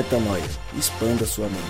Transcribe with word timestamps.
Metanoia. 0.00 0.42
Expanda 0.78 1.26
sua 1.26 1.46
mente. 1.46 1.60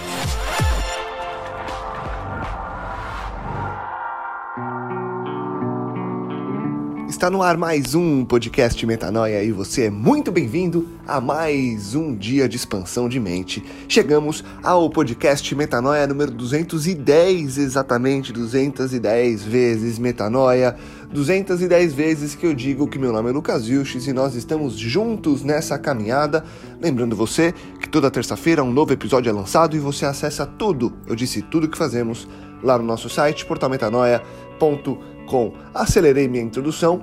Está 7.08 7.29
no 7.29 7.43
ar 7.43 7.56
mais 7.58 7.95
um 7.95 8.25
podcast 8.25 8.86
Metanoia 8.86 9.43
e 9.43 9.50
você 9.50 9.86
é 9.86 9.90
muito 9.90 10.30
bem-vindo 10.30 10.89
a 11.07 11.21
mais 11.21 11.95
um 11.96 12.14
dia 12.14 12.48
de 12.48 12.57
expansão 12.57 13.08
de 13.08 13.18
mente. 13.18 13.62
Chegamos 13.89 14.44
ao 14.62 14.89
podcast 14.89 15.53
Metanoia 15.54 16.07
número 16.07 16.31
210, 16.31 17.58
exatamente 17.58 18.32
210 18.32 19.43
vezes 19.43 19.99
Metanoia. 19.99 20.76
210 21.12 21.93
vezes 21.93 22.35
que 22.36 22.46
eu 22.46 22.54
digo 22.54 22.86
que 22.86 22.99
meu 22.99 23.12
nome 23.12 23.31
é 23.31 23.32
Lucas 23.32 23.67
Vilches 23.67 24.07
e 24.07 24.12
nós 24.12 24.36
estamos 24.36 24.79
juntos 24.79 25.43
nessa 25.43 25.76
caminhada. 25.76 26.44
Lembrando 26.81 27.17
você 27.17 27.53
toda 27.90 28.11
terça-feira 28.11 28.62
um 28.62 28.72
novo 28.72 28.93
episódio 28.93 29.29
é 29.29 29.32
lançado 29.32 29.76
e 29.76 29.80
você 29.80 30.07
acessa 30.07 30.46
tudo, 30.46 30.93
eu 31.07 31.17
disse 31.17 31.43
tudo 31.43 31.68
que 31.68 31.76
fazemos 31.76 32.28
lá 32.62 32.78
no 32.78 32.84
nosso 32.84 33.08
site 33.08 33.44
portalmetanoia.com. 33.44 35.53
Acelerei 35.75 36.28
minha 36.28 36.44
introdução 36.44 37.03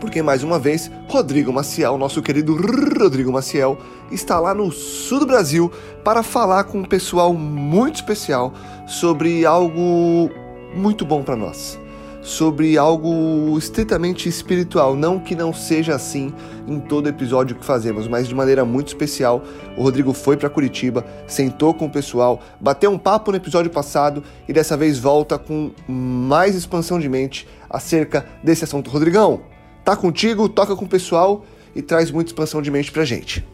porque 0.00 0.22
mais 0.22 0.42
uma 0.42 0.58
vez 0.58 0.90
Rodrigo 1.08 1.52
Maciel, 1.52 1.96
nosso 1.96 2.20
querido 2.20 2.54
Rodrigo 2.98 3.32
Maciel, 3.32 3.78
está 4.10 4.38
lá 4.38 4.52
no 4.52 4.70
sul 4.70 5.20
do 5.20 5.26
Brasil 5.26 5.72
para 6.04 6.22
falar 6.22 6.64
com 6.64 6.80
um 6.80 6.84
pessoal 6.84 7.32
muito 7.32 7.96
especial 7.96 8.52
sobre 8.86 9.46
algo 9.46 10.30
muito 10.74 11.06
bom 11.06 11.22
para 11.22 11.36
nós 11.36 11.78
sobre 12.24 12.78
algo 12.78 13.56
estritamente 13.58 14.30
espiritual, 14.30 14.96
não 14.96 15.20
que 15.20 15.36
não 15.36 15.52
seja 15.52 15.94
assim 15.94 16.32
em 16.66 16.80
todo 16.80 17.06
episódio 17.06 17.54
que 17.54 17.64
fazemos, 17.64 18.08
mas 18.08 18.26
de 18.26 18.34
maneira 18.34 18.64
muito 18.64 18.88
especial. 18.88 19.44
O 19.76 19.82
Rodrigo 19.82 20.14
foi 20.14 20.34
para 20.34 20.48
Curitiba, 20.48 21.04
sentou 21.26 21.74
com 21.74 21.84
o 21.84 21.90
pessoal, 21.90 22.40
bateu 22.58 22.90
um 22.90 22.96
papo 22.96 23.30
no 23.30 23.36
episódio 23.36 23.70
passado 23.70 24.24
e 24.48 24.54
dessa 24.54 24.74
vez 24.74 24.98
volta 24.98 25.38
com 25.38 25.70
mais 25.86 26.54
expansão 26.54 26.98
de 26.98 27.10
mente 27.10 27.46
acerca 27.68 28.24
desse 28.42 28.64
assunto. 28.64 28.90
Rodrigão, 28.90 29.42
tá 29.84 29.94
contigo, 29.94 30.48
toca 30.48 30.74
com 30.74 30.86
o 30.86 30.88
pessoal 30.88 31.44
e 31.76 31.82
traz 31.82 32.10
muita 32.10 32.30
expansão 32.30 32.62
de 32.62 32.70
mente 32.70 32.90
pra 32.90 33.04
gente. 33.04 33.46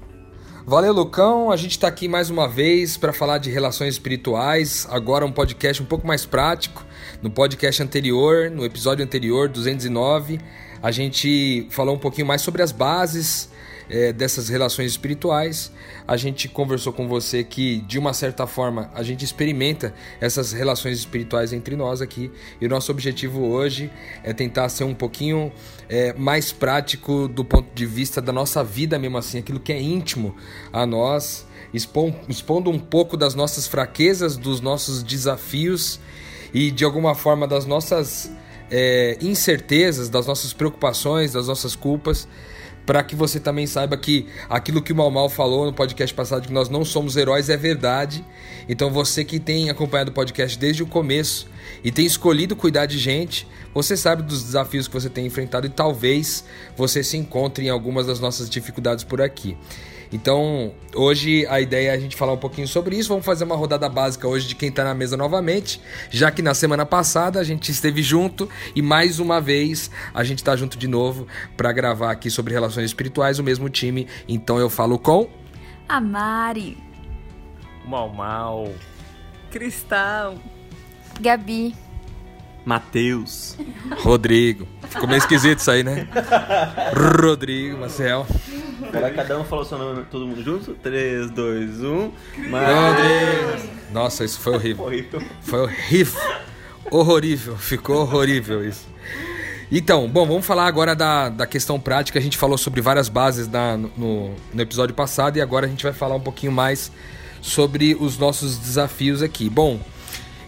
Valeu, 0.65 0.93
Lucão. 0.93 1.51
A 1.51 1.57
gente 1.57 1.73
está 1.73 1.89
aqui 1.89 2.07
mais 2.07 2.31
uma 2.31 2.47
vez 2.47 2.97
para 2.97 3.13
falar 3.13 3.39
de 3.39 3.51
relações 3.51 3.95
espirituais. 3.95 4.87
Agora 4.91 5.27
um 5.27 5.33
podcast 5.33 5.83
um 5.83 5.87
pouco 5.87 6.07
mais 6.07 6.25
prático. 6.25 6.85
No 7.23 7.29
podcast 7.29 7.83
anterior, 7.83 8.51
no 8.51 8.65
episódio 8.65 9.05
anterior, 9.05 9.47
209, 9.47 10.41
a 10.83 10.91
gente 10.91 11.67
falou 11.69 11.95
um 11.95 11.99
pouquinho 11.99 12.27
mais 12.27 12.41
sobre 12.41 12.63
as 12.63 12.73
bases 12.73 13.51
é, 13.91 14.11
dessas 14.11 14.49
relações 14.49 14.91
espirituais. 14.91 15.71
A 16.09 16.17
gente 16.17 16.49
conversou 16.49 16.95
com 16.95 17.07
você 17.07 17.45
que, 17.45 17.83
de 17.83 17.99
uma 17.99 18.15
certa 18.15 18.47
forma, 18.47 18.91
a 18.95 19.03
gente 19.03 19.23
experimenta 19.23 19.93
essas 20.19 20.53
relações 20.53 20.99
espirituais 20.99 21.53
entre 21.53 21.77
nós 21.77 22.01
aqui. 22.01 22.31
E 22.59 22.65
o 22.65 22.71
nosso 22.71 22.91
objetivo 22.91 23.49
hoje 23.49 23.91
é 24.25 24.33
tentar 24.33 24.71
ser 24.71 24.85
um 24.85 24.95
pouquinho 24.95 25.53
é, 25.91 26.15
mais 26.15 26.53
prático 26.53 27.29
do 27.29 27.45
ponto 27.45 27.69
de 27.75 27.85
vista 27.85 28.23
da 28.23 28.33
nossa 28.33 28.65
vida 28.65 28.99
mesmo 28.99 29.19
assim, 29.19 29.41
aquilo 29.41 29.61
que 29.61 29.75
é 29.75 29.83
íntimo 29.83 30.35
a 30.73 30.87
nós, 30.87 31.47
expondo 31.75 32.71
um 32.71 32.79
pouco 32.79 33.15
das 33.15 33.35
nossas 33.35 33.67
fraquezas, 33.67 34.39
dos 34.39 34.63
nossos 34.63 35.03
desafios 35.03 36.01
e 36.53 36.71
de 36.71 36.85
alguma 36.85 37.15
forma 37.15 37.47
das 37.47 37.67
nossas 37.67 38.31
é, 38.71 39.17
incertezas, 39.21 40.09
das 40.09 40.27
nossas 40.27 40.53
preocupações, 40.53 41.33
das 41.33 41.47
nossas 41.49 41.75
culpas 41.75 42.29
para 42.91 43.05
que 43.05 43.15
você 43.15 43.39
também 43.39 43.69
saiba 43.69 43.97
que 43.97 44.27
aquilo 44.49 44.83
que 44.83 44.93
o 44.93 44.97
Mal 44.97 45.13
Mal 45.13 45.29
falou 45.29 45.65
no 45.65 45.73
podcast 45.73 46.13
passado, 46.13 46.49
que 46.49 46.53
nós 46.53 46.69
não 46.69 46.85
somos 46.85 47.17
heróis, 47.17 47.49
é 47.49 47.57
verdade. 47.57 48.25
Então 48.69 48.91
você 48.91 49.25
que 49.25 49.39
tem 49.39 49.71
acompanhado 49.71 50.11
o 50.11 50.13
podcast 50.13 50.59
desde 50.59 50.83
o 50.83 50.87
começo 50.87 51.47
e 51.85 51.93
tem 51.93 52.05
escolhido 52.05 52.57
cuidar 52.57 52.87
de 52.87 52.99
gente, 52.99 53.47
você 53.73 53.97
sabe 53.97 54.23
dos 54.23 54.43
desafios 54.43 54.89
que 54.89 54.95
você 54.95 55.09
tem 55.09 55.25
enfrentado 55.25 55.69
e 55.69 55.71
talvez 55.71 56.45
você 56.77 57.05
se 57.05 57.17
encontre 57.17 57.65
em 57.65 57.69
algumas 57.69 58.07
das 58.07 58.19
nossas 58.19 58.51
dificuldades 58.51 59.05
por 59.05 59.23
aqui. 59.23 59.57
Então, 60.13 60.73
hoje 60.95 61.47
a 61.47 61.61
ideia 61.61 61.91
é 61.91 61.95
a 61.95 61.99
gente 61.99 62.17
falar 62.17 62.33
um 62.33 62.39
pouquinho 62.39 62.67
sobre 62.67 62.97
isso. 62.97 63.09
Vamos 63.09 63.25
fazer 63.25 63.45
uma 63.45 63.55
rodada 63.55 63.89
básica 63.89 64.27
hoje 64.27 64.49
de 64.49 64.55
quem 64.57 64.69
está 64.69 64.83
na 64.83 64.95
mesa 64.95 65.17
novamente, 65.17 65.81
já 66.11 66.31
que 66.31 66.43
na 66.43 66.53
semana 66.53 66.85
passada 66.85 67.39
a 67.39 67.45
gente 67.45 67.71
esteve 67.71 68.03
junto 68.03 68.49
e 68.75 68.83
mais 68.83 69.21
uma 69.21 69.41
vez 69.41 69.91
a 70.13 70.25
gente 70.25 70.39
está 70.39 70.57
junto 70.57 70.77
de 70.77 70.89
novo 70.89 71.29
para 71.57 71.73
gravar 71.73 72.11
aqui 72.11 72.29
sobre 72.29 72.53
relações 72.53 72.87
espirituais, 72.87 73.39
o 73.39 73.45
mesmo 73.45 73.69
time. 73.69 74.09
Então 74.29 74.59
eu 74.59 74.69
falo 74.69 74.99
com 74.99 75.29
a 75.89 76.01
Mari, 76.01 76.77
Mal 77.87 78.09
Mal, 78.09 78.73
Cristal, 79.51 80.35
Gabi. 81.21 81.90
Matheus. 82.65 83.57
Rodrigo. 83.99 84.67
Ficou 84.89 85.07
meio 85.07 85.19
esquisito 85.19 85.59
isso 85.59 85.71
aí, 85.71 85.83
né? 85.83 86.09
Rodrigo, 87.21 87.79
Marcel. 87.79 88.27
Agora 88.89 89.11
cada 89.13 89.39
um 89.39 89.45
falou 89.45 89.65
seu 89.65 89.79
nome, 89.79 90.05
todo 90.11 90.27
mundo 90.27 90.43
junto? 90.43 90.75
3, 90.75 91.31
2, 91.31 91.81
1. 91.81 91.85
Rodrigo. 91.85 93.71
Nossa, 93.93 94.25
isso 94.25 94.41
foi 94.41 94.55
horrível. 94.55 94.85
Horrível. 94.85 95.23
Foi 95.43 95.61
horrível. 95.61 96.21
Horrorível. 96.91 97.57
Ficou 97.57 98.03
horrível 98.03 98.67
isso. 98.67 98.89
Então, 99.73 100.09
bom, 100.09 100.27
vamos 100.27 100.45
falar 100.45 100.67
agora 100.67 100.97
da, 100.97 101.29
da 101.29 101.47
questão 101.47 101.79
prática. 101.79 102.19
A 102.19 102.23
gente 102.23 102.37
falou 102.37 102.59
sobre 102.59 102.81
várias 102.81 103.09
bases 103.09 103.47
na, 103.47 103.77
no, 103.77 104.35
no 104.53 104.61
episódio 104.61 104.95
passado 104.95 105.37
e 105.37 105.41
agora 105.41 105.67
a 105.67 105.69
gente 105.69 105.85
vai 105.85 105.93
falar 105.93 106.17
um 106.17 106.21
pouquinho 106.21 106.51
mais 106.51 106.91
sobre 107.41 107.95
os 107.95 108.19
nossos 108.19 108.59
desafios 108.59 109.23
aqui. 109.23 109.49
Bom, 109.49 109.79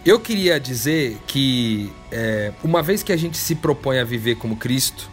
eu 0.05 0.19
queria 0.19 0.59
dizer 0.59 1.19
que 1.27 1.93
é, 2.11 2.53
uma 2.63 2.83
vez 2.83 3.03
que 3.03 3.13
a 3.13 3.17
gente 3.17 3.39
se 3.39 3.55
propõe 3.55 3.99
a 3.99 4.05
viver 4.05 4.35
como 4.35 4.57
Cristo 4.57 5.09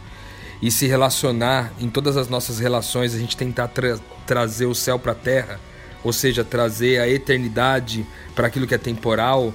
e 0.60 0.70
se 0.70 0.86
relacionar 0.86 1.72
em 1.80 1.88
todas 1.88 2.16
as 2.16 2.28
nossas 2.28 2.58
relações, 2.58 3.14
a 3.14 3.18
gente 3.18 3.36
tentar 3.36 3.68
tra 3.68 3.98
trazer 4.26 4.66
o 4.66 4.74
céu 4.74 4.98
para 4.98 5.12
a 5.12 5.14
terra, 5.14 5.60
ou 6.04 6.12
seja, 6.12 6.44
trazer 6.44 7.00
a 7.00 7.08
eternidade 7.08 8.06
para 8.34 8.46
aquilo 8.46 8.66
que 8.66 8.74
é 8.74 8.78
temporal, 8.78 9.52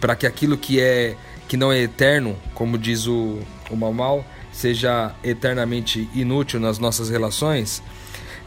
para 0.00 0.14
que 0.16 0.26
aquilo 0.26 0.56
que 0.56 0.80
é 0.80 1.16
que 1.46 1.56
não 1.56 1.72
é 1.72 1.78
eterno, 1.78 2.36
como 2.54 2.76
diz 2.76 3.06
o, 3.06 3.38
o 3.70 3.76
Mal 3.76 4.24
seja 4.52 5.14
eternamente 5.24 6.08
inútil 6.14 6.60
nas 6.60 6.78
nossas 6.78 7.08
relações. 7.08 7.82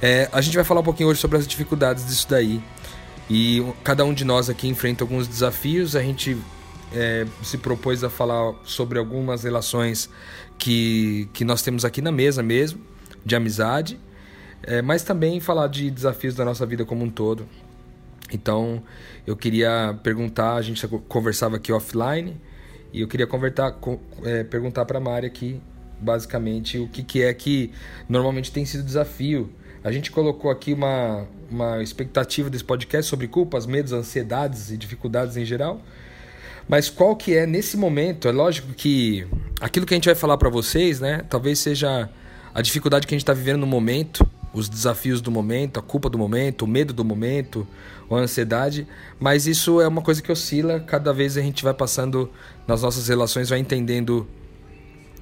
É, 0.02 0.30
a 0.32 0.42
gente 0.42 0.56
vai 0.56 0.64
falar 0.64 0.82
um 0.82 0.84
pouquinho 0.84 1.10
hoje 1.10 1.20
sobre 1.20 1.38
as 1.38 1.48
dificuldades 1.48 2.06
disso 2.06 2.28
daí 2.30 2.62
e 3.34 3.66
cada 3.82 4.04
um 4.04 4.14
de 4.14 4.26
nós 4.26 4.50
aqui 4.50 4.68
enfrenta 4.68 5.06
alguns 5.06 5.26
desafios. 5.26 5.96
A 5.96 6.02
gente 6.02 6.38
é, 6.92 7.26
se 7.42 7.58
propôs 7.58 8.04
a 8.04 8.10
falar 8.10 8.54
sobre 8.66 9.00
algumas 9.00 9.46
relações 9.46 10.10
que, 10.58 11.30
que 11.32 11.46
nós 11.46 11.62
temos 11.62 11.86
aqui 11.86 12.02
na 12.02 12.12
mesa 12.12 12.44
mesmo, 12.44 12.82
de 13.26 13.34
amizade, 13.34 13.98
é, 14.64 14.82
mas 14.82 15.04
também 15.04 15.40
falar 15.40 15.68
de 15.68 15.90
desafios 15.90 16.36
da 16.36 16.44
nossa 16.44 16.66
vida 16.66 16.84
como 16.84 17.06
um 17.06 17.10
todo. 17.10 17.48
Então, 18.34 18.84
eu 19.26 19.38
queria 19.38 19.98
perguntar, 20.04 20.56
a 20.56 20.62
gente 20.62 20.86
conversava 21.08 21.56
aqui 21.56 21.72
offline, 21.72 22.36
e 22.92 23.00
eu 23.00 23.08
queria 23.08 23.30
é, 24.26 24.44
perguntar 24.44 24.84
para 24.84 24.98
a 24.98 25.02
Mari 25.02 25.26
aqui, 25.26 25.62
basicamente, 26.02 26.78
o 26.78 26.90
que, 26.90 27.02
que 27.02 27.22
é 27.22 27.34
que 27.34 27.72
normalmente 28.10 28.52
tem 28.52 28.66
sido 28.66 28.84
desafio 28.84 29.50
a 29.84 29.92
gente 29.92 30.12
colocou 30.12 30.52
aqui 30.52 30.74
uma, 30.74 31.26
uma 31.50 31.82
expectativa 31.82 32.50
desse 32.50 32.64
podcast 32.64 33.10
sobre 33.10 33.28
culpas, 33.28 33.66
medos, 33.66 33.92
ansiedades 33.92 34.70
e 34.70 34.78
dificuldades 34.78 35.38
em 35.38 35.46
geral. 35.46 35.82
Mas 36.70 36.90
qual 36.90 37.16
que 37.16 37.36
é 37.36 37.48
nesse 37.48 37.76
momento? 37.76 38.28
É 38.28 38.32
lógico 38.32 38.74
que 38.74 39.26
aquilo 39.60 39.86
que 39.86 39.94
a 39.94 39.98
gente 39.98 40.06
vai 40.06 40.16
falar 40.16 40.38
para 40.38 40.50
vocês, 40.50 41.00
né? 41.00 41.26
Talvez 41.28 41.58
seja 41.60 42.10
a 42.54 42.62
dificuldade 42.62 43.08
que 43.08 43.14
a 43.14 43.18
gente 43.18 43.24
está 43.24 43.34
vivendo 43.34 43.62
no 43.62 43.68
momento, 43.68 44.26
os 44.54 44.70
desafios 44.70 45.20
do 45.20 45.32
momento, 45.32 45.80
a 45.80 45.84
culpa 45.84 46.10
do 46.10 46.18
momento, 46.18 46.64
o 46.64 46.68
medo 46.68 46.94
do 46.94 47.04
momento, 47.04 47.68
a 48.10 48.16
ansiedade. 48.16 48.88
Mas 49.20 49.48
isso 49.48 49.82
é 49.82 49.88
uma 49.88 50.02
coisa 50.02 50.22
que 50.22 50.32
oscila. 50.32 50.80
Cada 50.80 51.12
vez 51.12 51.38
a 51.38 51.42
gente 51.42 51.64
vai 51.64 51.74
passando 51.74 52.30
nas 52.68 52.84
nossas 52.84 53.08
relações, 53.08 53.50
vai 53.50 53.58
entendendo 53.58 54.28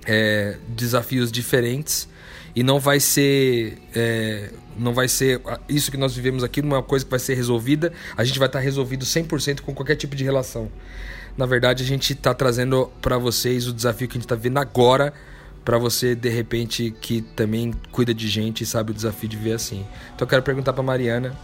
é, 0.06 0.57
desafios 0.68 1.31
diferentes 1.31 2.10
e 2.56 2.63
não 2.63 2.80
vai 2.80 3.00
ser 3.00 3.78
é, 3.96 4.51
não 4.78 4.94
vai 4.94 5.07
ser 5.07 5.42
isso 5.68 5.92
que 5.92 5.98
nós 5.98 6.16
vivemos 6.16 6.44
aqui 6.44 6.62
não 6.62 6.75
é 6.75 6.80
uma 6.80 6.84
coisa 6.84 7.04
que 7.06 7.12
vai 7.12 7.19
ser 7.19 7.34
resolvida. 7.36 7.92
A 8.16 8.24
gente 8.24 8.40
vai 8.40 8.48
estar 8.48 8.60
resolvido 8.60 9.06
100% 9.06 9.62
com 9.62 9.74
qualquer 9.74 9.96
tipo 9.96 10.16
de 10.16 10.24
relação. 10.24 10.72
Na 11.38 11.46
verdade 11.46 11.84
a 11.84 11.86
gente 11.86 12.13
está 12.13 12.34
trazendo 12.34 12.92
para 13.01 13.18
vocês 13.18 13.68
o 13.68 13.74
desafio 13.74 14.07
que 14.07 14.13
a 14.13 14.19
gente 14.19 14.25
está 14.25 14.36
vendo 14.36 14.57
agora 14.57 15.13
para 15.63 15.78
você 15.78 16.16
de 16.16 16.30
repente 16.30 16.96
que 17.01 17.22
também 17.22 17.74
cuida 17.92 18.13
de 18.13 18.28
gente 18.28 18.63
e 18.63 18.66
sabe 18.66 18.92
o 18.92 18.94
desafio 18.94 19.30
de 19.30 19.38
ver 19.38 19.54
assim. 19.54 19.86
Então 20.16 20.25
eu 20.25 20.28
quero 20.28 20.44
perguntar 20.44 20.74
para 20.74 20.84
Mariana. 20.84 21.36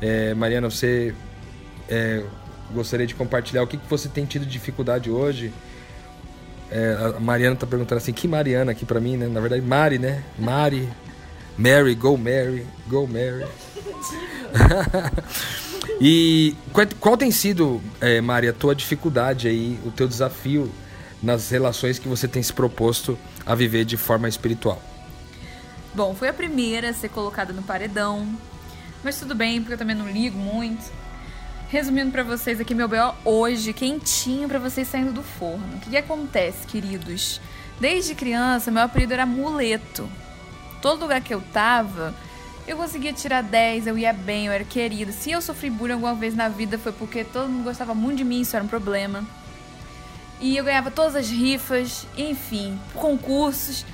É, 0.00 0.34
Mariana 0.34 0.70
você 0.70 1.14
é, 1.88 2.22
gostaria 2.72 3.06
de 3.06 3.14
compartilhar 3.14 3.62
o 3.62 3.66
que, 3.66 3.76
que 3.76 3.88
você 3.88 4.08
tem 4.08 4.24
tido 4.24 4.46
dificuldade 4.46 5.10
hoje 5.10 5.52
é, 6.70 7.14
a 7.16 7.20
Mariana 7.20 7.56
tá 7.56 7.66
perguntando 7.66 7.98
assim, 7.98 8.12
que 8.12 8.26
Mariana 8.26 8.72
aqui 8.72 8.84
pra 8.84 9.00
mim, 9.00 9.16
né? 9.16 9.26
Na 9.26 9.40
verdade, 9.40 9.62
Mari, 9.62 9.98
né? 9.98 10.22
Mari. 10.38 10.88
Mary, 11.56 11.94
go 11.94 12.16
Mary, 12.16 12.66
go 12.88 13.06
Mary. 13.06 13.46
e 16.00 16.56
qual, 16.72 16.86
qual 16.98 17.16
tem 17.16 17.30
sido, 17.30 17.80
é, 18.00 18.20
Mari, 18.20 18.48
a 18.48 18.52
tua 18.52 18.74
dificuldade 18.74 19.46
aí, 19.46 19.78
o 19.84 19.90
teu 19.90 20.08
desafio 20.08 20.70
nas 21.22 21.50
relações 21.50 21.98
que 21.98 22.08
você 22.08 22.26
tem 22.26 22.42
se 22.42 22.52
proposto 22.52 23.16
a 23.46 23.54
viver 23.54 23.84
de 23.84 23.96
forma 23.96 24.28
espiritual? 24.28 24.82
Bom, 25.94 26.14
foi 26.14 26.28
a 26.28 26.32
primeira 26.32 26.90
a 26.90 26.92
ser 26.92 27.08
colocada 27.08 27.52
no 27.52 27.62
paredão. 27.62 28.28
Mas 29.04 29.18
tudo 29.18 29.34
bem, 29.34 29.60
porque 29.60 29.74
eu 29.74 29.78
também 29.78 29.94
não 29.94 30.10
ligo 30.10 30.36
muito. 30.36 30.90
Resumindo 31.74 32.12
para 32.12 32.22
vocês 32.22 32.60
aqui 32.60 32.72
meu 32.72 32.86
BO 32.86 33.12
hoje, 33.24 33.72
quentinho 33.72 34.46
para 34.46 34.60
vocês 34.60 34.86
saindo 34.86 35.12
do 35.12 35.24
forno. 35.24 35.74
O 35.74 35.80
que, 35.80 35.90
que 35.90 35.96
acontece, 35.96 36.64
queridos? 36.68 37.40
Desde 37.80 38.14
criança, 38.14 38.70
meu 38.70 38.84
apelido 38.84 39.12
era 39.12 39.26
muleto. 39.26 40.08
Todo 40.80 41.00
lugar 41.00 41.20
que 41.20 41.34
eu 41.34 41.40
tava, 41.52 42.14
eu 42.64 42.76
conseguia 42.76 43.12
tirar 43.12 43.42
10, 43.42 43.88
eu 43.88 43.98
ia 43.98 44.12
bem, 44.12 44.46
eu 44.46 44.52
era 44.52 44.62
querida. 44.62 45.10
Se 45.10 45.32
eu 45.32 45.42
sofri 45.42 45.68
bullying 45.68 45.94
alguma 45.94 46.14
vez 46.14 46.32
na 46.32 46.48
vida, 46.48 46.78
foi 46.78 46.92
porque 46.92 47.24
todo 47.24 47.48
mundo 47.48 47.64
gostava 47.64 47.92
muito 47.92 48.18
de 48.18 48.24
mim, 48.24 48.42
isso 48.42 48.54
era 48.54 48.64
um 48.64 48.68
problema. 48.68 49.24
E 50.40 50.56
eu 50.56 50.62
ganhava 50.62 50.92
todas 50.92 51.16
as 51.16 51.28
rifas, 51.28 52.06
enfim, 52.16 52.78
concursos. 52.94 53.84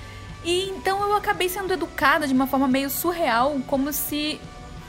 E 0.45 0.69
então 0.69 1.01
eu 1.01 1.17
acabei 1.17 1.49
sendo 1.49 1.73
educada 1.73 2.29
de 2.29 2.35
uma 2.35 2.47
forma 2.47 2.69
meio 2.69 2.91
surreal, 2.91 3.59
como 3.67 3.91
se 3.91 4.39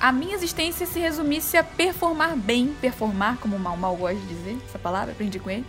a 0.01 0.11
minha 0.11 0.33
existência 0.33 0.87
se 0.87 0.99
resumisse 0.99 1.55
a 1.55 1.63
performar 1.63 2.35
bem, 2.35 2.75
performar, 2.81 3.37
como 3.37 3.55
o 3.55 3.59
Mal 3.59 3.77
Mal 3.77 3.95
gosta 3.95 4.15
de 4.15 4.25
dizer, 4.25 4.57
essa 4.67 4.79
palavra, 4.79 5.11
aprendi 5.11 5.39
com 5.39 5.49
ele. 5.51 5.65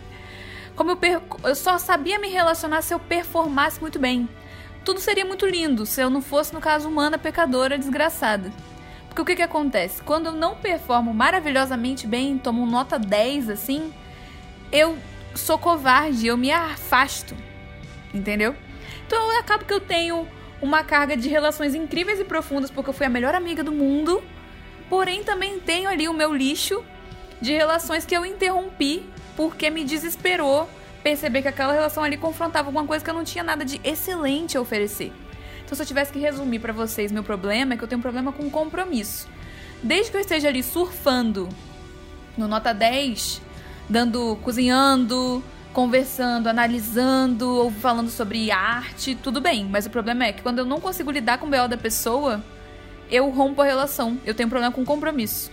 Como 0.75 0.89
eu, 0.89 0.97
per... 0.97 1.21
eu 1.43 1.55
só 1.55 1.77
sabia 1.77 2.17
me 2.17 2.29
relacionar 2.29 2.81
se 2.81 2.91
eu 2.91 2.99
performasse 2.99 3.79
muito 3.79 3.99
bem. 3.99 4.27
Tudo 4.83 4.99
seria 4.99 5.23
muito 5.23 5.45
lindo 5.45 5.85
se 5.85 6.01
eu 6.01 6.09
não 6.09 6.19
fosse, 6.19 6.51
no 6.51 6.59
caso, 6.59 6.89
humana, 6.89 7.17
pecadora, 7.17 7.77
desgraçada. 7.77 8.51
Porque 9.07 9.21
o 9.21 9.25
que, 9.25 9.35
que 9.35 9.43
acontece? 9.43 10.01
Quando 10.01 10.25
eu 10.25 10.31
não 10.31 10.55
performo 10.55 11.13
maravilhosamente 11.13 12.07
bem, 12.07 12.39
tomo 12.39 12.65
nota 12.65 12.97
10 12.97 13.51
assim, 13.51 13.93
eu 14.71 14.97
sou 15.35 15.59
covarde, 15.59 16.25
eu 16.25 16.35
me 16.35 16.51
afasto. 16.51 17.37
Entendeu? 18.11 18.55
Então 19.05 19.31
eu 19.31 19.39
acabo 19.39 19.63
que 19.63 19.73
eu 19.73 19.79
tenho 19.79 20.27
uma 20.63 20.81
carga 20.81 21.17
de 21.17 21.27
relações 21.27 21.75
incríveis 21.75 22.21
e 22.21 22.23
profundas, 22.23 22.71
porque 22.71 22.89
eu 22.89 22.93
fui 22.93 23.05
a 23.05 23.09
melhor 23.09 23.35
amiga 23.35 23.61
do 23.61 23.71
mundo. 23.73 24.23
Porém, 24.89 25.21
também 25.21 25.59
tenho 25.59 25.89
ali 25.89 26.07
o 26.07 26.13
meu 26.13 26.33
lixo 26.33 26.81
de 27.41 27.51
relações 27.51 28.05
que 28.05 28.15
eu 28.15 28.25
interrompi 28.25 29.03
porque 29.35 29.69
me 29.69 29.83
desesperou 29.83 30.69
perceber 31.03 31.41
que 31.41 31.49
aquela 31.49 31.73
relação 31.73 32.01
ali 32.01 32.15
confrontava 32.15 32.69
alguma 32.69 32.87
coisa 32.87 33.03
que 33.03 33.11
eu 33.11 33.13
não 33.13 33.25
tinha 33.25 33.43
nada 33.43 33.65
de 33.65 33.81
excelente 33.83 34.57
a 34.57 34.61
oferecer. 34.61 35.11
Então, 35.65 35.75
se 35.75 35.81
eu 35.81 35.85
tivesse 35.85 36.13
que 36.13 36.19
resumir 36.19 36.59
para 36.59 36.71
vocês, 36.71 37.11
meu 37.11 37.23
problema 37.23 37.73
é 37.73 37.77
que 37.77 37.83
eu 37.83 37.87
tenho 37.87 37.99
um 37.99 38.01
problema 38.01 38.31
com 38.31 38.49
compromisso. 38.49 39.27
Desde 39.81 40.11
que 40.11 40.15
eu 40.15 40.21
esteja 40.21 40.47
ali 40.47 40.63
surfando 40.63 41.49
no 42.37 42.47
nota 42.47 42.73
10, 42.73 43.41
dando, 43.89 44.37
cozinhando, 44.41 45.43
conversando, 45.73 46.47
analisando 46.47 47.49
ou 47.49 47.71
falando 47.71 48.09
sobre 48.09 48.51
arte, 48.51 49.15
tudo 49.15 49.41
bem. 49.41 49.65
Mas 49.65 49.85
o 49.85 49.89
problema 49.89 50.25
é 50.25 50.31
que 50.31 50.41
quando 50.41 50.59
eu 50.59 50.65
não 50.65 50.79
consigo 50.79 51.11
lidar 51.11 51.39
com 51.39 51.47
o 51.47 51.49
BO 51.49 51.67
da 51.67 51.77
pessoa, 51.77 52.43
eu 53.09 53.29
rompo 53.29 53.61
a 53.61 53.65
relação. 53.65 54.17
Eu 54.25 54.33
tenho 54.33 54.47
problema 54.47 54.73
com 54.73 54.85
compromisso. 54.85 55.51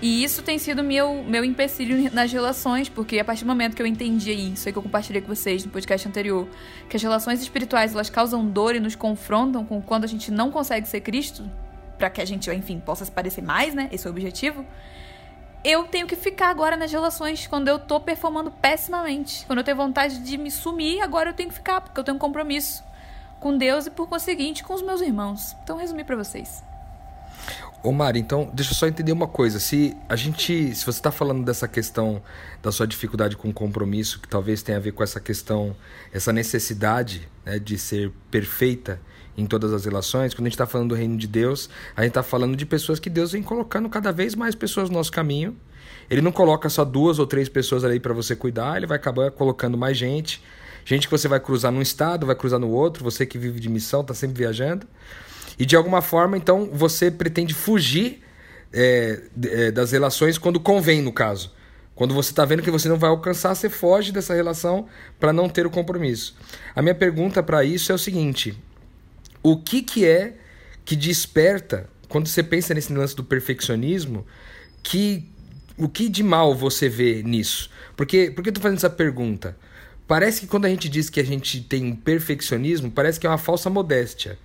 E 0.00 0.22
isso 0.22 0.42
tem 0.42 0.58
sido 0.58 0.82
meu, 0.82 1.24
meu 1.24 1.44
empecilho 1.44 2.10
nas 2.12 2.32
relações, 2.32 2.88
porque 2.88 3.18
a 3.18 3.24
partir 3.24 3.44
do 3.44 3.48
momento 3.48 3.74
que 3.74 3.82
eu 3.82 3.86
entendi 3.86 4.32
isso, 4.32 4.68
aí 4.68 4.72
que 4.72 4.78
eu 4.78 4.82
compartilhei 4.82 5.20
com 5.20 5.34
vocês 5.34 5.64
no 5.64 5.70
podcast 5.72 6.06
anterior, 6.08 6.48
que 6.88 6.96
as 6.96 7.02
relações 7.02 7.42
espirituais 7.42 7.92
elas 7.92 8.08
causam 8.08 8.46
dor 8.46 8.76
e 8.76 8.80
nos 8.80 8.94
confrontam 8.94 9.64
com 9.64 9.82
quando 9.82 10.04
a 10.04 10.06
gente 10.06 10.30
não 10.30 10.52
consegue 10.52 10.88
ser 10.88 11.00
Cristo, 11.00 11.50
para 11.98 12.08
que 12.08 12.20
a 12.20 12.24
gente, 12.24 12.48
enfim, 12.52 12.78
possa 12.78 13.04
se 13.04 13.10
parecer 13.10 13.42
mais, 13.42 13.74
né? 13.74 13.88
Esse 13.90 14.06
é 14.06 14.10
o 14.10 14.12
objetivo 14.12 14.64
eu 15.64 15.84
tenho 15.84 16.06
que 16.06 16.16
ficar 16.16 16.48
agora 16.48 16.76
nas 16.76 16.90
relações 16.90 17.46
quando 17.46 17.68
eu 17.68 17.78
tô 17.78 18.00
performando 18.00 18.50
pessimamente. 18.50 19.44
Quando 19.46 19.58
eu 19.58 19.64
tenho 19.64 19.76
vontade 19.76 20.18
de 20.18 20.38
me 20.38 20.50
sumir, 20.50 21.00
agora 21.00 21.30
eu 21.30 21.34
tenho 21.34 21.48
que 21.48 21.54
ficar, 21.54 21.80
porque 21.80 21.98
eu 21.98 22.04
tenho 22.04 22.16
um 22.16 22.20
compromisso 22.20 22.82
com 23.40 23.56
Deus 23.56 23.86
e, 23.86 23.90
por 23.90 24.08
conseguinte, 24.08 24.64
com 24.64 24.74
os 24.74 24.82
meus 24.82 25.00
irmãos. 25.00 25.56
Então, 25.62 25.76
resumir 25.76 26.04
para 26.04 26.16
vocês. 26.16 26.62
Ô 27.80 27.92
Mari, 27.92 28.18
então 28.18 28.50
deixa 28.52 28.72
eu 28.72 28.76
só 28.76 28.88
entender 28.88 29.12
uma 29.12 29.28
coisa. 29.28 29.60
Se 29.60 29.96
a 30.08 30.16
gente, 30.16 30.74
se 30.74 30.84
você 30.84 30.98
está 30.98 31.12
falando 31.12 31.44
dessa 31.44 31.68
questão 31.68 32.20
da 32.60 32.72
sua 32.72 32.86
dificuldade 32.86 33.36
com 33.36 33.52
compromisso, 33.52 34.20
que 34.20 34.26
talvez 34.26 34.62
tenha 34.62 34.78
a 34.78 34.80
ver 34.80 34.92
com 34.92 35.02
essa 35.02 35.20
questão, 35.20 35.76
essa 36.12 36.32
necessidade 36.32 37.28
né, 37.44 37.58
de 37.58 37.78
ser 37.78 38.10
perfeita 38.30 39.00
em 39.38 39.46
todas 39.46 39.72
as 39.72 39.84
relações, 39.84 40.34
quando 40.34 40.46
a 40.46 40.48
gente 40.48 40.54
está 40.54 40.66
falando 40.66 40.88
do 40.88 40.94
reino 40.96 41.16
de 41.16 41.28
Deus, 41.28 41.70
a 41.96 42.02
gente 42.02 42.10
está 42.10 42.24
falando 42.24 42.56
de 42.56 42.66
pessoas 42.66 42.98
que 42.98 43.08
Deus 43.08 43.30
vem 43.32 43.42
colocando 43.42 43.88
cada 43.88 44.10
vez 44.10 44.34
mais 44.34 44.56
pessoas 44.56 44.90
no 44.90 44.96
nosso 44.96 45.12
caminho. 45.12 45.56
Ele 46.10 46.20
não 46.20 46.32
coloca 46.32 46.68
só 46.68 46.84
duas 46.84 47.20
ou 47.20 47.26
três 47.26 47.48
pessoas 47.48 47.84
ali 47.84 48.00
para 48.00 48.12
você 48.12 48.34
cuidar, 48.34 48.76
ele 48.76 48.86
vai 48.86 48.96
acabar 48.96 49.30
colocando 49.30 49.78
mais 49.78 49.96
gente. 49.96 50.42
Gente 50.84 51.06
que 51.06 51.10
você 51.10 51.28
vai 51.28 51.38
cruzar 51.38 51.70
num 51.70 51.82
estado, 51.82 52.26
vai 52.26 52.34
cruzar 52.34 52.58
no 52.58 52.68
outro, 52.68 53.04
você 53.04 53.24
que 53.24 53.38
vive 53.38 53.60
de 53.60 53.68
missão, 53.68 54.00
está 54.00 54.12
sempre 54.12 54.38
viajando. 54.38 54.86
E 55.56 55.64
de 55.64 55.76
alguma 55.76 56.02
forma, 56.02 56.36
então, 56.36 56.68
você 56.72 57.10
pretende 57.10 57.54
fugir 57.54 58.22
é, 58.72 59.22
é, 59.44 59.70
das 59.70 59.92
relações 59.92 60.36
quando 60.36 60.58
convém, 60.58 61.00
no 61.00 61.12
caso. 61.12 61.52
Quando 61.94 62.14
você 62.14 62.30
está 62.30 62.44
vendo 62.44 62.62
que 62.62 62.70
você 62.70 62.88
não 62.88 62.96
vai 62.96 63.10
alcançar, 63.10 63.54
você 63.54 63.68
foge 63.68 64.12
dessa 64.12 64.32
relação 64.32 64.86
para 65.18 65.32
não 65.32 65.48
ter 65.48 65.66
o 65.66 65.70
compromisso. 65.70 66.36
A 66.74 66.80
minha 66.80 66.94
pergunta 66.94 67.42
para 67.42 67.64
isso 67.64 67.90
é 67.90 67.94
o 67.94 67.98
seguinte: 67.98 68.56
o 69.42 69.56
que, 69.56 69.82
que 69.82 70.04
é 70.04 70.34
que 70.84 70.96
desperta, 70.96 71.88
quando 72.08 72.26
você 72.28 72.42
pensa 72.42 72.72
nesse 72.74 72.92
lance 72.92 73.14
do 73.14 73.22
perfeccionismo, 73.22 74.26
que 74.82 75.28
o 75.76 75.88
que 75.88 76.08
de 76.08 76.22
mal 76.22 76.54
você 76.54 76.88
vê 76.88 77.22
nisso? 77.22 77.70
Porque, 77.96 78.30
por 78.30 78.42
que 78.42 78.50
eu 78.50 78.54
tô 78.54 78.60
fazendo 78.60 78.78
essa 78.78 78.90
pergunta? 78.90 79.56
Parece 80.06 80.40
que 80.40 80.46
quando 80.46 80.64
a 80.64 80.68
gente 80.68 80.88
diz 80.88 81.10
que 81.10 81.20
a 81.20 81.24
gente 81.24 81.60
tem 81.60 81.84
um 81.84 81.94
perfeccionismo, 81.94 82.90
parece 82.90 83.20
que 83.20 83.26
é 83.26 83.30
uma 83.30 83.38
falsa 83.38 83.68
modéstia. 83.68 84.38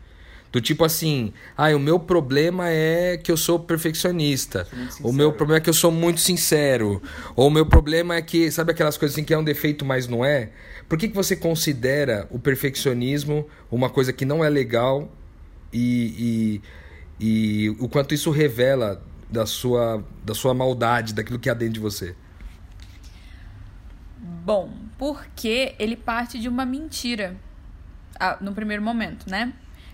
Do 0.54 0.62
tipo 0.62 0.86
assim, 0.86 1.34
ah, 1.58 1.76
o 1.76 1.80
meu 1.80 2.00
problema 2.00 2.70
é 2.70 3.18
que 3.18 3.32
eu 3.32 3.36
sou 3.36 3.60
perfeccionista. 3.60 4.68
Sou 4.92 5.10
o 5.10 5.12
meu 5.12 5.34
problema 5.34 5.58
é 5.58 5.62
que 5.62 5.70
eu 5.70 5.74
sou 5.74 5.92
muito 5.92 6.22
sincero. 6.22 7.02
Ou 7.36 7.48
o 7.48 7.52
meu 7.52 7.66
problema 7.66 8.16
é 8.16 8.22
que, 8.22 8.52
sabe 8.52 8.72
aquelas 8.72 8.96
coisas 8.96 9.16
assim 9.16 9.26
que 9.26 9.34
é 9.34 9.38
um 9.38 9.44
defeito, 9.44 9.84
mas 9.84 10.08
não 10.08 10.24
é? 10.24 10.52
Por 10.88 11.00
que, 11.00 11.08
que 11.08 11.16
você 11.16 11.36
considera 11.36 12.28
o 12.30 12.38
perfeccionismo 12.38 13.48
uma 13.72 13.90
coisa 13.90 14.14
que 14.14 14.26
não 14.26 14.46
é 14.46 14.50
legal 14.50 15.12
e, 15.74 16.62
e, 17.20 17.66
e 17.66 17.70
o 17.80 17.89
quanto 17.89 18.13
isso 18.13 18.30
revela 18.30 19.01
da 19.27 19.48
sua, 19.48 20.06
da 20.24 20.36
sua 20.36 20.54
maldade, 20.54 21.16
daquilo 21.16 21.39
que 21.39 21.50
há 21.50 21.56
dentro 21.56 21.74
de 21.74 21.80
você? 21.80 22.16
Bom, 24.46 24.72
porque 25.00 25.74
ele 25.80 25.96
parte 25.96 26.39
de 26.39 26.48
uma 26.48 26.63
mentira 26.63 27.36
ah, 28.20 28.38
no 28.39 28.54
primeiro 28.54 28.84
momento, 28.84 29.27
né? 29.27 29.51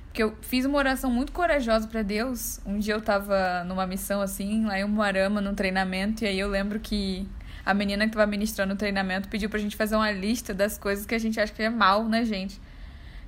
Porque 0.09 0.23
eu 0.23 0.35
fiz 0.41 0.65
uma 0.65 0.77
oração 0.77 1.11
muito 1.11 1.31
corajosa 1.31 1.87
para 1.87 2.01
Deus. 2.01 2.59
Um 2.65 2.79
dia 2.79 2.95
eu 2.95 3.01
tava 3.01 3.63
numa 3.63 3.85
missão 3.85 4.21
assim, 4.21 4.65
lá 4.65 4.79
em 4.79 4.83
Umuarama, 4.83 5.39
num 5.39 5.53
treinamento, 5.53 6.23
e 6.23 6.27
aí 6.27 6.39
eu 6.39 6.49
lembro 6.49 6.79
que 6.79 7.27
a 7.63 7.73
menina 7.73 8.07
que 8.07 8.13
tava 8.13 8.25
ministrando 8.25 8.73
o 8.73 8.77
treinamento 8.77 9.29
pediu 9.29 9.49
pra 9.49 9.59
gente 9.59 9.75
fazer 9.75 9.95
uma 9.95 10.11
lista 10.11 10.53
das 10.53 10.77
coisas 10.77 11.05
que 11.05 11.13
a 11.13 11.19
gente 11.19 11.39
acha 11.39 11.53
que 11.53 11.61
é 11.61 11.69
mal, 11.69 12.03
né, 12.05 12.25
gente? 12.25 12.59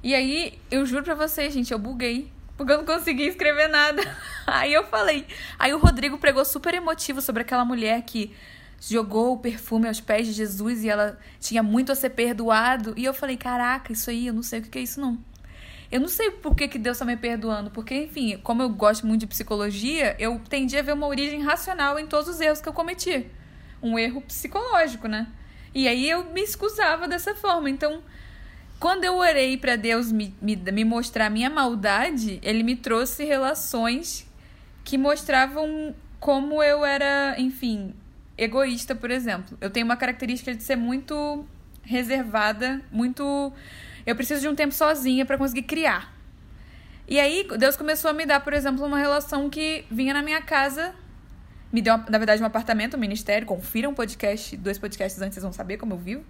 E 0.04 0.16
aí, 0.16 0.60
eu 0.72 0.84
juro 0.84 1.04
pra 1.04 1.14
vocês, 1.14 1.54
gente, 1.54 1.72
eu 1.72 1.78
buguei. 1.78 2.32
Porque 2.58 2.74
eu 2.74 2.78
não 2.78 2.86
consegui 2.86 3.28
escrever 3.28 3.68
nada. 3.70 4.02
Aí 4.46 4.74
eu 4.74 4.84
falei. 4.84 5.26
Aí 5.58 5.74
o 5.74 5.80
Rodrigo 5.80 6.18
pregou 6.18 6.44
super 6.46 6.74
emotivo 6.74 7.22
sobre 7.22 7.42
aquela 7.42 7.66
mulher 7.66 8.02
que 8.04 8.36
jogou 8.80 9.34
o 9.34 9.38
perfume 9.38 9.88
aos 9.88 10.02
pés 10.02 10.28
de 10.28 10.34
Jesus 10.34 10.84
e 10.84 10.90
ela 10.90 11.18
tinha 11.40 11.64
muito 11.64 11.92
a 11.92 11.96
ser 11.96 12.12
perdoado. 12.12 12.94
E 12.98 13.06
eu 13.06 13.14
falei, 13.14 13.38
caraca, 13.38 13.94
isso 13.94 14.10
aí, 14.10 14.28
eu 14.28 14.34
não 14.34 14.44
sei 14.44 14.60
o 14.60 14.64
que 14.64 14.78
é 14.78 14.82
isso 14.82 15.00
não. 15.00 15.18
Eu 15.92 16.00
não 16.00 16.08
sei 16.08 16.32
por 16.32 16.56
que, 16.56 16.70
que 16.70 16.80
Deus 16.80 16.96
está 16.96 17.06
me 17.06 17.18
perdoando, 17.18 17.70
porque, 17.70 17.94
enfim, 17.94 18.38
como 18.42 18.62
eu 18.62 18.70
gosto 18.70 19.06
muito 19.06 19.22
de 19.22 19.28
psicologia, 19.28 20.16
eu 20.18 20.40
tendi 20.50 20.78
a 20.78 20.82
ver 20.82 20.94
uma 20.94 21.06
origem 21.06 21.42
racional 21.42 22.00
em 22.00 22.08
todos 22.08 22.30
os 22.30 22.40
erros 22.40 22.62
que 22.62 22.70
eu 22.70 22.74
cometi. 22.74 23.28
Um 23.84 24.00
erro 24.00 24.22
psicológico, 24.22 25.08
né? 25.10 25.28
E 25.76 25.88
aí 25.88 26.10
eu 26.10 26.24
me 26.32 26.42
excusava 26.42 27.08
dessa 27.10 27.36
forma. 27.36 27.70
Então, 27.70 28.02
quando 28.80 29.04
eu 29.04 29.18
orei 29.18 29.58
para 29.58 29.76
Deus 29.76 30.12
me, 30.12 30.34
me, 30.42 30.56
me 30.56 30.86
mostrar 30.86 31.30
minha 31.30 31.50
maldade, 31.50 32.40
ele 32.42 32.64
me 32.64 32.76
trouxe 32.76 33.26
relações 33.26 34.26
que 34.86 34.98
mostravam 34.98 35.94
como 36.20 36.64
eu 36.64 36.86
era, 36.86 37.36
enfim, 37.38 37.94
egoísta, 38.38 38.96
por 38.96 39.12
exemplo. 39.12 39.58
Eu 39.60 39.70
tenho 39.70 39.86
uma 39.86 39.98
característica 39.98 40.54
de 40.56 40.64
ser 40.64 40.76
muito 40.76 41.46
reservada, 41.84 42.82
muito 42.92 43.52
eu 44.06 44.16
preciso 44.16 44.42
de 44.42 44.48
um 44.48 44.56
tempo 44.56 44.74
sozinha 44.74 45.26
para 45.26 45.38
conseguir 45.38 45.64
criar. 45.64 46.14
E 47.08 47.20
aí, 47.20 47.48
Deus 47.58 47.76
começou 47.76 48.10
a 48.10 48.14
me 48.14 48.26
dar, 48.26 48.40
por 48.40 48.54
exemplo, 48.54 48.86
uma 48.86 48.98
relação 48.98 49.50
que 49.50 49.86
vinha 49.92 50.14
na 50.14 50.22
minha 50.22 50.42
casa, 50.42 50.94
me 51.72 51.82
deu, 51.82 51.98
na 51.98 52.18
verdade, 52.18 52.42
um 52.42 52.46
apartamento, 52.46 52.98
um 52.98 53.00
ministério. 53.00 53.48
Confira 53.48 53.88
um 53.88 53.94
podcast, 53.94 54.58
dois 54.58 54.78
podcasts 54.78 55.22
antes, 55.22 55.36
vocês 55.36 55.44
vão 55.44 55.54
saber 55.54 55.78
como 55.78 55.94
eu 55.94 55.98
vivo. 55.98 56.26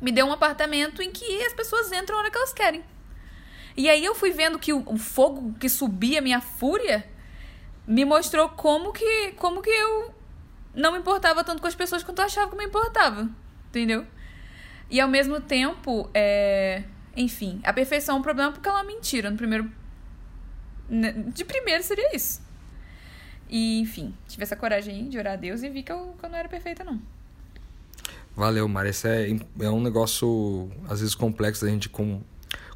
Me 0.00 0.12
deu 0.12 0.26
um 0.26 0.32
apartamento 0.32 1.00
em 1.02 1.10
que 1.10 1.42
as 1.44 1.52
pessoas 1.54 1.90
entram 1.92 2.16
a 2.16 2.20
hora 2.20 2.30
que 2.30 2.36
elas 2.36 2.52
querem. 2.52 2.84
E 3.76 3.88
aí 3.88 4.04
eu 4.04 4.14
fui 4.14 4.30
vendo 4.30 4.58
que 4.58 4.72
o, 4.72 4.82
o 4.86 4.98
fogo 4.98 5.54
que 5.58 5.68
subia, 5.68 6.20
minha 6.20 6.40
fúria, 6.40 7.04
me 7.86 8.04
mostrou 8.04 8.48
como 8.50 8.92
que, 8.92 9.32
como 9.32 9.62
que 9.62 9.70
eu 9.70 10.14
não 10.74 10.92
me 10.92 10.98
importava 10.98 11.42
tanto 11.42 11.60
com 11.60 11.68
as 11.68 11.74
pessoas 11.74 12.02
quanto 12.02 12.18
eu 12.18 12.26
achava 12.26 12.50
que 12.50 12.56
me 12.56 12.64
importava. 12.64 13.28
Entendeu? 13.68 14.06
E 14.90 15.00
ao 15.00 15.08
mesmo 15.08 15.40
tempo, 15.40 16.08
é... 16.14 16.84
enfim, 17.16 17.60
a 17.64 17.72
perfeição 17.72 18.16
é 18.16 18.18
um 18.18 18.22
problema 18.22 18.52
porque 18.52 18.68
ela 18.68 18.80
é 18.80 18.84
mentira. 18.84 19.30
No 19.30 19.36
primeiro. 19.36 19.70
né, 20.88 21.12
De 21.12 21.44
primeiro 21.44 21.82
seria 21.82 22.14
isso. 22.14 22.42
E, 23.48 23.80
enfim, 23.80 24.14
tive 24.26 24.42
essa 24.42 24.56
coragem 24.56 25.08
de 25.08 25.18
orar 25.18 25.34
a 25.34 25.36
Deus 25.36 25.62
e 25.62 25.68
vi 25.68 25.82
que 25.82 25.92
eu, 25.92 26.14
que 26.18 26.24
eu 26.24 26.30
não 26.30 26.38
era 26.38 26.48
perfeita, 26.48 26.82
não. 26.82 27.00
Valeu, 28.36 28.66
Mari. 28.66 28.88
Esse 28.88 29.08
é, 29.08 29.36
é 29.60 29.70
um 29.70 29.80
negócio, 29.80 30.70
às 30.88 31.00
vezes, 31.00 31.14
complexo 31.14 31.64
da 31.64 31.70
gente 31.70 31.88
com, 31.88 32.20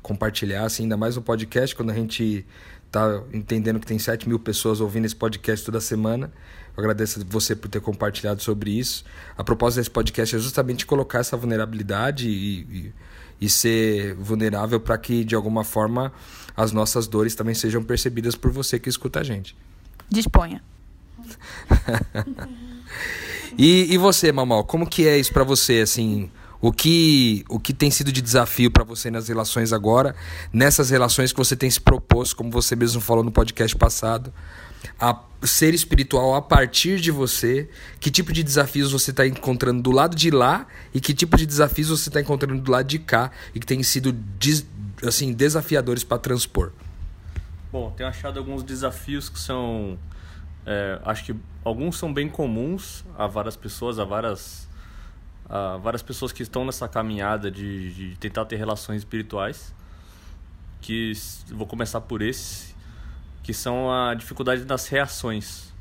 compartilhar, 0.02 0.64
assim, 0.64 0.84
ainda 0.84 0.96
mais 0.96 1.16
no 1.16 1.22
podcast, 1.22 1.74
quando 1.74 1.90
a 1.90 1.94
gente 1.94 2.46
tá 2.90 3.22
entendendo 3.32 3.80
que 3.80 3.86
tem 3.86 3.98
7 3.98 4.28
mil 4.28 4.38
pessoas 4.38 4.80
ouvindo 4.80 5.04
esse 5.04 5.16
podcast 5.16 5.64
toda 5.64 5.80
semana. 5.80 6.32
Eu 6.78 6.84
agradeço 6.84 7.20
a 7.20 7.24
você 7.28 7.56
por 7.56 7.68
ter 7.68 7.80
compartilhado 7.80 8.40
sobre 8.40 8.70
isso. 8.70 9.04
A 9.36 9.42
propósito 9.42 9.80
desse 9.80 9.90
podcast 9.90 10.36
é 10.36 10.38
justamente 10.38 10.86
colocar 10.86 11.18
essa 11.18 11.36
vulnerabilidade 11.36 12.28
e, 12.28 12.60
e, 12.60 12.92
e 13.40 13.50
ser 13.50 14.14
vulnerável 14.14 14.78
para 14.78 14.96
que, 14.96 15.24
de 15.24 15.34
alguma 15.34 15.64
forma, 15.64 16.12
as 16.56 16.70
nossas 16.70 17.08
dores 17.08 17.34
também 17.34 17.52
sejam 17.52 17.82
percebidas 17.82 18.36
por 18.36 18.52
você 18.52 18.78
que 18.78 18.88
escuta 18.88 19.18
a 19.18 19.24
gente. 19.24 19.56
Disponha. 20.08 20.62
E, 23.56 23.92
e 23.92 23.98
você, 23.98 24.30
Mamal, 24.30 24.62
como 24.62 24.86
que 24.86 25.08
é 25.08 25.18
isso 25.18 25.32
pra 25.32 25.42
você, 25.42 25.80
assim? 25.80 26.30
O 26.60 26.70
que, 26.70 27.44
o 27.48 27.58
que 27.58 27.72
tem 27.72 27.90
sido 27.90 28.12
de 28.12 28.22
desafio 28.22 28.70
pra 28.70 28.84
você 28.84 29.10
nas 29.10 29.26
relações 29.26 29.72
agora, 29.72 30.14
nessas 30.52 30.90
relações 30.90 31.32
que 31.32 31.38
você 31.38 31.56
tem 31.56 31.68
se 31.68 31.80
proposto, 31.80 32.36
como 32.36 32.50
você 32.50 32.76
mesmo 32.76 33.00
falou 33.00 33.24
no 33.24 33.32
podcast 33.32 33.74
passado, 33.76 34.32
a 34.98 35.20
ser 35.42 35.74
espiritual 35.74 36.34
a 36.34 36.42
partir 36.42 37.00
de 37.00 37.10
você? 37.10 37.68
Que 38.00 38.10
tipo 38.10 38.32
de 38.32 38.42
desafios 38.42 38.92
você 38.92 39.10
está 39.10 39.26
encontrando 39.26 39.82
do 39.82 39.90
lado 39.90 40.16
de 40.16 40.30
lá 40.30 40.66
e 40.92 41.00
que 41.00 41.14
tipo 41.14 41.36
de 41.36 41.46
desafios 41.46 41.88
você 41.88 42.08
está 42.08 42.20
encontrando 42.20 42.60
do 42.60 42.70
lado 42.70 42.86
de 42.86 42.98
cá 42.98 43.30
e 43.54 43.60
que 43.60 43.66
tem 43.66 43.82
sido 43.82 44.16
assim 45.06 45.32
desafiadores 45.32 46.02
para 46.02 46.18
transpor? 46.18 46.72
Bom, 47.70 47.90
tenho 47.90 48.08
achado 48.08 48.38
alguns 48.38 48.62
desafios 48.62 49.28
que 49.28 49.38
são. 49.38 49.98
é, 50.64 50.98
acho 51.04 51.24
que 51.24 51.36
alguns 51.64 51.98
são 51.98 52.12
bem 52.12 52.28
comuns 52.28 53.04
a 53.16 53.26
várias 53.26 53.56
pessoas, 53.56 53.98
a 53.98 54.04
várias, 54.04 54.66
a 55.48 55.76
várias 55.76 56.02
pessoas 56.02 56.32
que 56.32 56.42
estão 56.42 56.64
nessa 56.64 56.88
caminhada 56.88 57.50
de, 57.50 57.92
de 57.92 58.16
tentar 58.16 58.46
ter 58.46 58.56
relações 58.56 58.98
espirituais. 58.98 59.74
Que 60.80 61.12
vou 61.48 61.66
começar 61.66 62.00
por 62.00 62.22
esse, 62.22 62.67
que 63.48 63.54
são 63.54 63.90
a 63.90 64.12
dificuldade 64.12 64.62
das 64.62 64.88
reações. 64.88 65.72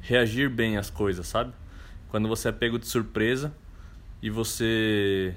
Reagir 0.00 0.50
bem 0.50 0.76
às 0.76 0.90
coisas, 0.90 1.28
sabe? 1.28 1.52
Quando 2.08 2.26
você 2.26 2.48
é 2.48 2.52
pego 2.52 2.76
de 2.76 2.88
surpresa 2.88 3.54
e 4.20 4.28
você 4.28 5.32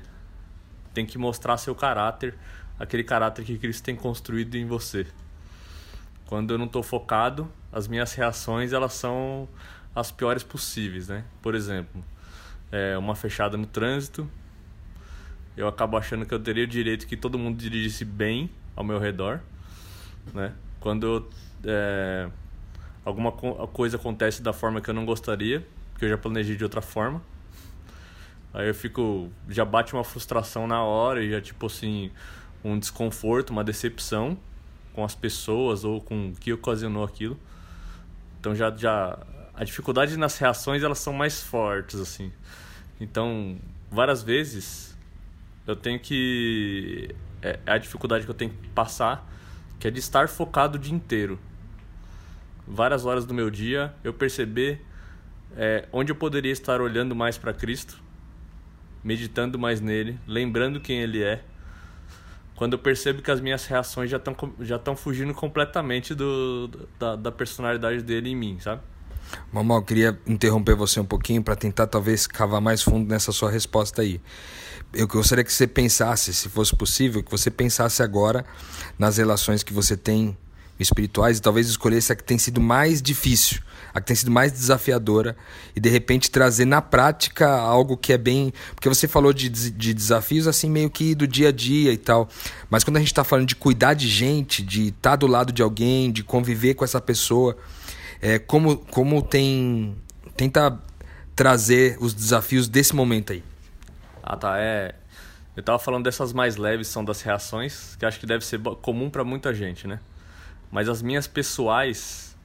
tem 0.91 1.05
que 1.05 1.19
mostrar 1.19 1.57
seu 1.57 1.75
caráter, 1.75 2.33
aquele 2.79 3.03
caráter 3.03 3.45
que 3.45 3.59
Cristo 3.59 3.83
tem 3.83 3.95
construído 3.95 4.55
em 4.55 4.65
você. 4.65 5.05
Quando 6.25 6.51
eu 6.51 6.57
não 6.57 6.65
estou 6.65 6.81
focado, 6.81 7.47
as 7.71 7.87
minhas 7.87 8.11
reações 8.15 8.73
elas 8.73 8.93
são 8.93 9.47
as 9.93 10.11
piores 10.11 10.41
possíveis, 10.41 11.09
né? 11.09 11.23
Por 11.43 11.53
exemplo, 11.53 12.03
é, 12.71 12.97
uma 12.97 13.13
fechada 13.13 13.55
no 13.55 13.67
trânsito, 13.67 14.27
eu 15.55 15.67
acabo 15.67 15.95
achando 15.95 16.25
que 16.25 16.33
eu 16.33 16.39
teria 16.39 16.63
o 16.63 16.67
direito 16.67 17.05
que 17.05 17.15
todo 17.15 17.37
mundo 17.37 17.59
dirigisse 17.59 18.03
bem 18.03 18.49
ao 18.75 18.83
meu 18.83 18.97
redor, 18.97 19.41
né? 20.33 20.55
Quando 20.79 21.05
eu, 21.05 21.29
é, 21.65 22.29
alguma 23.05 23.31
co- 23.31 23.67
coisa 23.69 23.97
acontece 23.97 24.41
da 24.41 24.53
forma 24.53 24.81
que 24.81 24.89
eu 24.89 24.93
não 24.93 25.05
gostaria, 25.05 25.65
que 25.97 26.05
eu 26.05 26.09
já 26.09 26.17
planejei 26.17 26.55
de 26.55 26.63
outra 26.63 26.81
forma, 26.81 27.21
Aí 28.53 28.67
eu 28.67 28.75
fico. 28.75 29.29
Já 29.49 29.63
bate 29.63 29.93
uma 29.93 30.03
frustração 30.03 30.67
na 30.67 30.83
hora 30.83 31.23
e 31.23 31.29
já, 31.31 31.41
tipo 31.41 31.65
assim, 31.67 32.11
um 32.63 32.77
desconforto, 32.77 33.51
uma 33.51 33.63
decepção 33.63 34.37
com 34.93 35.05
as 35.05 35.15
pessoas 35.15 35.83
ou 35.85 36.01
com 36.01 36.29
o 36.29 36.33
que 36.33 36.51
ocasionou 36.51 37.03
aquilo. 37.03 37.39
Então 38.39 38.55
já. 38.55 38.75
já 38.75 39.17
a 39.53 39.63
dificuldade 39.63 40.17
nas 40.17 40.37
reações 40.37 40.81
elas 40.81 40.99
são 40.99 41.13
mais 41.13 41.41
fortes, 41.43 41.99
assim. 41.99 42.31
Então, 42.99 43.57
várias 43.91 44.23
vezes 44.23 44.97
eu 45.67 45.75
tenho 45.75 45.99
que. 45.99 47.13
É 47.41 47.59
é 47.65 47.71
a 47.73 47.77
dificuldade 47.77 48.25
que 48.25 48.31
eu 48.31 48.35
tenho 48.35 48.51
que 48.51 48.69
passar, 48.69 49.27
que 49.79 49.87
é 49.87 49.91
de 49.91 49.99
estar 49.99 50.27
focado 50.29 50.77
o 50.77 50.79
dia 50.79 50.93
inteiro. 50.93 51.39
Várias 52.67 53.05
horas 53.05 53.25
do 53.25 53.33
meu 53.33 53.49
dia 53.49 53.93
eu 54.03 54.13
perceber 54.13 54.81
é, 55.55 55.87
onde 55.91 56.11
eu 56.11 56.15
poderia 56.15 56.51
estar 56.51 56.81
olhando 56.81 57.15
mais 57.15 57.37
para 57.37 57.53
Cristo 57.53 58.01
meditando 59.03 59.57
mais 59.57 59.81
nele, 59.81 60.19
lembrando 60.27 60.79
quem 60.79 61.01
ele 61.01 61.23
é. 61.23 61.41
Quando 62.55 62.73
eu 62.73 62.79
percebo 62.79 63.21
que 63.21 63.31
as 63.31 63.41
minhas 63.41 63.65
reações 63.65 64.09
já 64.09 64.17
estão 64.17 64.35
já 64.59 64.75
estão 64.75 64.95
fugindo 64.95 65.33
completamente 65.33 66.13
do, 66.13 66.69
da, 66.99 67.15
da 67.15 67.31
personalidade 67.31 68.03
dele 68.03 68.29
em 68.29 68.35
mim, 68.35 68.59
sabe? 68.59 68.81
Mamal, 69.51 69.77
eu 69.77 69.83
queria 69.83 70.19
interromper 70.27 70.75
você 70.75 70.99
um 70.99 71.05
pouquinho 71.05 71.41
para 71.41 71.55
tentar 71.55 71.87
talvez 71.87 72.27
cavar 72.27 72.61
mais 72.61 72.83
fundo 72.83 73.09
nessa 73.09 73.31
sua 73.31 73.49
resposta 73.49 74.01
aí. 74.01 74.21
Eu 74.93 75.07
gostaria 75.07 75.43
que 75.43 75.53
você 75.53 75.65
pensasse, 75.65 76.33
se 76.33 76.49
fosse 76.49 76.75
possível, 76.75 77.23
que 77.23 77.31
você 77.31 77.49
pensasse 77.49 78.03
agora 78.03 78.45
nas 78.99 79.17
relações 79.17 79.63
que 79.63 79.73
você 79.73 79.95
tem 79.95 80.37
espirituais 80.81 81.37
e 81.37 81.41
talvez 81.41 81.67
escolhesse 81.67 82.11
a 82.11 82.15
que 82.15 82.23
tem 82.23 82.37
sido 82.37 82.59
mais 82.59 83.01
difícil, 83.01 83.61
a 83.93 83.99
que 83.99 84.07
tem 84.07 84.15
sido 84.15 84.31
mais 84.31 84.51
desafiadora 84.51 85.35
e 85.75 85.79
de 85.79 85.89
repente 85.89 86.31
trazer 86.31 86.65
na 86.65 86.81
prática 86.81 87.47
algo 87.47 87.97
que 87.97 88.13
é 88.13 88.17
bem. 88.17 88.53
Porque 88.73 88.89
você 88.89 89.07
falou 89.07 89.33
de, 89.33 89.49
de 89.49 89.93
desafios 89.93 90.47
assim 90.47 90.69
meio 90.69 90.89
que 90.89 91.13
do 91.15 91.27
dia 91.27 91.49
a 91.49 91.51
dia 91.51 91.91
e 91.91 91.97
tal, 91.97 92.27
mas 92.69 92.83
quando 92.83 92.97
a 92.97 92.99
gente 92.99 93.09
está 93.11 93.23
falando 93.23 93.47
de 93.47 93.55
cuidar 93.55 93.93
de 93.93 94.07
gente, 94.07 94.63
de 94.63 94.89
estar 94.89 95.15
do 95.15 95.27
lado 95.27 95.51
de 95.51 95.61
alguém, 95.61 96.11
de 96.11 96.23
conviver 96.23 96.73
com 96.73 96.83
essa 96.83 97.01
pessoa, 97.01 97.57
é, 98.21 98.37
como, 98.37 98.77
como 98.77 99.21
tem. 99.21 99.95
Tenta 100.37 100.79
trazer 101.35 101.97
os 101.99 102.13
desafios 102.13 102.67
desse 102.67 102.95
momento 102.95 103.33
aí. 103.33 103.43
Ah, 104.21 104.37
tá. 104.37 104.59
É. 104.59 104.93
Eu 105.55 105.63
tava 105.63 105.79
falando 105.79 106.03
dessas 106.03 106.31
mais 106.31 106.55
leves, 106.55 106.87
são 106.87 107.03
das 107.03 107.21
reações, 107.21 107.95
que 107.97 108.05
acho 108.05 108.19
que 108.19 108.25
deve 108.25 108.45
ser 108.45 108.59
comum 108.81 109.09
para 109.09 109.23
muita 109.23 109.53
gente, 109.53 109.87
né? 109.87 109.99
Mas 110.71 110.87
as 110.87 111.01
minhas 111.01 111.27
pessoais, 111.27 112.37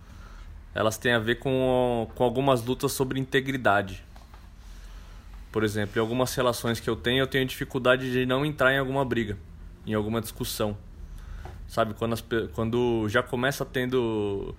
elas 0.75 0.99
têm 0.99 1.13
a 1.13 1.19
ver 1.19 1.37
com, 1.37 2.11
com 2.15 2.25
algumas 2.25 2.65
lutas 2.65 2.93
sobre 2.93 3.21
integridade. 3.21 4.05
Por 5.53 5.63
exemplo, 5.63 5.97
em 5.97 6.01
algumas 6.01 6.35
relações 6.35 6.81
que 6.81 6.91
eu 6.91 6.97
tenho, 6.97 7.23
eu 7.23 7.27
tenho 7.27 7.47
dificuldade 7.47 8.11
de 8.11 8.27
não 8.27 8.45
entrar 8.45 8.75
em 8.75 8.79
alguma 8.79 9.05
briga, 9.05 9.39
em 9.87 9.95
alguma 9.95 10.21
discussão. 10.21 10.77
Sabe, 11.69 11.95
quando, 11.95 12.13
as 12.13 12.25
quando 12.53 13.09
já 13.09 13.23
começa 13.23 13.65
tendo. 13.65 14.55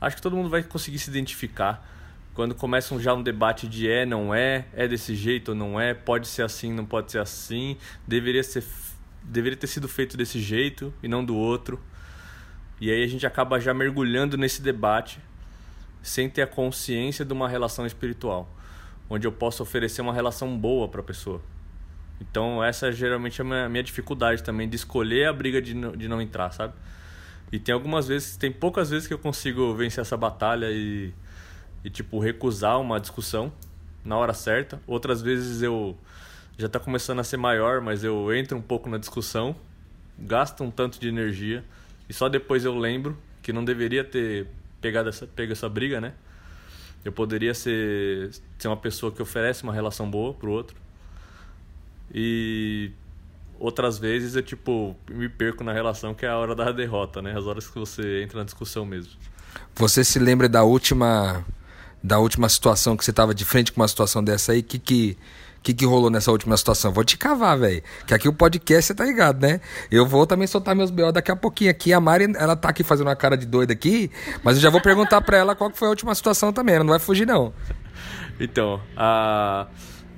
Acho 0.00 0.16
que 0.16 0.22
todo 0.22 0.36
mundo 0.36 0.48
vai 0.48 0.62
conseguir 0.62 0.98
se 0.98 1.08
identificar. 1.08 1.88
Quando 2.34 2.54
começa 2.54 2.98
já 2.98 3.14
um 3.14 3.22
debate 3.22 3.68
de 3.68 3.88
é, 3.88 4.06
não 4.06 4.34
é, 4.34 4.66
é 4.72 4.88
desse 4.88 5.14
jeito 5.14 5.50
ou 5.50 5.54
não 5.54 5.78
é, 5.78 5.92
pode 5.92 6.26
ser 6.26 6.42
assim, 6.42 6.72
não 6.72 6.84
pode 6.84 7.12
ser 7.12 7.18
assim, 7.18 7.76
deveria, 8.08 8.42
ser, 8.42 8.64
deveria 9.22 9.56
ter 9.56 9.66
sido 9.66 9.86
feito 9.86 10.16
desse 10.16 10.40
jeito 10.40 10.92
e 11.02 11.08
não 11.08 11.22
do 11.22 11.36
outro. 11.36 11.78
E 12.82 12.90
aí 12.90 13.04
a 13.04 13.06
gente 13.06 13.24
acaba 13.24 13.60
já 13.60 13.72
mergulhando 13.72 14.36
nesse 14.36 14.60
debate 14.60 15.20
sem 16.02 16.28
ter 16.28 16.42
a 16.42 16.48
consciência 16.48 17.24
de 17.24 17.32
uma 17.32 17.48
relação 17.48 17.86
espiritual, 17.86 18.52
onde 19.08 19.24
eu 19.24 19.30
posso 19.30 19.62
oferecer 19.62 20.02
uma 20.02 20.12
relação 20.12 20.58
boa 20.58 20.88
para 20.88 21.00
a 21.00 21.04
pessoa. 21.04 21.40
Então 22.20 22.62
essa 22.62 22.88
é 22.88 22.92
geralmente 22.92 23.40
a 23.40 23.44
minha, 23.44 23.68
minha 23.68 23.84
dificuldade 23.84 24.42
também 24.42 24.68
de 24.68 24.74
escolher 24.74 25.28
a 25.28 25.32
briga 25.32 25.62
de 25.62 25.74
de 25.96 26.08
não 26.08 26.20
entrar, 26.20 26.50
sabe? 26.50 26.74
E 27.52 27.58
tem 27.60 27.72
algumas 27.72 28.08
vezes, 28.08 28.36
tem 28.36 28.50
poucas 28.50 28.90
vezes 28.90 29.06
que 29.06 29.14
eu 29.14 29.18
consigo 29.18 29.72
vencer 29.76 30.00
essa 30.00 30.16
batalha 30.16 30.66
e, 30.68 31.14
e 31.84 31.88
tipo 31.88 32.18
recusar 32.18 32.80
uma 32.80 32.98
discussão 32.98 33.52
na 34.04 34.16
hora 34.16 34.34
certa. 34.34 34.82
Outras 34.88 35.22
vezes 35.22 35.62
eu 35.62 35.96
já 36.58 36.68
tá 36.68 36.80
começando 36.80 37.20
a 37.20 37.24
ser 37.24 37.36
maior, 37.36 37.80
mas 37.80 38.02
eu 38.02 38.34
entro 38.34 38.58
um 38.58 38.62
pouco 38.62 38.88
na 38.90 38.98
discussão, 38.98 39.54
gasto 40.18 40.64
um 40.64 40.70
tanto 40.72 40.98
de 40.98 41.06
energia 41.06 41.64
e 42.12 42.14
só 42.14 42.28
depois 42.28 42.62
eu 42.66 42.78
lembro 42.78 43.16
que 43.40 43.54
não 43.54 43.64
deveria 43.64 44.04
ter 44.04 44.46
pegado 44.82 45.08
essa, 45.08 45.26
pego 45.26 45.50
essa 45.50 45.66
briga, 45.66 45.98
né? 45.98 46.12
Eu 47.02 47.10
poderia 47.10 47.54
ser, 47.54 48.30
ser 48.58 48.68
uma 48.68 48.76
pessoa 48.76 49.10
que 49.10 49.22
oferece 49.22 49.62
uma 49.62 49.72
relação 49.72 50.10
boa 50.10 50.34
pro 50.34 50.52
outro. 50.52 50.76
E 52.12 52.90
outras 53.58 53.98
vezes 53.98 54.36
eu, 54.36 54.42
tipo, 54.42 54.94
me 55.08 55.26
perco 55.26 55.64
na 55.64 55.72
relação, 55.72 56.12
que 56.12 56.26
é 56.26 56.28
a 56.28 56.36
hora 56.36 56.54
da 56.54 56.70
derrota, 56.70 57.22
né? 57.22 57.34
As 57.34 57.46
horas 57.46 57.66
que 57.66 57.78
você 57.78 58.22
entra 58.22 58.40
na 58.40 58.44
discussão 58.44 58.84
mesmo. 58.84 59.12
Você 59.76 60.04
se 60.04 60.18
lembra 60.18 60.50
da 60.50 60.62
última 60.64 61.42
da 62.04 62.18
última 62.18 62.46
situação 62.50 62.94
que 62.94 63.06
você 63.06 63.10
estava 63.10 63.34
de 63.34 63.46
frente 63.46 63.72
com 63.72 63.80
uma 63.80 63.88
situação 63.88 64.22
dessa 64.22 64.52
aí? 64.52 64.62
Que 64.62 64.78
que 64.78 65.16
que, 65.62 65.72
que 65.72 65.86
rolou 65.86 66.10
nessa 66.10 66.30
última 66.30 66.56
situação. 66.56 66.92
Vou 66.92 67.04
te 67.04 67.16
cavar, 67.16 67.58
velho. 67.58 67.82
Que 68.06 68.14
aqui 68.14 68.28
o 68.28 68.32
podcast, 68.32 68.86
você 68.86 68.94
tá 68.94 69.04
ligado, 69.04 69.40
né? 69.40 69.60
Eu 69.90 70.04
vou 70.04 70.26
também 70.26 70.46
soltar 70.46 70.74
meus 70.74 70.90
BO 70.90 71.12
daqui 71.12 71.30
a 71.30 71.36
pouquinho 71.36 71.70
aqui. 71.70 71.92
A 71.92 72.00
Mari, 72.00 72.32
ela 72.36 72.56
tá 72.56 72.68
aqui 72.68 72.82
fazendo 72.82 73.06
uma 73.06 73.16
cara 73.16 73.36
de 73.36 73.46
doida 73.46 73.72
aqui, 73.72 74.10
mas 74.42 74.56
eu 74.56 74.62
já 74.62 74.70
vou 74.70 74.80
perguntar 74.80 75.20
pra 75.20 75.36
ela 75.36 75.54
qual 75.54 75.70
foi 75.70 75.86
a 75.86 75.90
última 75.90 76.14
situação 76.14 76.52
também. 76.52 76.74
Ela 76.74 76.84
não 76.84 76.90
vai 76.90 76.98
fugir, 76.98 77.26
não. 77.26 77.52
Então, 78.40 78.80
a, 78.96 79.68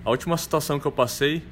a 0.05 0.11
última 0.11 0.37
situação 0.37 0.81
que 0.81 0.87
eu 0.87 0.93
passei 0.93 1.43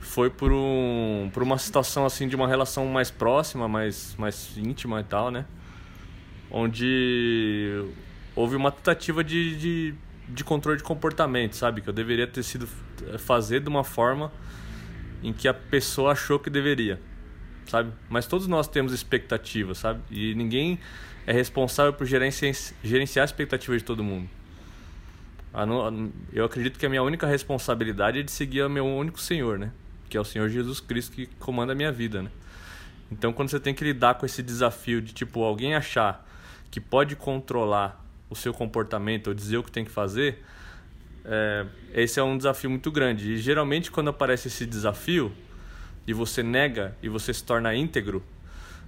foi 0.00 0.30
por, 0.30 0.50
um, 0.50 1.30
por 1.32 1.42
uma 1.42 1.58
situação 1.58 2.06
assim 2.06 2.26
de 2.26 2.34
uma 2.34 2.48
relação 2.48 2.86
mais 2.86 3.10
próxima, 3.10 3.68
mais, 3.68 4.16
mais 4.18 4.56
íntima 4.56 5.00
e 5.00 5.04
tal, 5.04 5.30
né? 5.30 5.44
Onde 6.50 7.84
houve 8.34 8.56
uma 8.56 8.72
tentativa 8.72 9.22
de, 9.22 9.56
de, 9.56 9.94
de 10.28 10.44
controle 10.44 10.78
de 10.78 10.84
comportamento, 10.84 11.54
sabe? 11.54 11.80
Que 11.80 11.88
eu 11.88 11.92
deveria 11.92 12.26
ter 12.26 12.42
sido 12.42 12.68
fazer 13.18 13.60
de 13.60 13.68
uma 13.68 13.84
forma 13.84 14.32
em 15.22 15.32
que 15.32 15.48
a 15.48 15.54
pessoa 15.54 16.12
achou 16.12 16.38
que 16.38 16.50
deveria, 16.50 17.00
sabe? 17.66 17.92
Mas 18.08 18.26
todos 18.26 18.46
nós 18.46 18.68
temos 18.68 18.92
expectativas, 18.92 19.78
sabe? 19.78 20.00
E 20.10 20.34
ninguém 20.34 20.78
é 21.26 21.32
responsável 21.32 21.92
por 21.92 22.06
gerenciar, 22.06 22.54
gerenciar 22.82 23.24
a 23.24 23.26
expectativa 23.26 23.76
de 23.76 23.82
todo 23.82 24.04
mundo. 24.04 24.28
Eu 26.32 26.44
acredito 26.44 26.78
que 26.78 26.84
a 26.84 26.88
minha 26.88 27.02
única 27.02 27.26
responsabilidade 27.26 28.20
é 28.20 28.22
de 28.22 28.30
seguir 28.30 28.62
o 28.62 28.68
meu 28.68 28.86
único 28.86 29.18
Senhor, 29.18 29.58
né? 29.58 29.72
Que 30.08 30.16
é 30.16 30.20
o 30.20 30.24
Senhor 30.24 30.48
Jesus 30.50 30.80
Cristo 30.80 31.16
que 31.16 31.26
comanda 31.38 31.72
a 31.72 31.74
minha 31.74 31.90
vida, 31.90 32.22
né? 32.22 32.30
Então, 33.10 33.32
quando 33.32 33.48
você 33.48 33.58
tem 33.58 33.72
que 33.72 33.82
lidar 33.82 34.14
com 34.16 34.26
esse 34.26 34.42
desafio 34.42 35.00
de, 35.00 35.14
tipo, 35.14 35.42
alguém 35.42 35.74
achar 35.74 36.28
que 36.70 36.80
pode 36.80 37.16
controlar 37.16 38.04
o 38.28 38.36
seu 38.36 38.52
comportamento 38.52 39.28
ou 39.28 39.34
dizer 39.34 39.56
o 39.56 39.62
que 39.62 39.70
tem 39.70 39.84
que 39.84 39.90
fazer, 39.90 40.44
é, 41.28 41.66
esse 41.92 42.20
é 42.20 42.22
um 42.22 42.36
desafio 42.36 42.70
muito 42.70 42.90
grande. 42.90 43.32
E 43.32 43.38
geralmente, 43.38 43.90
quando 43.90 44.08
aparece 44.08 44.46
esse 44.46 44.64
desafio 44.64 45.32
e 46.06 46.12
você 46.12 46.42
nega 46.42 46.96
e 47.02 47.08
você 47.08 47.34
se 47.34 47.42
torna 47.42 47.74
íntegro, 47.74 48.22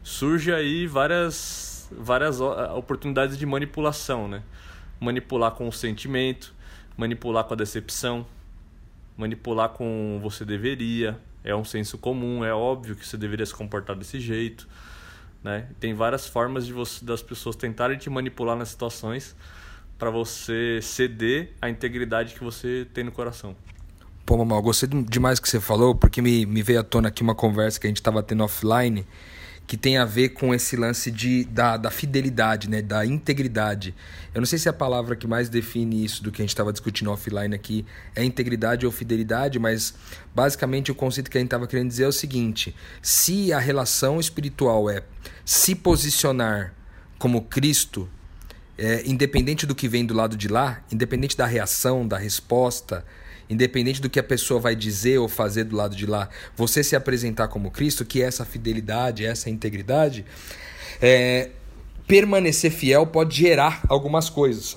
surge 0.04 0.52
aí 0.52 0.86
várias, 0.86 1.88
várias 1.90 2.40
oportunidades 2.40 3.36
de 3.36 3.44
manipulação, 3.44 4.28
né? 4.28 4.42
Manipular 5.00 5.50
com 5.52 5.66
o 5.66 5.72
sentimento, 5.72 6.54
manipular 6.96 7.44
com 7.44 7.54
a 7.54 7.56
decepção, 7.56 8.24
manipular 9.16 9.70
com 9.70 10.20
você 10.22 10.44
deveria, 10.44 11.18
é 11.42 11.54
um 11.54 11.64
senso 11.64 11.98
comum, 11.98 12.44
é 12.44 12.52
óbvio 12.52 12.94
que 12.94 13.06
você 13.06 13.16
deveria 13.16 13.46
se 13.46 13.54
comportar 13.54 13.96
desse 13.96 14.20
jeito, 14.20 14.68
né? 15.42 15.68
Tem 15.80 15.92
várias 15.92 16.28
formas 16.28 16.66
de 16.66 16.72
você, 16.72 17.04
das 17.04 17.22
pessoas 17.22 17.56
tentarem 17.56 17.98
te 17.98 18.08
manipular 18.08 18.56
nas 18.56 18.68
situações 18.68 19.34
para 19.98 20.10
você 20.10 20.80
ceder 20.80 21.52
a 21.60 21.68
integridade 21.68 22.34
que 22.34 22.44
você 22.44 22.86
tem 22.94 23.04
no 23.04 23.12
coração. 23.12 23.56
Pô, 24.24 24.36
Mamal, 24.36 24.62
gostei 24.62 24.88
demais 24.88 25.40
que 25.40 25.48
você 25.48 25.58
falou, 25.58 25.94
porque 25.94 26.22
me, 26.22 26.46
me 26.46 26.62
veio 26.62 26.80
à 26.80 26.84
tona 26.84 27.08
aqui 27.08 27.22
uma 27.22 27.34
conversa 27.34 27.80
que 27.80 27.86
a 27.86 27.90
gente 27.90 27.96
estava 27.96 28.22
tendo 28.22 28.44
offline 28.44 29.04
que 29.68 29.76
tem 29.76 29.98
a 29.98 30.04
ver 30.06 30.30
com 30.30 30.54
esse 30.54 30.76
lance 30.76 31.10
de, 31.10 31.44
da, 31.44 31.76
da 31.76 31.90
fidelidade, 31.90 32.70
né? 32.70 32.80
da 32.80 33.04
integridade. 33.04 33.94
Eu 34.34 34.40
não 34.40 34.46
sei 34.46 34.58
se 34.58 34.66
a 34.66 34.72
palavra 34.72 35.14
que 35.14 35.26
mais 35.26 35.50
define 35.50 36.02
isso 36.02 36.24
do 36.24 36.32
que 36.32 36.40
a 36.40 36.42
gente 36.42 36.54
estava 36.54 36.72
discutindo 36.72 37.10
offline 37.10 37.54
aqui 37.54 37.84
é 38.16 38.24
integridade 38.24 38.86
ou 38.86 38.90
fidelidade, 38.90 39.58
mas 39.58 39.94
basicamente 40.34 40.90
o 40.90 40.94
conceito 40.94 41.30
que 41.30 41.36
a 41.36 41.40
gente 41.40 41.48
estava 41.48 41.66
querendo 41.66 41.88
dizer 41.88 42.04
é 42.04 42.08
o 42.08 42.12
seguinte: 42.12 42.74
se 43.02 43.52
a 43.52 43.58
relação 43.58 44.18
espiritual 44.18 44.88
é 44.88 45.02
se 45.44 45.74
posicionar 45.74 46.72
como 47.18 47.42
Cristo, 47.42 48.08
é, 48.78 49.02
independente 49.04 49.66
do 49.66 49.74
que 49.74 49.88
vem 49.88 50.06
do 50.06 50.14
lado 50.14 50.36
de 50.36 50.46
lá, 50.46 50.82
independente 50.90 51.36
da 51.36 51.44
reação, 51.44 52.06
da 52.06 52.16
resposta, 52.16 53.04
independente 53.50 54.00
do 54.00 54.08
que 54.08 54.20
a 54.20 54.22
pessoa 54.22 54.60
vai 54.60 54.76
dizer 54.76 55.18
ou 55.18 55.28
fazer 55.28 55.64
do 55.64 55.76
lado 55.76 55.96
de 55.96 56.06
lá, 56.06 56.28
você 56.56 56.84
se 56.84 56.94
apresentar 56.94 57.48
como 57.48 57.70
Cristo, 57.70 58.04
que 58.04 58.22
é 58.22 58.26
essa 58.26 58.44
fidelidade, 58.44 59.24
essa 59.24 59.50
integridade, 59.50 60.24
é, 61.02 61.50
permanecer 62.06 62.70
fiel 62.70 63.06
pode 63.06 63.36
gerar 63.36 63.82
algumas 63.88 64.30
coisas. 64.30 64.76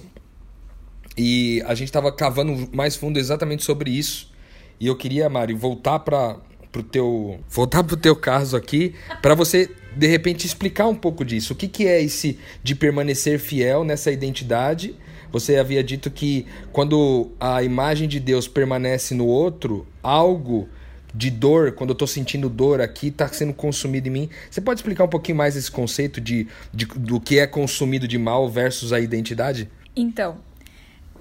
E 1.17 1.62
a 1.67 1.75
gente 1.75 1.89
estava 1.89 2.12
cavando 2.12 2.69
mais 2.73 2.95
fundo 2.95 3.19
exatamente 3.19 3.63
sobre 3.63 3.91
isso. 3.91 4.32
E 4.80 4.88
eu 4.88 4.95
queria, 4.95 5.30
Mário, 5.30 5.56
voltar 5.58 5.99
para 5.99 6.38
pro 6.71 6.82
teu 6.82 7.41
voltar 7.49 7.84
teu 7.84 8.15
caso 8.15 8.56
aqui 8.56 8.95
para 9.21 9.36
você 9.36 9.69
de 9.95 10.08
repente 10.08 10.45
explicar 10.45 10.88
um 10.88 10.95
pouco 10.95 11.23
disso. 11.25 11.54
O 11.54 11.56
que, 11.56 11.67
que 11.67 11.88
é 11.88 12.01
esse 12.01 12.39
de 12.63 12.75
permanecer 12.75 13.39
fiel 13.39 13.84
nessa 13.84 14.12
identidade 14.12 14.95
você 15.32 15.56
havia 15.56 15.84
dito 15.84 16.12
que 16.12 16.45
quando 16.71 17.32
a 17.39 17.63
imagem 17.63 18.08
de 18.08 18.19
Deus 18.19 18.47
permanece 18.47 19.15
no 19.15 19.25
outro, 19.25 19.88
algo 20.04 20.67
de 21.13 21.30
dor, 21.30 21.73
quando 21.73 21.91
eu 21.91 21.93
estou 21.93 22.08
sentindo 22.08 22.49
dor 22.49 22.82
aqui, 22.82 23.08
está 23.08 23.27
sendo 23.27 23.54
consumido 23.54 24.08
em 24.08 24.12
mim. 24.12 24.30
Você 24.49 24.62
pode 24.62 24.80
explicar 24.80 25.06
um 25.06 25.10
pouquinho 25.10 25.38
mais 25.38 25.56
esse 25.56 25.71
conceito 25.71 26.19
de, 26.19 26.47
de 26.73 26.86
do 26.86 27.19
que 27.19 27.39
é 27.39 27.47
consumido 27.47 28.08
de 28.08 28.17
mal 28.17 28.49
versus 28.49 28.93
a 28.93 28.99
identidade? 28.99 29.69
Então, 29.95 30.38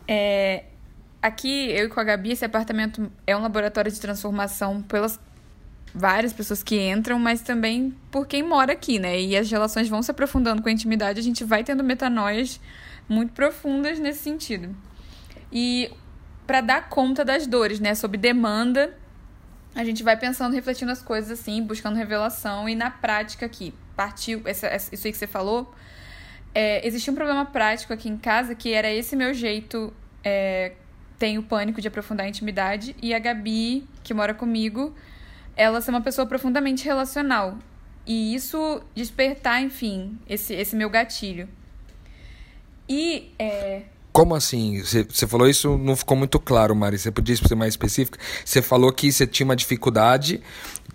é, 0.07 0.65
aqui 1.23 1.71
eu 1.71 1.87
e 1.87 1.89
com 1.89 2.01
a 2.01 2.05
Gabi, 2.05 2.33
esse 2.33 2.45
apartamento 2.45 3.11
é 3.27 3.37
um 3.37 3.43
laboratório 3.43 3.91
de 3.91 4.01
transformação 4.01 4.83
pelas 4.83 5.19
várias 5.95 6.33
pessoas 6.33 6.63
que 6.63 6.81
entram, 6.81 7.19
mas 7.19 7.43
também 7.43 7.95
por 8.11 8.27
quem 8.27 8.43
mora 8.43 8.73
aqui, 8.73 8.99
né? 8.99 9.21
E 9.21 9.37
as 9.37 9.51
relações 9.51 9.89
vão 9.89 10.03
se 10.03 10.11
aprofundando 10.11 10.63
com 10.63 10.69
a 10.69 10.73
intimidade, 10.73 11.19
a 11.19 11.23
gente 11.23 11.45
vai 11.45 11.65
tendo 11.65 11.83
metanoias 11.83 12.61
muito 13.09 13.33
profundas 13.33 13.99
nesse 13.99 14.21
sentido. 14.21 14.75
E 15.53 15.91
para 16.47 16.61
dar 16.61 16.89
conta 16.89 17.25
das 17.25 17.47
dores, 17.47 17.81
né, 17.81 17.95
sob 17.95 18.17
demanda, 18.17 18.97
a 19.75 19.85
gente 19.85 20.03
vai 20.03 20.17
pensando, 20.17 20.53
refletindo 20.53 20.91
as 20.91 21.03
coisas 21.03 21.39
assim, 21.39 21.63
buscando 21.63 21.97
revelação 21.97 22.69
e 22.69 22.75
na 22.75 22.91
prática 22.91 23.47
aqui, 23.47 23.75
partiu 23.97 24.43
essa, 24.45 24.69
isso 24.93 25.07
aí 25.07 25.13
que 25.13 25.19
você 25.19 25.27
falou, 25.27 25.73
é, 26.55 26.87
existia 26.87 27.13
um 27.13 27.17
problema 27.17 27.47
prático 27.47 27.93
aqui 27.93 28.09
em 28.09 28.17
casa 28.17 28.55
que 28.55 28.73
era 28.73 28.91
esse 28.93 29.15
meu 29.15 29.33
jeito, 29.33 29.93
é, 30.25 30.73
tenho 31.19 31.43
pânico 31.43 31.81
de 31.81 31.89
aprofundar 31.89 32.27
a 32.27 32.29
intimidade 32.29 32.97
e 33.01 33.15
a 33.15 33.19
Gabi, 33.19 33.87
que 34.03 34.13
mora 34.13 34.35
comigo, 34.35 34.95
ela 35.61 35.83
ser 35.83 35.91
uma 35.91 36.01
pessoa 36.01 36.27
profundamente 36.27 36.87
relacional. 36.87 37.59
E 38.07 38.35
isso 38.35 38.83
despertar, 38.95 39.63
enfim, 39.63 40.19
esse, 40.27 40.55
esse 40.55 40.75
meu 40.75 40.89
gatilho. 40.89 41.47
E. 42.89 43.31
É... 43.39 43.83
Como 44.13 44.35
assim? 44.35 44.83
Você 44.83 45.27
falou 45.27 45.49
isso, 45.49 45.79
não 45.79 45.95
ficou 45.95 46.17
muito 46.17 46.39
claro, 46.41 46.75
Mari. 46.75 46.99
Você 46.99 47.11
podia 47.11 47.37
ser 47.37 47.55
mais 47.55 47.75
específica? 47.75 48.19
Você 48.45 48.61
falou 48.61 48.93
que 48.93 49.11
você 49.13 49.27
tinha 49.27 49.45
uma 49.45 49.57
dificuldade 49.57 50.43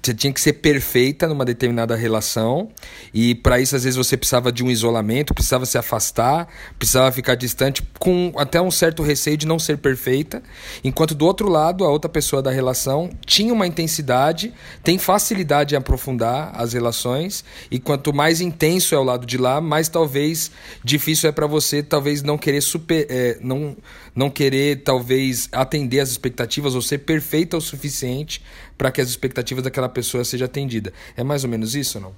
você 0.06 0.14
tinha 0.14 0.32
que 0.32 0.40
ser 0.40 0.54
perfeita 0.54 1.28
numa 1.28 1.44
determinada 1.44 1.96
relação 1.96 2.70
e 3.14 3.34
para 3.34 3.60
isso 3.60 3.76
às 3.76 3.84
vezes 3.84 3.98
você 3.98 4.16
precisava 4.16 4.52
de 4.52 4.64
um 4.64 4.70
isolamento, 4.70 5.34
precisava 5.34 5.66
se 5.66 5.78
afastar, 5.78 6.48
precisava 6.78 7.12
ficar 7.12 7.34
distante 7.36 7.82
com 7.98 8.32
até 8.38 8.62
um 8.62 8.70
certo 8.70 9.02
receio 9.02 9.36
de 9.36 9.48
não 9.48 9.58
ser 9.58 9.78
perfeita, 9.78 10.44
enquanto 10.84 11.16
do 11.16 11.26
outro 11.26 11.50
lado 11.50 11.84
a 11.84 11.90
outra 11.90 12.08
pessoa 12.08 12.42
da 12.42 12.52
relação 12.52 13.10
tinha 13.26 13.52
uma 13.52 13.66
intensidade, 13.66 14.54
tem 14.84 15.00
facilidade 15.00 15.74
em 15.74 15.78
aprofundar 15.78 16.52
as 16.56 16.74
relações 16.74 17.44
e 17.72 17.80
quanto 17.80 18.14
mais 18.14 18.42
intenso 18.42 18.94
é 18.94 18.98
o 19.00 19.04
lado 19.04 19.26
de 19.26 19.38
lá, 19.38 19.60
mais 19.60 19.90
talvez 19.90 20.52
difícil 20.84 21.30
é 21.30 21.32
para 21.32 21.48
você 21.48 21.82
talvez 21.82 22.22
não 22.22 22.38
querer 22.38 22.62
super, 22.62 23.05
é, 23.10 23.38
não 23.42 23.76
não 24.14 24.30
querer 24.30 24.84
talvez 24.84 25.50
atender 25.52 26.00
as 26.00 26.10
expectativas 26.10 26.76
ou 26.76 26.82
ser 26.82 27.00
perfeita 27.00 27.58
o 27.58 27.62
suficiente 27.62 28.42
para 28.78 28.92
que 28.92 29.02
as 29.02 29.10
expectativas 29.10 29.64
daquela 29.64 29.90
pessoa 29.90 30.24
sejam 30.24 30.46
atendidas. 30.46 30.94
É 31.16 31.24
mais 31.24 31.44
ou 31.44 31.50
menos 31.50 31.76
isso 31.76 31.98
ou 31.98 32.04
não? 32.06 32.16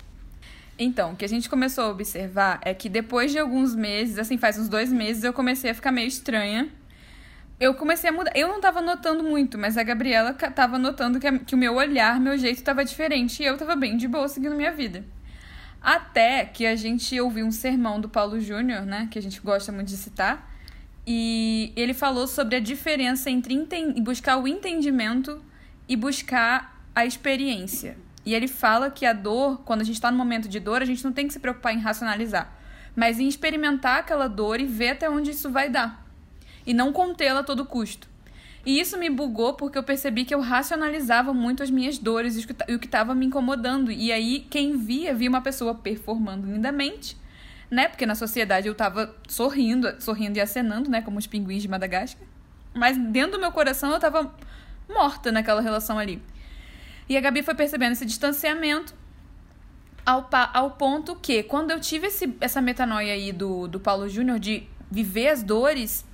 Então, 0.79 1.13
o 1.13 1.15
que 1.15 1.25
a 1.25 1.29
gente 1.29 1.49
começou 1.49 1.85
a 1.85 1.89
observar 1.89 2.59
é 2.63 2.73
que 2.73 2.87
depois 2.87 3.31
de 3.31 3.39
alguns 3.39 3.73
meses, 3.73 4.19
assim, 4.19 4.37
faz 4.37 4.59
uns 4.59 4.69
dois 4.69 4.91
meses, 4.91 5.23
eu 5.23 5.33
comecei 5.33 5.71
a 5.71 5.73
ficar 5.73 5.91
meio 5.91 6.07
estranha. 6.07 6.69
Eu 7.59 7.73
comecei 7.73 8.11
a 8.11 8.13
mudar. 8.13 8.31
Eu 8.35 8.47
não 8.47 8.61
tava 8.61 8.79
notando 8.81 9.23
muito, 9.23 9.57
mas 9.57 9.75
a 9.77 9.83
Gabriela 9.83 10.33
tava 10.33 10.77
notando 10.77 11.19
que, 11.19 11.39
que 11.39 11.55
o 11.55 11.57
meu 11.57 11.73
olhar, 11.75 12.19
meu 12.19 12.37
jeito 12.37 12.61
tava 12.61 12.85
diferente. 12.85 13.41
E 13.41 13.45
eu 13.47 13.57
tava 13.57 13.75
bem 13.75 13.97
de 13.97 14.07
boa 14.07 14.27
seguindo 14.27 14.55
minha 14.55 14.71
vida. 14.71 15.03
Até 15.81 16.45
que 16.45 16.67
a 16.67 16.75
gente 16.75 17.19
ouviu 17.19 17.45
um 17.45 17.51
sermão 17.51 17.99
do 17.99 18.07
Paulo 18.07 18.39
Júnior, 18.39 18.85
né? 18.85 19.07
Que 19.09 19.17
a 19.17 19.21
gente 19.21 19.41
gosta 19.41 19.71
muito 19.71 19.87
de 19.87 19.97
citar. 19.97 20.55
E 21.09 21.71
ele 21.77 21.93
falou 21.93 22.27
sobre 22.27 22.57
a 22.57 22.59
diferença 22.59 23.29
entre 23.29 23.55
buscar 24.01 24.35
o 24.37 24.45
entendimento 24.45 25.41
e 25.87 25.95
buscar 25.95 26.83
a 26.93 27.05
experiência. 27.05 27.97
E 28.25 28.35
ele 28.35 28.49
fala 28.49 28.91
que 28.91 29.05
a 29.05 29.13
dor, 29.13 29.61
quando 29.63 29.79
a 29.79 29.83
gente 29.85 29.95
está 29.95 30.11
no 30.11 30.17
momento 30.17 30.49
de 30.49 30.59
dor, 30.59 30.81
a 30.81 30.85
gente 30.85 31.05
não 31.05 31.13
tem 31.13 31.25
que 31.25 31.31
se 31.31 31.39
preocupar 31.39 31.73
em 31.73 31.79
racionalizar, 31.79 32.53
mas 32.93 33.21
em 33.21 33.27
experimentar 33.29 33.99
aquela 33.99 34.27
dor 34.27 34.59
e 34.59 34.65
ver 34.65 34.89
até 34.89 35.09
onde 35.09 35.31
isso 35.31 35.49
vai 35.49 35.69
dar. 35.69 36.05
E 36.65 36.73
não 36.73 36.91
contê-la 36.91 37.39
a 37.39 37.43
todo 37.43 37.63
custo. 37.63 38.09
E 38.65 38.77
isso 38.77 38.97
me 38.97 39.09
bugou 39.09 39.53
porque 39.53 39.77
eu 39.77 39.83
percebi 39.83 40.25
que 40.25 40.35
eu 40.35 40.41
racionalizava 40.41 41.33
muito 41.33 41.63
as 41.63 41.69
minhas 41.69 41.97
dores 41.97 42.35
e 42.35 42.73
o 42.73 42.79
que 42.79 42.85
estava 42.85 43.15
me 43.15 43.25
incomodando. 43.25 43.93
E 43.93 44.11
aí, 44.11 44.45
quem 44.49 44.75
via, 44.75 45.13
via 45.13 45.29
uma 45.29 45.39
pessoa 45.39 45.73
performando 45.73 46.51
lindamente, 46.51 47.15
né? 47.69 47.87
Porque 47.87 48.05
na 48.05 48.15
sociedade 48.15 48.67
eu 48.67 48.73
estava 48.73 49.15
sorrindo, 49.27 50.01
sorrindo 50.01 50.37
e 50.37 50.41
acenando, 50.41 50.89
né? 50.89 51.01
Como 51.01 51.17
os 51.17 51.27
pinguins 51.27 51.61
de 51.61 51.67
Madagascar. 51.67 52.27
Mas 52.73 52.97
dentro 52.97 53.33
do 53.33 53.39
meu 53.39 53.51
coração 53.51 53.89
eu 53.89 53.95
estava 53.95 54.33
morta 54.89 55.31
naquela 55.31 55.61
relação 55.61 55.97
ali. 55.97 56.21
E 57.09 57.17
a 57.17 57.21
Gabi 57.21 57.41
foi 57.41 57.55
percebendo 57.55 57.93
esse 57.93 58.05
distanciamento 58.05 58.93
ao, 60.05 60.29
ao 60.53 60.71
ponto 60.71 61.15
que, 61.15 61.43
quando 61.43 61.71
eu 61.71 61.79
tive 61.79 62.07
esse, 62.07 62.35
essa 62.39 62.61
metanoia 62.61 63.13
aí 63.13 63.31
do, 63.31 63.67
do 63.67 63.79
Paulo 63.79 64.07
Júnior 64.07 64.39
de 64.39 64.67
viver 64.89 65.29
as 65.29 65.43
dores, 65.43 66.05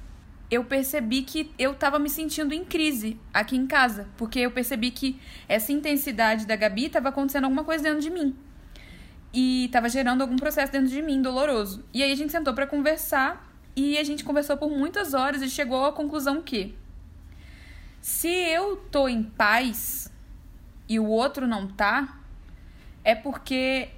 eu 0.49 0.63
percebi 0.63 1.23
que 1.23 1.51
eu 1.57 1.71
estava 1.71 1.97
me 1.99 2.09
sentindo 2.09 2.53
em 2.53 2.63
crise 2.63 3.19
aqui 3.33 3.55
em 3.55 3.67
casa. 3.67 4.07
Porque 4.17 4.39
eu 4.39 4.51
percebi 4.51 4.91
que 4.91 5.19
essa 5.47 5.71
intensidade 5.71 6.45
da 6.45 6.55
Gabi 6.55 6.85
estava 6.85 7.09
acontecendo 7.09 7.45
alguma 7.45 7.63
coisa 7.63 7.83
dentro 7.83 8.01
de 8.01 8.09
mim. 8.09 8.35
E 9.33 9.65
estava 9.65 9.89
gerando 9.89 10.21
algum 10.21 10.35
processo 10.35 10.71
dentro 10.71 10.89
de 10.89 11.01
mim 11.01 11.21
doloroso. 11.21 11.83
E 11.93 12.03
aí 12.03 12.11
a 12.11 12.15
gente 12.15 12.31
sentou 12.31 12.53
para 12.53 12.67
conversar 12.67 13.51
e 13.75 13.97
a 13.97 14.03
gente 14.03 14.23
conversou 14.23 14.55
por 14.55 14.69
muitas 14.69 15.13
horas 15.13 15.41
e 15.41 15.49
chegou 15.49 15.85
à 15.85 15.91
conclusão 15.91 16.41
que 16.41 16.75
se 17.99 18.27
eu 18.27 18.77
tô 18.91 19.07
em 19.07 19.23
paz 19.23 20.11
e 20.87 20.99
o 20.99 21.07
outro 21.07 21.47
não 21.47 21.67
tá, 21.67 22.19
é 23.03 23.15
porque 23.15 23.89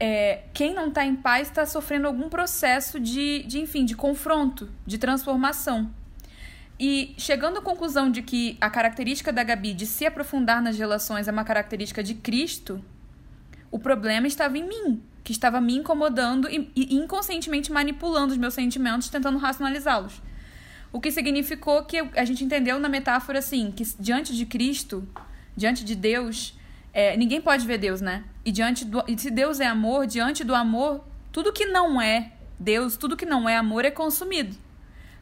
é, 0.00 0.44
quem 0.52 0.74
não 0.74 0.90
tá 0.90 1.04
em 1.04 1.14
paz 1.14 1.48
está 1.48 1.64
sofrendo 1.64 2.06
algum 2.06 2.28
processo 2.28 2.98
de, 2.98 3.44
de, 3.44 3.60
enfim, 3.60 3.84
de 3.84 3.94
confronto, 3.94 4.68
de 4.84 4.98
transformação. 4.98 5.92
E 6.80 7.14
chegando 7.16 7.58
à 7.58 7.62
conclusão 7.62 8.10
de 8.10 8.22
que 8.22 8.56
a 8.60 8.68
característica 8.68 9.32
da 9.32 9.44
Gabi 9.44 9.72
de 9.72 9.86
se 9.86 10.04
aprofundar 10.04 10.60
nas 10.60 10.76
relações 10.76 11.28
é 11.28 11.30
uma 11.30 11.44
característica 11.44 12.02
de 12.02 12.14
Cristo, 12.14 12.82
o 13.72 13.78
problema 13.78 14.26
estava 14.26 14.58
em 14.58 14.68
mim, 14.68 15.02
que 15.24 15.32
estava 15.32 15.60
me 15.60 15.74
incomodando 15.74 16.48
e, 16.48 16.70
e 16.76 16.94
inconscientemente 16.94 17.72
manipulando 17.72 18.32
os 18.32 18.38
meus 18.38 18.52
sentimentos, 18.52 19.08
tentando 19.08 19.38
racionalizá-los. 19.38 20.20
O 20.92 21.00
que 21.00 21.10
significou 21.10 21.82
que 21.84 21.98
a 22.14 22.24
gente 22.24 22.44
entendeu 22.44 22.78
na 22.78 22.88
metáfora 22.88 23.38
assim, 23.38 23.72
que 23.72 23.82
diante 23.98 24.36
de 24.36 24.44
Cristo, 24.44 25.08
diante 25.56 25.84
de 25.84 25.94
Deus, 25.94 26.54
é, 26.92 27.16
ninguém 27.16 27.40
pode 27.40 27.66
ver 27.66 27.78
Deus, 27.78 28.02
né? 28.02 28.24
E 28.44 28.52
diante 28.52 28.84
do, 28.84 29.02
e 29.08 29.18
se 29.18 29.30
Deus 29.30 29.58
é 29.58 29.66
amor, 29.66 30.06
diante 30.06 30.44
do 30.44 30.54
amor, 30.54 31.02
tudo 31.32 31.50
que 31.50 31.64
não 31.64 32.00
é 32.00 32.32
Deus, 32.60 32.98
tudo 32.98 33.16
que 33.16 33.24
não 33.24 33.48
é 33.48 33.56
amor 33.56 33.86
é 33.86 33.90
consumido. 33.90 34.54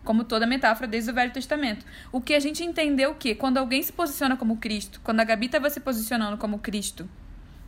Como 0.03 0.25
toda 0.25 0.45
metáfora 0.45 0.89
desde 0.89 1.13
o 1.13 1.15
Velho 1.15 1.33
Testamento. 1.33 1.87
O 2.11 2.21
que 2.21 2.35
a 2.35 2.41
gente 2.41 2.65
entendeu 2.65 3.15
que 3.15 3.33
quando 3.37 3.59
alguém 3.59 3.81
se 3.81 3.93
posiciona 3.93 4.37
como 4.37 4.57
Cristo, 4.57 5.01
quando 5.05 5.21
a 5.21 5.25
Gabi 5.25 5.47
estava 5.47 5.71
se 5.71 5.79
posicionando 5.79 6.37
como 6.37 6.59
Cristo, 6.59 7.09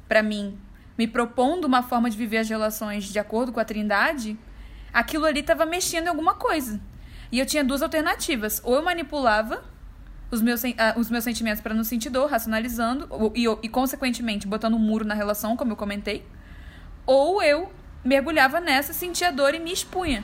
para 0.09 0.23
mim, 0.23 0.59
me 0.97 1.07
propondo 1.07 1.65
uma 1.65 1.83
forma 1.83 2.11
de 2.11 2.17
viver 2.17 2.39
as 2.39 2.49
relações 2.49 3.05
de 3.05 3.19
acordo 3.19 3.53
com 3.53 3.61
a 3.61 3.65
Trindade, 3.65 4.39
aquilo 4.93 5.25
ali 5.25 5.41
estava 5.41 5.65
mexendo 5.65 6.07
em 6.07 6.09
alguma 6.09 6.35
coisa. 6.35 6.81
E 7.31 7.39
eu 7.39 7.47
tinha 7.47 7.65
duas 7.65 7.83
alternativas. 7.83 8.61
Ou 8.63 8.75
eu 8.75 8.83
manipulava 8.83 9.65
os 10.31 10.43
meus, 10.43 10.63
uh, 10.65 10.69
os 10.97 11.11
meus 11.11 11.25
sentimentos 11.25 11.61
para 11.61 11.75
não 11.75 11.85
sentir 11.85 12.11
dor, 12.11 12.31
racionalizando, 12.31 13.09
e, 13.35 13.45
e, 13.63 13.69
consequentemente 13.69 14.47
botando 14.47 14.75
um 14.75 14.79
muro 14.79 15.05
na 15.05 15.15
relação, 15.15 15.57
como 15.57 15.73
eu 15.73 15.77
comentei. 15.77 16.25
Ou 17.07 17.43
eu 17.43 17.73
mergulhava 18.05 18.61
nessa, 18.61 18.93
sentia 18.93 19.33
dor 19.33 19.55
e 19.55 19.59
me 19.59 19.73
expunha. 19.73 20.23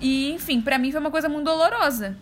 E, 0.00 0.32
enfim, 0.32 0.60
para 0.60 0.78
mim 0.78 0.92
foi 0.92 1.00
uma 1.00 1.10
coisa 1.10 1.28
muito 1.28 1.44
dolorosa. 1.44 2.16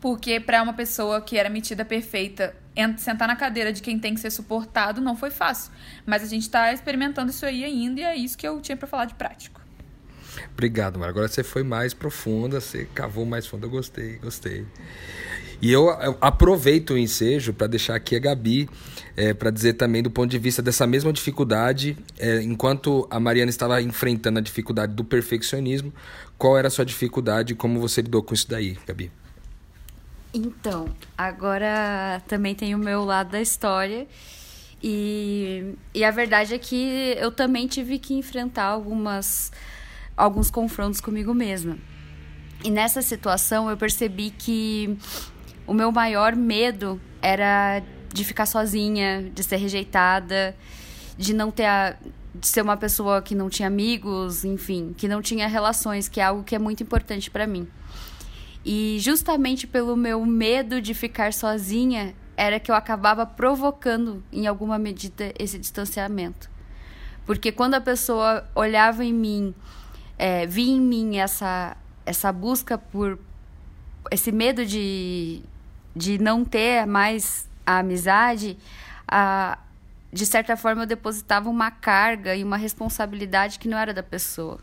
Porque 0.00 0.40
para 0.40 0.62
uma 0.62 0.72
pessoa 0.74 1.20
que 1.20 1.38
era 1.38 1.48
metida 1.48 1.84
perfeita 1.84 2.54
sentar 2.96 3.28
na 3.28 3.36
cadeira 3.36 3.72
de 3.72 3.82
quem 3.82 3.98
tem 3.98 4.14
que 4.14 4.20
ser 4.20 4.30
suportado 4.30 5.00
não 5.00 5.16
foi 5.16 5.30
fácil. 5.30 5.72
Mas 6.06 6.22
a 6.22 6.26
gente 6.26 6.42
está 6.42 6.72
experimentando 6.72 7.30
isso 7.30 7.44
aí 7.44 7.64
ainda 7.64 8.00
e 8.00 8.04
é 8.04 8.16
isso 8.16 8.36
que 8.36 8.46
eu 8.46 8.60
tinha 8.60 8.76
para 8.76 8.88
falar 8.88 9.04
de 9.04 9.14
prático. 9.14 9.60
Obrigado, 10.52 10.98
Mara. 10.98 11.10
Agora 11.10 11.28
você 11.28 11.42
foi 11.42 11.62
mais 11.62 11.92
profunda, 11.92 12.60
você 12.60 12.86
cavou 12.94 13.26
mais 13.26 13.46
fundo. 13.46 13.66
Eu 13.66 13.70
gostei, 13.70 14.16
gostei. 14.16 14.66
E 15.60 15.70
eu, 15.70 15.88
aproveito 16.20 16.90
o 16.90 16.98
ensejo 16.98 17.52
para 17.52 17.68
deixar 17.68 17.94
aqui 17.94 18.16
a 18.16 18.18
Gabi 18.18 18.68
é, 19.16 19.32
para 19.32 19.48
dizer 19.48 19.74
também 19.74 20.02
do 20.02 20.10
ponto 20.10 20.28
de 20.28 20.38
vista 20.38 20.60
dessa 20.60 20.86
mesma 20.88 21.12
dificuldade, 21.12 21.96
é, 22.18 22.42
enquanto 22.42 23.06
a 23.08 23.20
Mariana 23.20 23.50
estava 23.50 23.80
enfrentando 23.80 24.40
a 24.40 24.42
dificuldade 24.42 24.92
do 24.94 25.04
perfeccionismo, 25.04 25.92
qual 26.36 26.58
era 26.58 26.66
a 26.66 26.70
sua 26.70 26.84
dificuldade 26.84 27.52
e 27.52 27.56
como 27.56 27.78
você 27.78 28.02
lidou 28.02 28.22
com 28.24 28.34
isso 28.34 28.48
daí, 28.48 28.76
Gabi? 28.86 29.12
Então, 30.34 30.88
agora 31.16 32.22
também 32.26 32.54
tem 32.54 32.74
o 32.74 32.78
meu 32.78 33.04
lado 33.04 33.30
da 33.30 33.40
história. 33.40 34.06
E, 34.82 35.74
e 35.94 36.04
a 36.04 36.10
verdade 36.10 36.54
é 36.54 36.58
que 36.58 37.14
eu 37.18 37.30
também 37.30 37.66
tive 37.66 37.98
que 37.98 38.14
enfrentar 38.14 38.64
algumas, 38.64 39.52
alguns 40.16 40.50
confrontos 40.50 41.00
comigo 41.00 41.32
mesma. 41.32 41.78
E 42.64 42.70
nessa 42.70 43.02
situação 43.02 43.68
eu 43.70 43.76
percebi 43.76 44.30
que 44.30 44.96
o 45.66 45.74
meu 45.74 45.92
maior 45.92 46.34
medo 46.34 47.00
era 47.20 47.82
de 48.12 48.24
ficar 48.24 48.46
sozinha, 48.46 49.30
de 49.34 49.42
ser 49.44 49.56
rejeitada, 49.56 50.56
de 51.16 51.32
não 51.32 51.50
ter 51.50 51.66
a, 51.66 51.96
de 52.34 52.48
ser 52.48 52.62
uma 52.62 52.76
pessoa 52.76 53.22
que 53.22 53.34
não 53.34 53.48
tinha 53.48 53.68
amigos, 53.68 54.44
enfim, 54.44 54.94
que 54.96 55.06
não 55.06 55.22
tinha 55.22 55.46
relações, 55.46 56.08
que 56.08 56.20
é 56.20 56.24
algo 56.24 56.42
que 56.42 56.54
é 56.54 56.58
muito 56.58 56.82
importante 56.82 57.30
para 57.30 57.46
mim. 57.46 57.68
E 58.64 58.98
justamente 59.00 59.66
pelo 59.66 59.96
meu 59.96 60.24
medo 60.24 60.80
de 60.80 60.94
ficar 60.94 61.32
sozinha, 61.32 62.14
era 62.36 62.60
que 62.60 62.70
eu 62.70 62.74
acabava 62.74 63.26
provocando, 63.26 64.22
em 64.32 64.46
alguma 64.46 64.78
medida, 64.78 65.32
esse 65.38 65.58
distanciamento. 65.58 66.50
Porque 67.26 67.52
quando 67.52 67.74
a 67.74 67.80
pessoa 67.80 68.48
olhava 68.54 69.04
em 69.04 69.12
mim, 69.12 69.54
é, 70.18 70.46
via 70.46 70.72
em 70.72 70.80
mim 70.80 71.16
essa, 71.18 71.76
essa 72.04 72.32
busca 72.32 72.78
por. 72.78 73.18
esse 74.10 74.32
medo 74.32 74.64
de, 74.64 75.42
de 75.94 76.18
não 76.18 76.44
ter 76.44 76.86
mais 76.86 77.48
a 77.64 77.78
amizade, 77.78 78.58
a, 79.06 79.58
de 80.12 80.26
certa 80.26 80.56
forma 80.56 80.82
eu 80.82 80.86
depositava 80.86 81.48
uma 81.48 81.70
carga 81.70 82.34
e 82.34 82.42
uma 82.42 82.56
responsabilidade 82.56 83.58
que 83.58 83.68
não 83.68 83.78
era 83.78 83.94
da 83.94 84.02
pessoa. 84.02 84.58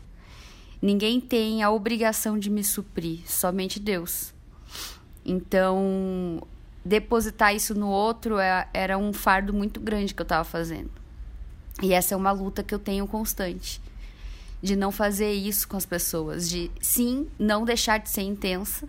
Ninguém 0.82 1.20
tem 1.20 1.62
a 1.62 1.70
obrigação 1.70 2.38
de 2.38 2.48
me 2.48 2.64
suprir, 2.64 3.20
somente 3.26 3.78
Deus. 3.78 4.32
Então, 5.24 6.42
depositar 6.82 7.54
isso 7.54 7.74
no 7.74 7.88
outro 7.88 8.38
é, 8.38 8.66
era 8.72 8.96
um 8.96 9.12
fardo 9.12 9.52
muito 9.52 9.78
grande 9.78 10.14
que 10.14 10.22
eu 10.22 10.24
estava 10.24 10.44
fazendo. 10.44 10.90
E 11.82 11.92
essa 11.92 12.14
é 12.14 12.16
uma 12.16 12.32
luta 12.32 12.62
que 12.62 12.74
eu 12.74 12.78
tenho 12.78 13.06
constante. 13.06 13.80
De 14.62 14.74
não 14.74 14.90
fazer 14.90 15.32
isso 15.32 15.68
com 15.68 15.76
as 15.76 15.84
pessoas. 15.84 16.48
De, 16.48 16.70
sim, 16.80 17.28
não 17.38 17.64
deixar 17.64 17.98
de 17.98 18.08
ser 18.08 18.22
intensa. 18.22 18.88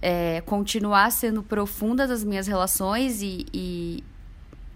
É, 0.00 0.42
continuar 0.42 1.10
sendo 1.10 1.42
profunda 1.42 2.06
das 2.06 2.22
minhas 2.22 2.46
relações 2.46 3.20
e, 3.22 3.46
e 3.52 4.04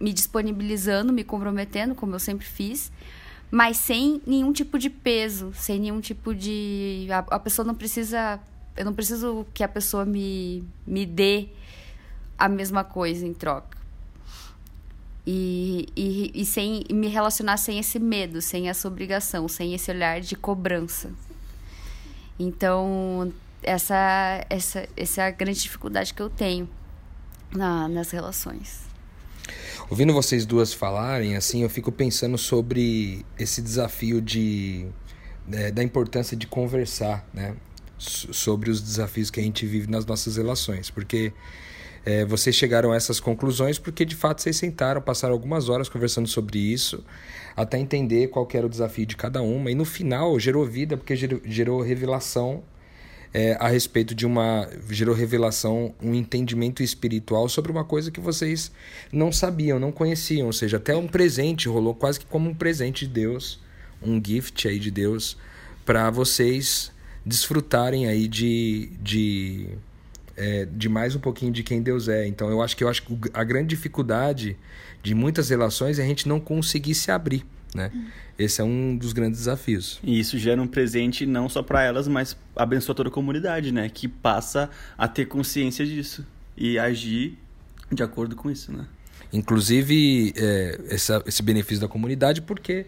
me 0.00 0.12
disponibilizando, 0.12 1.12
me 1.12 1.22
comprometendo, 1.22 1.94
como 1.94 2.14
eu 2.14 2.18
sempre 2.18 2.46
fiz 2.46 2.90
mas 3.52 3.76
sem 3.76 4.22
nenhum 4.26 4.50
tipo 4.50 4.78
de 4.78 4.88
peso, 4.88 5.52
sem 5.54 5.78
nenhum 5.78 6.00
tipo 6.00 6.34
de. 6.34 7.06
A, 7.10 7.18
a, 7.36 7.38
pessoa 7.38 7.66
não 7.66 7.74
precisa. 7.74 8.40
Eu 8.74 8.86
não 8.86 8.94
preciso 8.94 9.46
que 9.52 9.62
a 9.62 9.68
pessoa 9.68 10.06
me, 10.06 10.64
me 10.86 11.04
dê 11.04 11.50
a 12.38 12.48
mesma 12.48 12.82
coisa 12.82 13.26
em 13.26 13.34
troca. 13.34 13.76
E, 15.26 15.86
e, 15.94 16.32
e 16.34 16.46
sem 16.46 16.84
me 16.90 17.08
relacionar 17.08 17.58
sem 17.58 17.78
esse 17.78 17.98
medo, 17.98 18.40
sem 18.40 18.70
essa 18.70 18.88
obrigação, 18.88 19.46
sem 19.46 19.74
esse 19.74 19.90
olhar 19.90 20.18
de 20.22 20.34
cobrança. 20.34 21.10
Então, 22.38 23.30
essa, 23.62 24.46
essa, 24.48 24.88
essa 24.96 25.22
é 25.24 25.26
a 25.26 25.30
grande 25.30 25.60
dificuldade 25.60 26.14
que 26.14 26.22
eu 26.22 26.30
tenho 26.30 26.66
na, 27.54 27.86
nas 27.86 28.10
relações. 28.12 28.91
Ouvindo 29.90 30.12
vocês 30.12 30.46
duas 30.46 30.72
falarem, 30.72 31.36
assim, 31.36 31.62
eu 31.62 31.68
fico 31.68 31.92
pensando 31.92 32.38
sobre 32.38 33.24
esse 33.38 33.60
desafio 33.60 34.20
de 34.20 34.86
é, 35.50 35.70
da 35.70 35.82
importância 35.82 36.36
de 36.36 36.46
conversar, 36.46 37.26
né, 37.32 37.56
sobre 37.98 38.70
os 38.70 38.80
desafios 38.80 39.30
que 39.30 39.40
a 39.40 39.42
gente 39.42 39.66
vive 39.66 39.90
nas 39.90 40.04
nossas 40.04 40.36
relações, 40.36 40.90
porque 40.90 41.32
é, 42.04 42.24
vocês 42.24 42.56
chegaram 42.56 42.90
a 42.90 42.96
essas 42.96 43.20
conclusões 43.20 43.78
porque 43.78 44.04
de 44.04 44.16
fato 44.16 44.42
vocês 44.42 44.56
sentaram, 44.56 45.00
passaram 45.00 45.34
algumas 45.34 45.68
horas 45.68 45.88
conversando 45.88 46.26
sobre 46.26 46.58
isso, 46.58 47.04
até 47.56 47.78
entender 47.78 48.28
qual 48.28 48.48
era 48.52 48.66
o 48.66 48.68
desafio 48.68 49.06
de 49.06 49.16
cada 49.16 49.40
uma. 49.40 49.70
E 49.70 49.74
no 49.74 49.84
final 49.84 50.38
gerou 50.40 50.64
vida 50.64 50.96
porque 50.96 51.14
gerou, 51.14 51.40
gerou 51.44 51.80
revelação 51.80 52.64
é, 53.34 53.56
a 53.58 53.68
respeito 53.68 54.14
de 54.14 54.26
uma. 54.26 54.68
gerou 54.90 55.14
revelação, 55.14 55.94
um 56.02 56.14
entendimento 56.14 56.82
espiritual 56.82 57.48
sobre 57.48 57.72
uma 57.72 57.84
coisa 57.84 58.10
que 58.10 58.20
vocês 58.20 58.70
não 59.10 59.32
sabiam, 59.32 59.78
não 59.78 59.90
conheciam. 59.90 60.46
Ou 60.46 60.52
seja, 60.52 60.76
até 60.76 60.94
um 60.94 61.08
presente 61.08 61.68
rolou 61.68 61.94
quase 61.94 62.20
que 62.20 62.26
como 62.26 62.50
um 62.50 62.54
presente 62.54 63.06
de 63.06 63.12
Deus, 63.12 63.58
um 64.02 64.20
gift 64.24 64.68
aí 64.68 64.78
de 64.78 64.90
Deus, 64.90 65.36
para 65.84 66.10
vocês 66.10 66.92
desfrutarem 67.24 68.06
aí 68.06 68.28
de. 68.28 68.90
de 69.00 69.68
é, 70.34 70.64
de 70.64 70.88
mais 70.88 71.14
um 71.14 71.20
pouquinho 71.20 71.52
de 71.52 71.62
quem 71.62 71.82
Deus 71.82 72.08
é. 72.08 72.26
Então 72.26 72.50
eu 72.50 72.62
acho 72.62 72.76
que 72.76 72.82
eu 72.82 72.88
acho 72.88 73.02
que 73.02 73.14
a 73.34 73.44
grande 73.44 73.68
dificuldade 73.68 74.56
de 75.02 75.14
muitas 75.14 75.50
relações 75.50 75.98
é 75.98 76.02
a 76.02 76.06
gente 76.06 76.26
não 76.28 76.40
conseguir 76.40 76.94
se 76.94 77.10
abrir. 77.10 77.44
Né? 77.74 77.90
Esse 78.38 78.60
é 78.60 78.64
um 78.64 78.96
dos 78.96 79.12
grandes 79.12 79.40
desafios. 79.40 79.98
E 80.02 80.18
isso 80.18 80.38
gera 80.38 80.60
um 80.60 80.66
presente 80.66 81.24
não 81.24 81.48
só 81.48 81.62
para 81.62 81.82
elas, 81.82 82.06
mas 82.06 82.36
abençoa 82.54 82.94
toda 82.94 83.08
a 83.08 83.12
comunidade, 83.12 83.72
né? 83.72 83.88
Que 83.88 84.06
passa 84.06 84.68
a 84.96 85.08
ter 85.08 85.26
consciência 85.26 85.86
disso. 85.86 86.26
e 86.56 86.78
agir 86.78 87.38
de 87.90 88.02
acordo 88.02 88.36
com 88.36 88.50
isso, 88.50 88.72
né? 88.72 88.86
Inclusive, 89.32 90.34
é, 90.36 90.80
essa, 90.90 91.22
esse 91.26 91.42
benefício 91.42 91.80
da 91.80 91.88
comunidade, 91.88 92.42
porque, 92.42 92.86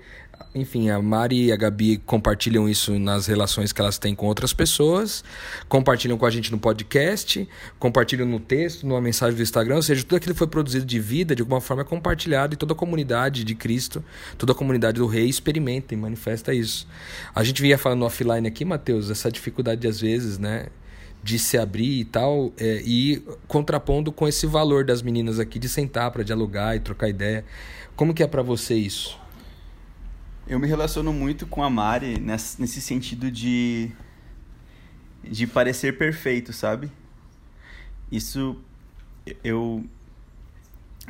enfim, 0.54 0.90
a 0.90 1.00
Mari 1.00 1.46
e 1.46 1.52
a 1.52 1.57
Gabi 1.57 1.98
compartilham 1.98 2.68
isso 2.68 2.98
nas 2.98 3.26
relações 3.26 3.72
que 3.72 3.80
elas 3.80 3.98
têm 3.98 4.14
com 4.14 4.26
outras 4.26 4.52
pessoas, 4.52 5.22
compartilham 5.68 6.18
com 6.18 6.26
a 6.26 6.30
gente 6.30 6.50
no 6.50 6.59
podcast, 6.59 7.48
compartilham 7.78 8.26
no 8.26 8.40
texto, 8.40 8.87
numa 8.87 9.00
mensagem 9.00 9.37
do 9.37 9.42
Instagram, 9.42 9.76
ou 9.76 9.83
seja, 9.83 10.02
tudo 10.02 10.16
aquilo 10.16 10.35
que 10.35 10.38
foi 10.38 10.46
produzido 10.46 10.85
de 10.85 10.98
vida, 10.98 11.35
de 11.35 11.42
alguma 11.42 11.61
forma, 11.61 11.83
é 11.83 11.85
compartilhado 11.85 12.54
e 12.54 12.57
toda 12.57 12.72
a 12.72 12.76
comunidade 12.76 13.44
de 13.44 13.54
Cristo, 13.54 14.04
toda 14.38 14.52
a 14.52 14.54
comunidade 14.54 14.98
do 14.98 15.07
Rei 15.07 15.26
experimenta 15.26 15.94
e 15.94 15.96
manifesta 15.96 16.52
isso. 16.52 16.87
A 17.35 17.44
gente 17.44 17.61
vinha 17.62 17.78
falando 17.78 18.04
offline 18.04 18.46
aqui, 18.46 18.64
Mateus, 18.64 19.11
essa 19.11 19.30
dificuldade, 19.30 19.87
às 19.87 20.00
vezes, 20.00 20.38
né? 20.38 20.66
de 21.24 21.38
se 21.38 21.57
abrir 21.57 22.00
e 22.00 22.04
tal, 22.04 22.52
é, 22.59 22.83
e 22.85 23.24
contrapondo 23.48 24.12
com 24.12 24.28
esse 24.28 24.46
valor 24.46 24.85
das 24.85 25.00
meninas 25.00 25.40
aqui 25.40 25.59
de 25.59 25.70
sentar 25.70 26.11
para 26.11 26.22
dialogar 26.22 26.76
e 26.76 26.80
trocar 26.80 27.09
ideia. 27.09 27.46
Como 27.96 28.12
que 28.12 28.22
é 28.22 28.26
para 28.26 28.42
você 28.42 28.74
isso? 28.74 29.18
Eu 30.46 30.59
me 30.59 30.66
relaciono 30.66 31.12
muito 31.12 31.46
com 31.46 31.62
a 31.62 31.70
Mari 31.70 32.18
nesse, 32.20 32.80
sentido 32.80 33.30
de 33.30 33.90
de 35.22 35.46
parecer 35.46 35.96
perfeito, 35.96 36.52
sabe? 36.52 36.92
Isso 38.12 38.61
eu 39.42 39.85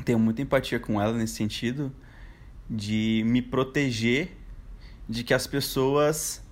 tenho 0.04 0.18
muita 0.20 0.40
empatia 0.40 0.78
com 0.78 1.00
ela 1.00 1.12
nesse 1.12 1.34
sentido 1.34 1.92
de 2.70 3.22
me 3.26 3.42
proteger 3.42 4.36
de 5.08 5.24
que 5.24 5.34
as 5.34 5.46
pessoas 5.46 6.42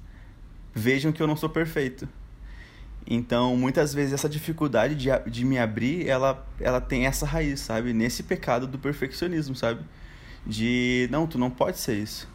vejam 0.75 1.13
que 1.13 1.23
eu 1.23 1.27
não 1.27 1.37
sou 1.37 1.49
perfeito 1.49 2.09
então, 3.07 3.57
muitas 3.57 3.93
vezes 3.93 4.13
essa 4.13 4.29
dificuldade 4.29 4.95
de, 4.95 5.09
de 5.31 5.45
me 5.45 5.59
abrir, 5.59 6.07
ela, 6.07 6.47
ela 6.61 6.81
tem 6.81 7.07
essa 7.07 7.27
raiz, 7.27 7.61
sabe? 7.61 7.93
Nesse 7.93 8.23
pecado 8.23 8.67
do 8.67 8.79
perfeccionismo, 8.79 9.55
sabe? 9.55 9.83
De, 10.47 11.09
não, 11.11 11.27
tu 11.27 11.39
não 11.39 11.51
pode 11.51 11.79
ser 11.79 11.97
isso. 11.97 12.29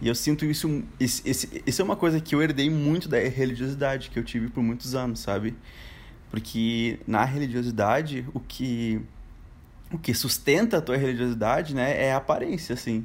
E 0.00 0.08
eu 0.08 0.14
sinto 0.14 0.44
isso, 0.44 0.82
esse, 0.98 1.62
isso 1.66 1.82
é 1.82 1.84
uma 1.84 1.96
coisa 1.96 2.20
que 2.20 2.34
eu 2.34 2.42
herdei 2.42 2.70
muito 2.70 3.08
da 3.08 3.18
religiosidade 3.18 4.10
que 4.10 4.18
eu 4.18 4.24
tive 4.24 4.48
por 4.48 4.62
muitos 4.62 4.94
anos, 4.94 5.20
sabe? 5.20 5.54
Porque 6.30 6.98
na 7.06 7.24
religiosidade, 7.24 8.26
o 8.32 8.40
que 8.40 9.00
o 9.92 9.98
que 9.98 10.14
sustenta 10.14 10.78
a 10.78 10.80
tua 10.80 10.96
religiosidade, 10.96 11.74
né, 11.74 12.04
é 12.04 12.12
a 12.12 12.18
aparência, 12.18 12.74
assim. 12.74 13.04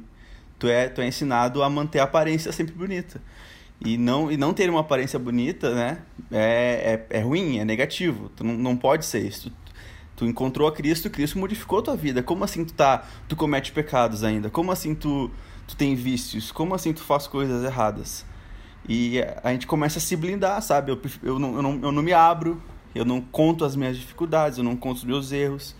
Tu 0.58 0.68
é, 0.68 0.88
tu 0.88 1.00
é 1.00 1.06
ensinado 1.06 1.62
a 1.62 1.68
manter 1.68 1.98
a 1.98 2.04
aparência 2.04 2.52
sempre 2.52 2.74
bonita. 2.74 3.20
E 3.80 3.98
não, 3.98 4.32
e 4.32 4.36
não 4.36 4.54
ter 4.54 4.70
uma 4.70 4.80
aparência 4.80 5.18
bonita, 5.18 5.74
né? 5.74 5.98
É, 6.30 7.04
é, 7.10 7.18
é 7.18 7.20
ruim, 7.20 7.58
é 7.58 7.64
negativo. 7.64 8.30
Tu 8.34 8.42
não, 8.42 8.54
não 8.54 8.76
pode 8.76 9.04
ser 9.04 9.26
isso. 9.26 9.50
Tu, 9.50 9.56
tu 10.16 10.26
encontrou 10.26 10.66
a 10.66 10.72
Cristo, 10.72 11.10
Cristo 11.10 11.38
modificou 11.38 11.82
tua 11.82 11.96
vida. 11.96 12.22
Como 12.22 12.42
assim 12.42 12.64
tu 12.64 12.72
tá, 12.72 13.06
tu 13.28 13.36
comete 13.36 13.72
pecados 13.72 14.24
ainda? 14.24 14.48
Como 14.48 14.72
assim 14.72 14.94
tu, 14.94 15.30
tu 15.66 15.76
tem 15.76 15.94
vícios? 15.94 16.52
Como 16.52 16.74
assim 16.74 16.92
tu 16.92 17.02
faz 17.02 17.26
coisas 17.26 17.64
erradas? 17.64 18.24
E 18.88 19.20
a 19.42 19.52
gente 19.52 19.66
começa 19.66 19.98
a 19.98 20.00
se 20.00 20.16
blindar, 20.16 20.62
sabe? 20.62 20.92
Eu, 20.92 21.00
eu, 21.22 21.38
não, 21.38 21.56
eu, 21.56 21.62
não, 21.62 21.80
eu 21.82 21.92
não 21.92 22.02
me 22.02 22.12
abro, 22.12 22.62
eu 22.94 23.04
não 23.04 23.20
conto 23.20 23.64
as 23.64 23.74
minhas 23.74 23.96
dificuldades, 23.96 24.58
eu 24.58 24.64
não 24.64 24.76
conto 24.76 24.98
os 24.98 25.04
meus 25.04 25.32
erros. 25.32 25.74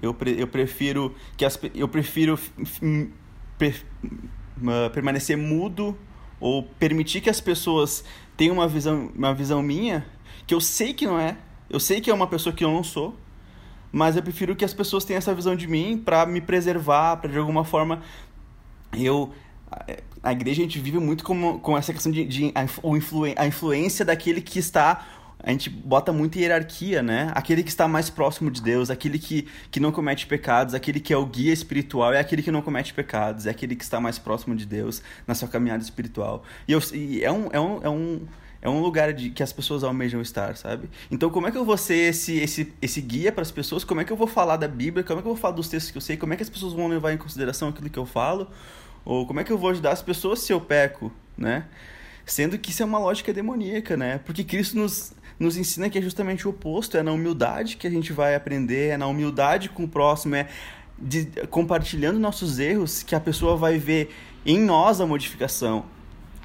Eu, 0.00 0.12
pre, 0.12 0.38
eu 0.38 0.46
prefiro 0.46 1.14
que 1.36 1.44
as, 1.44 1.58
eu 1.74 1.88
prefiro 1.88 2.38
pre, 3.56 3.74
permanecer 4.92 5.36
mudo 5.36 5.96
ou 6.40 6.62
permitir 6.62 7.20
que 7.20 7.30
as 7.30 7.40
pessoas 7.40 8.04
tenham 8.36 8.54
uma 8.54 8.68
visão, 8.68 9.10
uma 9.14 9.32
visão 9.32 9.62
minha, 9.62 10.04
que 10.46 10.54
eu 10.54 10.60
sei 10.60 10.92
que 10.92 11.06
não 11.06 11.18
é, 11.18 11.38
eu 11.70 11.80
sei 11.80 12.00
que 12.00 12.10
é 12.10 12.14
uma 12.14 12.26
pessoa 12.26 12.54
que 12.54 12.64
eu 12.64 12.70
não 12.70 12.84
sou, 12.84 13.16
mas 13.90 14.16
eu 14.16 14.22
prefiro 14.22 14.56
que 14.56 14.64
as 14.64 14.74
pessoas 14.74 15.04
tenham 15.04 15.18
essa 15.18 15.32
visão 15.32 15.54
de 15.54 15.68
mim 15.68 15.96
para 15.96 16.26
me 16.26 16.40
preservar, 16.40 17.16
para 17.18 17.30
de 17.30 17.38
alguma 17.38 17.64
forma 17.64 18.02
eu 18.96 19.32
a 20.22 20.32
igreja 20.32 20.62
a 20.62 20.64
gente 20.64 20.78
vive 20.78 20.98
muito 20.98 21.24
com, 21.24 21.58
com 21.58 21.76
essa 21.76 21.92
questão 21.92 22.10
de, 22.12 22.24
de 22.24 22.52
a, 22.54 23.42
a 23.42 23.46
influência 23.46 24.04
daquele 24.04 24.40
que 24.40 24.58
está 24.58 25.04
a 25.46 25.50
gente 25.50 25.68
bota 25.68 26.10
muita 26.10 26.38
hierarquia, 26.38 27.02
né? 27.02 27.30
Aquele 27.34 27.62
que 27.62 27.68
está 27.68 27.86
mais 27.86 28.08
próximo 28.08 28.50
de 28.50 28.62
Deus, 28.62 28.88
aquele 28.88 29.18
que, 29.18 29.46
que 29.70 29.78
não 29.78 29.92
comete 29.92 30.26
pecados, 30.26 30.72
aquele 30.72 30.98
que 30.98 31.12
é 31.12 31.18
o 31.18 31.26
guia 31.26 31.52
espiritual, 31.52 32.14
é 32.14 32.18
aquele 32.18 32.42
que 32.42 32.50
não 32.50 32.62
comete 32.62 32.94
pecados, 32.94 33.44
é 33.44 33.50
aquele 33.50 33.76
que 33.76 33.84
está 33.84 34.00
mais 34.00 34.18
próximo 34.18 34.56
de 34.56 34.64
Deus 34.64 35.02
na 35.26 35.34
sua 35.34 35.46
caminhada 35.46 35.82
espiritual. 35.82 36.44
E, 36.66 36.72
eu, 36.72 36.80
e 36.94 37.22
é, 37.22 37.30
um, 37.30 37.48
é, 37.52 37.60
um, 37.60 37.80
é, 37.82 37.90
um, 37.90 38.20
é 38.62 38.70
um 38.70 38.80
lugar 38.80 39.12
de, 39.12 39.28
que 39.28 39.42
as 39.42 39.52
pessoas 39.52 39.84
almejam 39.84 40.22
estar, 40.22 40.56
sabe? 40.56 40.88
Então, 41.10 41.28
como 41.28 41.46
é 41.46 41.50
que 41.50 41.58
eu 41.58 41.64
vou 41.66 41.76
ser 41.76 42.08
esse, 42.08 42.38
esse, 42.38 42.72
esse 42.80 43.02
guia 43.02 43.30
para 43.30 43.42
as 43.42 43.50
pessoas? 43.50 43.84
Como 43.84 44.00
é 44.00 44.04
que 44.04 44.12
eu 44.12 44.16
vou 44.16 44.26
falar 44.26 44.56
da 44.56 44.66
Bíblia? 44.66 45.04
Como 45.04 45.18
é 45.20 45.22
que 45.22 45.28
eu 45.28 45.34
vou 45.34 45.40
falar 45.40 45.56
dos 45.56 45.68
textos 45.68 45.90
que 45.90 45.98
eu 45.98 46.02
sei? 46.02 46.16
Como 46.16 46.32
é 46.32 46.36
que 46.36 46.42
as 46.42 46.48
pessoas 46.48 46.72
vão 46.72 46.88
levar 46.88 47.12
em 47.12 47.18
consideração 47.18 47.68
aquilo 47.68 47.90
que 47.90 47.98
eu 47.98 48.06
falo? 48.06 48.48
Ou 49.04 49.26
como 49.26 49.40
é 49.40 49.44
que 49.44 49.52
eu 49.52 49.58
vou 49.58 49.70
ajudar 49.70 49.92
as 49.92 50.02
pessoas 50.02 50.40
se 50.40 50.52
eu 50.52 50.60
peco, 50.60 51.12
né? 51.36 51.66
Sendo 52.24 52.58
que 52.58 52.70
isso 52.70 52.82
é 52.82 52.86
uma 52.86 52.98
lógica 52.98 53.32
demoníaca, 53.32 53.96
né? 53.96 54.18
Porque 54.24 54.44
Cristo 54.44 54.76
nos 54.78 55.14
nos 55.38 55.56
ensina 55.56 55.90
que 55.90 55.98
é 55.98 56.02
justamente 56.02 56.46
o 56.46 56.50
oposto, 56.50 56.96
é 56.96 57.02
na 57.02 57.12
humildade 57.12 57.76
que 57.76 57.86
a 57.86 57.90
gente 57.90 58.12
vai 58.12 58.34
aprender, 58.34 58.90
é 58.90 58.96
na 58.96 59.06
humildade 59.06 59.68
com 59.68 59.84
o 59.84 59.88
próximo, 59.88 60.36
é 60.36 60.48
de, 60.98 61.26
compartilhando 61.50 62.18
nossos 62.18 62.58
erros 62.58 63.02
que 63.02 63.14
a 63.14 63.20
pessoa 63.20 63.56
vai 63.56 63.78
ver 63.78 64.14
em 64.46 64.60
nós 64.60 65.00
a 65.00 65.06
modificação. 65.06 65.84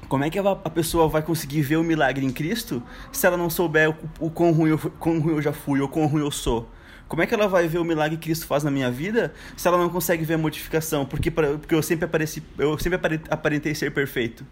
Como 0.08 0.24
é 0.24 0.30
que 0.30 0.38
a, 0.38 0.56
pessoa 0.56 1.08
vai 1.08 1.22
conseguir 1.22 1.62
ver 1.62 1.76
o 1.76 1.84
milagre 1.84 2.26
em 2.26 2.32
Cristo 2.32 2.82
se 3.12 3.26
ela 3.26 3.36
não 3.36 3.48
souber 3.48 3.90
o, 3.90 4.26
o 4.26 4.30
quão, 4.30 4.50
ruim 4.50 4.70
eu, 4.70 4.78
quão 4.78 5.20
ruim 5.20 5.34
eu 5.34 5.42
já 5.42 5.52
fui 5.52 5.80
ou 5.80 5.88
quão 5.88 6.06
ruim 6.06 6.22
eu 6.22 6.32
sou? 6.32 6.68
Como 7.10 7.22
é 7.22 7.26
que 7.26 7.34
ela 7.34 7.48
vai 7.48 7.66
ver 7.66 7.78
o 7.78 7.84
milagre 7.84 8.16
que 8.16 8.28
Cristo 8.28 8.46
faz 8.46 8.62
na 8.62 8.70
minha 8.70 8.88
vida 8.88 9.34
se 9.56 9.66
ela 9.66 9.76
não 9.76 9.88
consegue 9.88 10.24
ver 10.24 10.34
a 10.34 10.38
modificação? 10.38 11.04
Porque, 11.04 11.28
porque 11.28 11.74
eu 11.74 11.82
sempre 11.82 12.04
apareci, 12.04 12.40
eu 12.56 12.78
sempre 12.78 13.20
aparentei 13.28 13.74
ser 13.74 13.90
perfeito. 13.90 14.46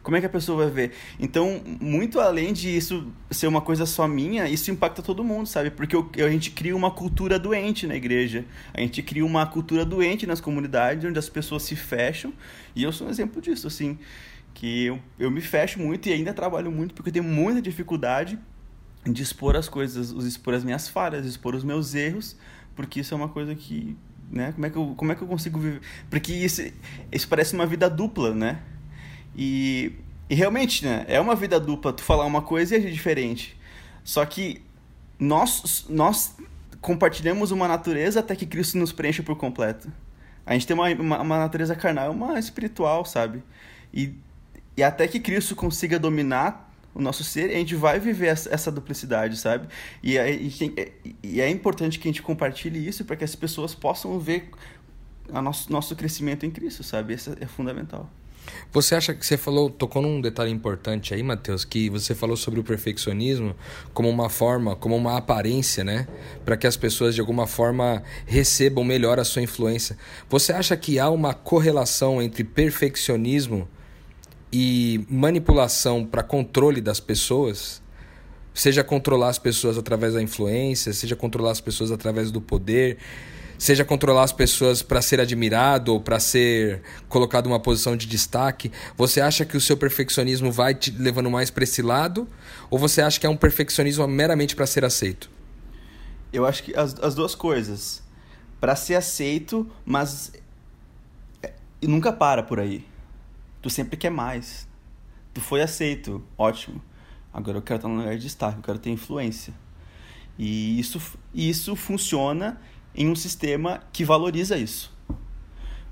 Como 0.00 0.16
é 0.16 0.20
que 0.20 0.26
a 0.26 0.28
pessoa 0.28 0.62
vai 0.62 0.72
ver? 0.72 0.92
Então, 1.18 1.60
muito 1.80 2.20
além 2.20 2.52
de 2.52 2.68
isso 2.68 3.12
ser 3.32 3.48
uma 3.48 3.60
coisa 3.60 3.84
só 3.84 4.06
minha, 4.06 4.48
isso 4.48 4.70
impacta 4.70 5.02
todo 5.02 5.24
mundo, 5.24 5.48
sabe? 5.48 5.72
Porque 5.72 5.96
a 6.22 6.30
gente 6.30 6.52
cria 6.52 6.76
uma 6.76 6.92
cultura 6.92 7.36
doente 7.36 7.84
na 7.84 7.96
igreja. 7.96 8.44
A 8.72 8.80
gente 8.80 9.02
cria 9.02 9.26
uma 9.26 9.44
cultura 9.44 9.84
doente 9.84 10.24
nas 10.24 10.40
comunidades, 10.40 11.04
onde 11.04 11.18
as 11.18 11.28
pessoas 11.28 11.64
se 11.64 11.74
fecham. 11.74 12.32
E 12.76 12.84
eu 12.84 12.92
sou 12.92 13.08
um 13.08 13.10
exemplo 13.10 13.42
disso, 13.42 13.66
assim. 13.66 13.98
Que 14.54 14.84
eu, 14.84 15.00
eu 15.18 15.32
me 15.32 15.40
fecho 15.40 15.80
muito 15.80 16.08
e 16.08 16.12
ainda 16.12 16.32
trabalho 16.32 16.70
muito 16.70 16.94
porque 16.94 17.08
eu 17.08 17.14
tenho 17.14 17.24
muita 17.24 17.60
dificuldade 17.60 18.38
de 19.04 19.22
expor 19.22 19.56
as 19.56 19.68
coisas, 19.68 20.10
expor 20.24 20.54
as 20.54 20.64
minhas 20.64 20.88
falhas, 20.88 21.26
expor 21.26 21.54
os 21.54 21.64
meus 21.64 21.94
erros, 21.94 22.36
porque 22.74 23.00
isso 23.00 23.14
é 23.14 23.16
uma 23.16 23.28
coisa 23.28 23.54
que 23.54 23.96
né? 24.30 24.52
Como 24.52 24.66
é 24.66 24.70
que 24.70 24.76
eu, 24.76 24.94
como 24.96 25.12
é 25.12 25.14
que 25.14 25.22
eu 25.22 25.28
consigo 25.28 25.58
viver? 25.58 25.80
Porque 26.10 26.32
isso, 26.32 26.62
isso 27.12 27.28
parece 27.28 27.54
uma 27.54 27.66
vida 27.66 27.88
dupla, 27.88 28.34
né? 28.34 28.60
E, 29.36 29.92
e 30.28 30.34
realmente, 30.34 30.84
né? 30.84 31.04
É 31.08 31.20
uma 31.20 31.34
vida 31.34 31.60
dupla 31.60 31.92
tu 31.92 32.02
falar 32.02 32.24
uma 32.24 32.42
coisa 32.42 32.74
e 32.74 32.78
agir 32.78 32.92
diferente. 32.92 33.56
Só 34.02 34.24
que 34.24 34.62
nós, 35.18 35.86
nós 35.88 36.36
compartilhamos 36.80 37.50
uma 37.50 37.68
natureza 37.68 38.20
até 38.20 38.34
que 38.34 38.46
Cristo 38.46 38.76
nos 38.78 38.92
preencha 38.92 39.22
por 39.22 39.36
completo. 39.36 39.90
A 40.44 40.52
gente 40.52 40.66
tem 40.66 40.74
uma, 40.74 40.88
uma, 40.90 41.22
uma 41.22 41.38
natureza 41.38 41.74
carnal 41.74 42.12
uma 42.12 42.38
espiritual, 42.38 43.04
sabe? 43.04 43.42
E, 43.92 44.12
e 44.76 44.82
até 44.82 45.08
que 45.08 45.18
Cristo 45.20 45.54
consiga 45.56 45.98
dominar 45.98 46.73
o 46.94 47.02
nosso 47.02 47.24
ser, 47.24 47.50
a 47.50 47.54
gente 47.54 47.74
vai 47.74 47.98
viver 47.98 48.28
essa, 48.28 48.54
essa 48.54 48.70
duplicidade, 48.70 49.36
sabe? 49.36 49.66
E 50.02 50.16
é, 50.16 50.32
e 51.22 51.40
é 51.40 51.50
importante 51.50 51.98
que 51.98 52.08
a 52.08 52.10
gente 52.10 52.22
compartilhe 52.22 52.86
isso 52.86 53.04
para 53.04 53.16
que 53.16 53.24
as 53.24 53.34
pessoas 53.34 53.74
possam 53.74 54.18
ver 54.18 54.48
o 55.28 55.42
nosso, 55.42 55.72
nosso 55.72 55.96
crescimento 55.96 56.46
em 56.46 56.50
Cristo, 56.50 56.82
sabe? 56.82 57.14
Isso 57.14 57.36
é 57.40 57.46
fundamental. 57.46 58.08
Você 58.72 58.94
acha 58.94 59.14
que 59.14 59.24
você 59.24 59.36
falou, 59.36 59.70
tocou 59.70 60.02
num 60.02 60.20
detalhe 60.20 60.50
importante 60.50 61.14
aí, 61.14 61.22
Matheus, 61.22 61.64
que 61.64 61.88
você 61.88 62.14
falou 62.14 62.36
sobre 62.36 62.60
o 62.60 62.64
perfeccionismo 62.64 63.56
como 63.92 64.08
uma 64.08 64.28
forma, 64.28 64.76
como 64.76 64.96
uma 64.96 65.16
aparência, 65.16 65.82
né? 65.82 66.06
Para 66.44 66.56
que 66.56 66.66
as 66.66 66.76
pessoas 66.76 67.14
de 67.14 67.20
alguma 67.20 67.46
forma 67.46 68.02
recebam 68.26 68.84
melhor 68.84 69.18
a 69.18 69.24
sua 69.24 69.42
influência. 69.42 69.96
Você 70.28 70.52
acha 70.52 70.76
que 70.76 70.98
há 70.98 71.08
uma 71.08 71.32
correlação 71.32 72.20
entre 72.20 72.44
perfeccionismo 72.44 73.68
e 74.54 75.04
manipulação 75.10 76.04
para 76.04 76.22
controle 76.22 76.80
das 76.80 77.00
pessoas? 77.00 77.82
Seja 78.54 78.84
controlar 78.84 79.30
as 79.30 79.38
pessoas 79.38 79.76
através 79.76 80.14
da 80.14 80.22
influência, 80.22 80.92
seja 80.92 81.16
controlar 81.16 81.50
as 81.50 81.60
pessoas 81.60 81.90
através 81.90 82.30
do 82.30 82.40
poder 82.40 82.98
seja 83.58 83.84
controlar 83.84 84.24
as 84.24 84.32
pessoas 84.32 84.82
para 84.82 85.00
ser 85.00 85.20
admirado 85.20 85.92
ou 85.92 86.00
para 86.00 86.18
ser 86.18 86.82
colocado 87.08 87.48
numa 87.48 87.60
posição 87.60 87.96
de 87.96 88.06
destaque, 88.06 88.70
você 88.96 89.20
acha 89.20 89.44
que 89.44 89.56
o 89.56 89.60
seu 89.60 89.76
perfeccionismo 89.76 90.50
vai 90.50 90.74
te 90.74 90.90
levando 90.90 91.30
mais 91.30 91.50
para 91.50 91.64
esse 91.64 91.80
lado? 91.80 92.28
Ou 92.68 92.78
você 92.78 93.00
acha 93.00 93.18
que 93.18 93.26
é 93.26 93.30
um 93.30 93.36
perfeccionismo 93.36 94.06
meramente 94.06 94.56
para 94.56 94.66
ser 94.66 94.84
aceito? 94.84 95.30
Eu 96.32 96.44
acho 96.44 96.62
que 96.62 96.76
as, 96.76 96.98
as 97.00 97.14
duas 97.14 97.34
coisas. 97.34 98.02
Para 98.60 98.74
ser 98.74 98.96
aceito, 98.96 99.70
mas 99.84 100.32
é, 101.42 101.52
e 101.80 101.86
nunca 101.86 102.12
para 102.12 102.42
por 102.42 102.58
aí. 102.58 102.84
Tu 103.64 103.70
sempre 103.70 103.96
quer 103.96 104.10
mais. 104.10 104.68
Tu 105.32 105.40
foi 105.40 105.62
aceito, 105.62 106.22
ótimo. 106.36 106.82
Agora 107.32 107.56
eu 107.56 107.62
quero 107.62 107.78
estar 107.78 107.88
no 107.88 107.96
lugar 107.96 108.14
de 108.14 108.22
destaque, 108.22 108.58
eu 108.58 108.62
quero 108.62 108.78
ter 108.78 108.90
influência. 108.90 109.54
E 110.38 110.78
isso, 110.78 111.00
isso 111.32 111.74
funciona 111.74 112.60
em 112.94 113.08
um 113.08 113.16
sistema 113.16 113.82
que 113.90 114.04
valoriza 114.04 114.58
isso. 114.58 114.94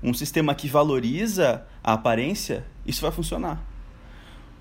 Um 0.03 0.13
sistema 0.13 0.53
que 0.53 0.67
valoriza 0.67 1.65
a 1.83 1.93
aparência, 1.93 2.63
isso 2.85 3.01
vai 3.01 3.11
funcionar. 3.11 3.59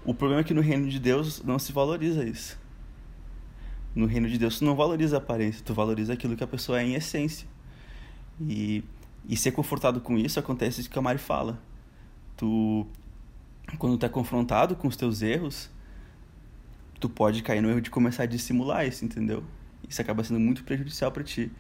O 0.07 0.15
problema 0.15 0.41
é 0.41 0.45
que 0.45 0.55
no 0.55 0.63
reino 0.63 0.89
de 0.89 0.99
Deus 0.99 1.43
não 1.43 1.59
se 1.59 1.71
valoriza 1.71 2.25
isso. 2.25 2.59
No 3.95 4.07
reino 4.07 4.27
de 4.27 4.39
Deus 4.39 4.59
tu 4.59 4.65
não 4.65 4.75
valoriza 4.75 5.17
a 5.17 5.19
aparência, 5.19 5.63
tu 5.63 5.75
valoriza 5.75 6.15
aquilo 6.15 6.35
que 6.35 6.45
a 6.45 6.47
pessoa 6.47 6.81
é 6.81 6.85
em 6.87 6.95
essência. 6.95 7.47
E, 8.41 8.83
e 9.29 9.37
ser 9.37 9.53
confortado 9.53 10.01
com 10.01 10.17
isso 10.17 10.41
acontece 10.41 10.81
o 10.81 10.89
que 10.89 10.99
a 10.99 11.03
Mari 11.03 11.19
fala. 11.19 11.61
Tu, 12.39 12.87
quando 13.79 13.97
tu 13.97 14.07
é 14.07 14.09
confrontado 14.09 14.77
com 14.77 14.89
os 14.89 14.97
teus 14.97 15.23
erros, 15.23 15.71
tu 17.01 17.09
pode 17.09 17.43
cair 17.43 17.61
no 17.61 17.71
erro 17.71 17.81
de 17.81 17.91
começar 17.91 18.25
a 18.25 18.27
dissimular 18.27 18.87
isso, 18.87 19.05
entendeu? 19.05 19.43
Isso 19.89 20.01
acaba 20.01 20.23
sendo 20.23 20.41
muito 20.41 20.63
prejudicial 20.65 21.11
para 21.11 21.23
ti. 21.23 21.51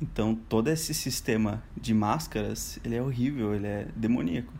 Então, 0.00 0.34
todo 0.34 0.68
esse 0.68 0.92
sistema 0.92 1.62
de 1.80 1.94
máscaras, 1.94 2.78
ele 2.84 2.96
é 2.96 3.02
horrível, 3.02 3.54
ele 3.54 3.66
é 3.66 3.86
demoníaco. 3.94 4.52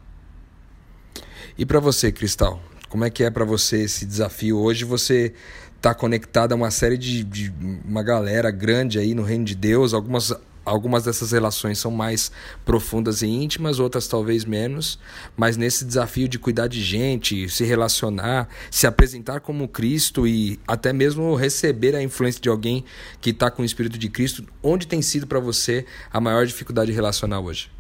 E 1.59 1.67
para 1.67 1.81
você, 1.81 2.13
Cristal? 2.13 2.63
Como 2.89 3.05
é 3.05 3.11
que 3.11 3.25
é 3.25 3.31
para 3.31 3.45
você 3.45 3.83
esse 3.83 4.07
desafio? 4.07 4.59
Hoje 4.59 4.85
você 4.85 5.35
está 5.77 5.95
conectado 5.95 6.53
a 6.53 6.55
uma 6.55 6.71
série 6.71 6.97
de, 6.97 7.25
de 7.25 7.53
uma 7.85 8.03
galera 8.03 8.51
grande 8.51 8.99
aí 8.99 9.15
no 9.15 9.23
reino 9.23 9.45
de 9.45 9.55
Deus, 9.55 9.93
algumas 9.93 10.33
algumas 10.65 11.05
dessas 11.05 11.33
relações 11.33 11.79
são 11.79 11.91
mais 11.91 12.33
profundas 12.65 13.23
e 13.23 13.27
íntimas, 13.27 13.79
outras 13.79 14.09
talvez 14.09 14.45
menos, 14.45 14.99
mas 15.37 15.57
nesse 15.57 15.85
desafio 15.85 16.29
de 16.29 16.39
cuidar 16.39 16.69
de 16.69 16.83
gente, 16.83 17.49
se 17.49 17.65
relacionar, 17.65 18.49
se 18.71 18.87
apresentar 18.87 19.41
como 19.41 19.69
Cristo 19.69 20.27
e 20.27 20.59
até 20.67 20.93
mesmo 20.93 21.35
receber 21.35 21.95
a 21.95 22.03
influência 22.03 22.41
de 22.41 22.49
alguém 22.49 22.85
que 23.21 23.31
está 23.31 23.51
com 23.51 23.63
o 23.63 23.65
Espírito 23.65 23.99
de 23.99 24.09
Cristo, 24.09 24.45
onde 24.63 24.87
tem 24.87 25.03
sido 25.03 25.27
para 25.27 25.41
você 25.41 25.85
a 26.13 26.21
maior 26.21 26.47
dificuldade 26.47 26.93
relacional 26.93 27.45
hoje? 27.45 27.71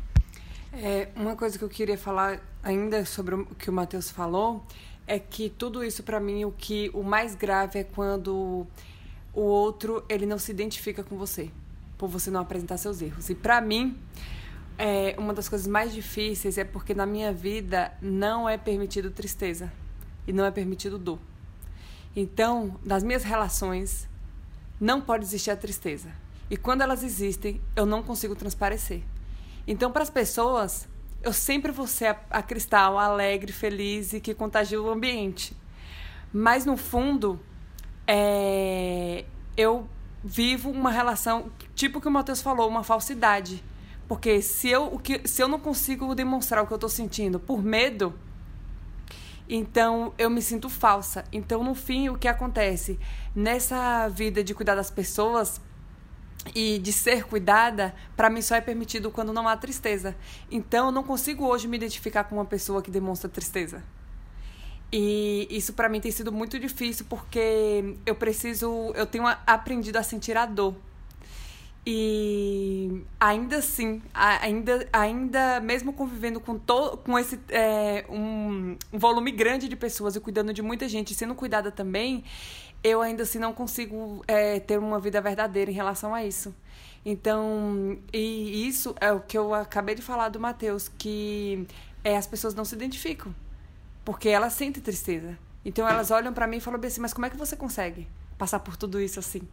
É, 0.72 1.08
uma 1.14 1.36
coisa 1.36 1.56
que 1.56 1.64
eu 1.64 1.68
queria 1.68 1.96
falar 1.96 2.40
ainda 2.62 3.04
sobre 3.04 3.34
o 3.36 3.46
que 3.58 3.70
o 3.70 3.72
Matheus 3.72 4.10
falou 4.10 4.64
é 5.06 5.18
que 5.18 5.48
tudo 5.50 5.84
isso 5.84 6.02
para 6.02 6.18
mim 6.18 6.44
o 6.44 6.50
que 6.50 6.90
o 6.92 7.02
mais 7.02 7.34
grave 7.34 7.78
é 7.78 7.84
quando 7.84 8.66
o 9.32 9.40
outro 9.40 10.04
ele 10.08 10.26
não 10.26 10.38
se 10.38 10.50
identifica 10.50 11.04
com 11.04 11.16
você 11.16 11.50
por 11.96 12.08
você 12.08 12.30
não 12.30 12.40
apresentar 12.40 12.76
seus 12.76 13.00
erros. 13.00 13.30
E 13.30 13.34
para 13.34 13.60
mim, 13.60 13.98
é, 14.76 15.14
uma 15.18 15.32
das 15.32 15.48
coisas 15.48 15.66
mais 15.66 15.92
difíceis 15.92 16.58
é 16.58 16.64
porque 16.64 16.94
na 16.94 17.06
minha 17.06 17.32
vida 17.32 17.92
não 18.00 18.48
é 18.48 18.56
permitido 18.58 19.10
tristeza 19.10 19.72
e 20.26 20.32
não 20.32 20.44
é 20.44 20.50
permitido 20.50 20.98
dor. 20.98 21.18
Então, 22.16 22.78
nas 22.84 23.02
minhas 23.02 23.24
relações, 23.24 24.08
não 24.80 25.00
pode 25.00 25.24
existir 25.24 25.50
a 25.50 25.56
tristeza. 25.56 26.10
E 26.50 26.56
quando 26.56 26.82
elas 26.82 27.02
existem, 27.02 27.60
eu 27.74 27.86
não 27.86 28.02
consigo 28.02 28.34
transparecer. 28.34 29.02
Então, 29.66 29.90
para 29.90 30.02
as 30.02 30.10
pessoas, 30.10 30.86
eu 31.22 31.32
sempre 31.32 31.72
vou 31.72 31.86
ser 31.86 32.16
a, 32.30 32.42
cristal 32.42 32.98
alegre, 32.98 33.52
feliz 33.52 34.12
e 34.12 34.20
que 34.20 34.34
contagia 34.34 34.80
o 34.80 34.90
ambiente. 34.90 35.56
Mas, 36.32 36.66
no 36.66 36.76
fundo, 36.76 37.40
é, 38.06 39.24
eu 39.56 39.88
vivo 40.22 40.70
uma 40.70 40.90
relação, 40.90 41.50
tipo 41.74 42.00
que 42.00 42.08
o 42.08 42.10
Matheus 42.10 42.40
falou, 42.40 42.68
uma 42.68 42.84
falsidade. 42.84 43.62
Porque 44.06 44.42
se 44.42 44.68
eu, 44.68 44.86
o 44.86 44.98
que, 44.98 45.26
se 45.26 45.42
eu 45.42 45.48
não 45.48 45.58
consigo 45.58 46.14
demonstrar 46.14 46.62
o 46.62 46.66
que 46.66 46.72
eu 46.72 46.76
estou 46.76 46.90
sentindo 46.90 47.40
por 47.40 47.62
medo, 47.62 48.14
então 49.48 50.12
eu 50.18 50.30
me 50.30 50.42
sinto 50.42 50.68
falsa. 50.68 51.24
Então, 51.32 51.62
no 51.64 51.74
fim, 51.74 52.08
o 52.08 52.18
que 52.18 52.28
acontece? 52.28 52.98
Nessa 53.34 54.08
vida 54.08 54.44
de 54.44 54.54
cuidar 54.54 54.74
das 54.74 54.90
pessoas 54.90 55.60
e 56.54 56.78
de 56.78 56.92
ser 56.92 57.24
cuidada, 57.24 57.94
para 58.14 58.28
mim 58.28 58.42
só 58.42 58.54
é 58.54 58.60
permitido 58.60 59.10
quando 59.10 59.32
não 59.32 59.48
há 59.48 59.56
tristeza. 59.56 60.14
Então, 60.50 60.86
eu 60.86 60.92
não 60.92 61.02
consigo 61.02 61.46
hoje 61.46 61.66
me 61.66 61.76
identificar 61.76 62.24
com 62.24 62.36
uma 62.36 62.44
pessoa 62.44 62.82
que 62.82 62.90
demonstra 62.90 63.28
tristeza. 63.28 63.82
E 64.92 65.48
isso 65.50 65.72
para 65.72 65.88
mim 65.88 66.00
tem 66.00 66.12
sido 66.12 66.30
muito 66.30 66.58
difícil 66.58 67.04
porque 67.08 67.96
eu 68.06 68.14
preciso, 68.14 68.92
eu 68.94 69.06
tenho 69.06 69.26
aprendido 69.46 69.96
a 69.96 70.02
sentir 70.02 70.36
a 70.36 70.46
dor. 70.46 70.76
E 71.86 73.02
ainda 73.20 73.58
assim, 73.58 74.00
ainda, 74.14 74.88
ainda 74.90 75.60
mesmo 75.60 75.92
convivendo 75.92 76.40
com, 76.40 76.58
to, 76.58 76.96
com 77.04 77.18
esse 77.18 77.38
é, 77.50 78.06
um, 78.08 78.76
um, 78.92 78.98
volume 78.98 79.30
grande 79.30 79.68
de 79.68 79.76
pessoas 79.76 80.16
e 80.16 80.20
cuidando 80.20 80.52
de 80.54 80.62
muita 80.62 80.88
gente, 80.88 81.14
sendo 81.14 81.34
cuidada 81.34 81.70
também, 81.70 82.24
eu 82.82 83.02
ainda 83.02 83.24
assim 83.24 83.38
não 83.38 83.52
consigo 83.52 84.24
é, 84.26 84.60
ter 84.60 84.78
uma 84.78 84.98
vida 84.98 85.20
verdadeira 85.20 85.70
em 85.70 85.74
relação 85.74 86.14
a 86.14 86.24
isso. 86.24 86.54
Então, 87.04 87.98
e 88.12 88.66
isso 88.66 88.94
é 88.98 89.12
o 89.12 89.20
que 89.20 89.36
eu 89.36 89.52
acabei 89.52 89.94
de 89.94 90.00
falar 90.00 90.30
do 90.30 90.40
Matheus, 90.40 90.88
que 90.88 91.66
é, 92.02 92.16
as 92.16 92.26
pessoas 92.26 92.54
não 92.54 92.64
se 92.64 92.74
identificam 92.74 93.34
porque 94.04 94.28
elas 94.28 94.52
sentem 94.52 94.82
tristeza. 94.82 95.38
Então 95.64 95.88
elas 95.88 96.10
olham 96.10 96.32
para 96.32 96.46
mim 96.46 96.58
e 96.58 96.60
falam 96.60 96.80
assim: 96.84 97.00
mas 97.00 97.12
como 97.12 97.26
é 97.26 97.30
que 97.30 97.36
você 97.36 97.56
consegue 97.56 98.06
passar 98.36 98.60
por 98.60 98.76
tudo 98.76 99.00
isso 99.00 99.18
assim? 99.18 99.48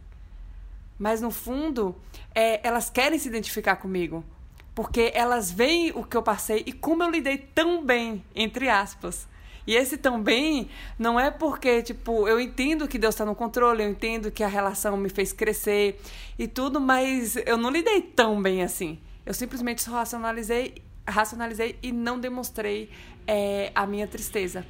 Mas 1.02 1.20
no 1.20 1.32
fundo, 1.32 1.96
é, 2.32 2.64
elas 2.64 2.88
querem 2.88 3.18
se 3.18 3.26
identificar 3.26 3.74
comigo. 3.74 4.24
Porque 4.72 5.10
elas 5.16 5.50
veem 5.50 5.90
o 5.90 6.04
que 6.04 6.16
eu 6.16 6.22
passei 6.22 6.62
e 6.64 6.72
como 6.72 7.02
eu 7.02 7.10
lidei 7.10 7.38
tão 7.38 7.84
bem, 7.84 8.24
entre 8.36 8.68
aspas. 8.68 9.26
E 9.66 9.74
esse 9.74 9.96
tão 9.96 10.22
bem 10.22 10.70
não 10.96 11.18
é 11.18 11.28
porque, 11.28 11.82
tipo, 11.82 12.28
eu 12.28 12.38
entendo 12.38 12.86
que 12.86 12.98
Deus 12.98 13.16
está 13.16 13.24
no 13.24 13.34
controle, 13.34 13.82
eu 13.82 13.90
entendo 13.90 14.30
que 14.30 14.44
a 14.44 14.46
relação 14.46 14.96
me 14.96 15.08
fez 15.08 15.32
crescer 15.32 16.00
e 16.38 16.46
tudo, 16.46 16.80
mas 16.80 17.34
eu 17.34 17.56
não 17.56 17.68
lidei 17.68 18.00
tão 18.00 18.40
bem 18.40 18.62
assim. 18.62 18.96
Eu 19.26 19.34
simplesmente 19.34 19.84
racionalizei, 19.90 20.84
racionalizei 21.04 21.80
e 21.82 21.90
não 21.90 22.20
demonstrei 22.20 22.88
é, 23.26 23.72
a 23.74 23.84
minha 23.88 24.06
tristeza. 24.06 24.64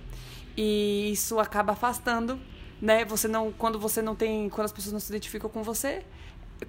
E 0.56 1.10
isso 1.12 1.38
acaba 1.38 1.74
afastando, 1.74 2.40
né? 2.80 3.04
Você 3.04 3.28
não, 3.28 3.52
quando 3.52 3.78
você 3.78 4.00
não 4.00 4.16
tem, 4.16 4.48
quando 4.48 4.64
as 4.64 4.72
pessoas 4.72 4.94
não 4.94 5.00
se 5.00 5.12
identificam 5.12 5.50
com 5.50 5.62
você, 5.62 6.02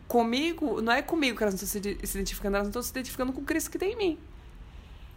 comigo, 0.08 0.82
não 0.82 0.92
é 0.92 1.02
comigo 1.02 1.38
que 1.38 1.44
elas 1.44 1.54
não 1.54 1.64
estão 1.64 1.82
se, 1.82 2.08
se 2.08 2.18
identificando, 2.18 2.56
elas 2.56 2.68
não 2.68 2.72
estão 2.72 2.82
se 2.82 2.92
identificando 2.92 3.34
com 3.34 3.42
o 3.42 3.44
Cristo 3.44 3.72
que 3.72 3.78
tem 3.78 3.94
em 3.94 3.98
mim. 3.98 4.20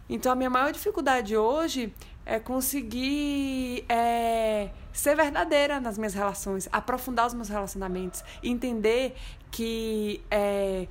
Então 0.09 0.31
a 0.31 0.35
minha 0.35 0.49
maior 0.49 0.71
dificuldade 0.71 1.35
hoje 1.35 1.93
é 2.25 2.39
conseguir 2.39 3.85
é, 3.89 4.69
ser 4.93 5.15
verdadeira 5.15 5.79
nas 5.79 5.97
minhas 5.97 6.13
relações, 6.13 6.67
aprofundar 6.71 7.27
os 7.27 7.33
meus 7.33 7.49
relacionamentos, 7.49 8.23
entender 8.43 9.15
que 9.51 10.21
é, 10.29 10.87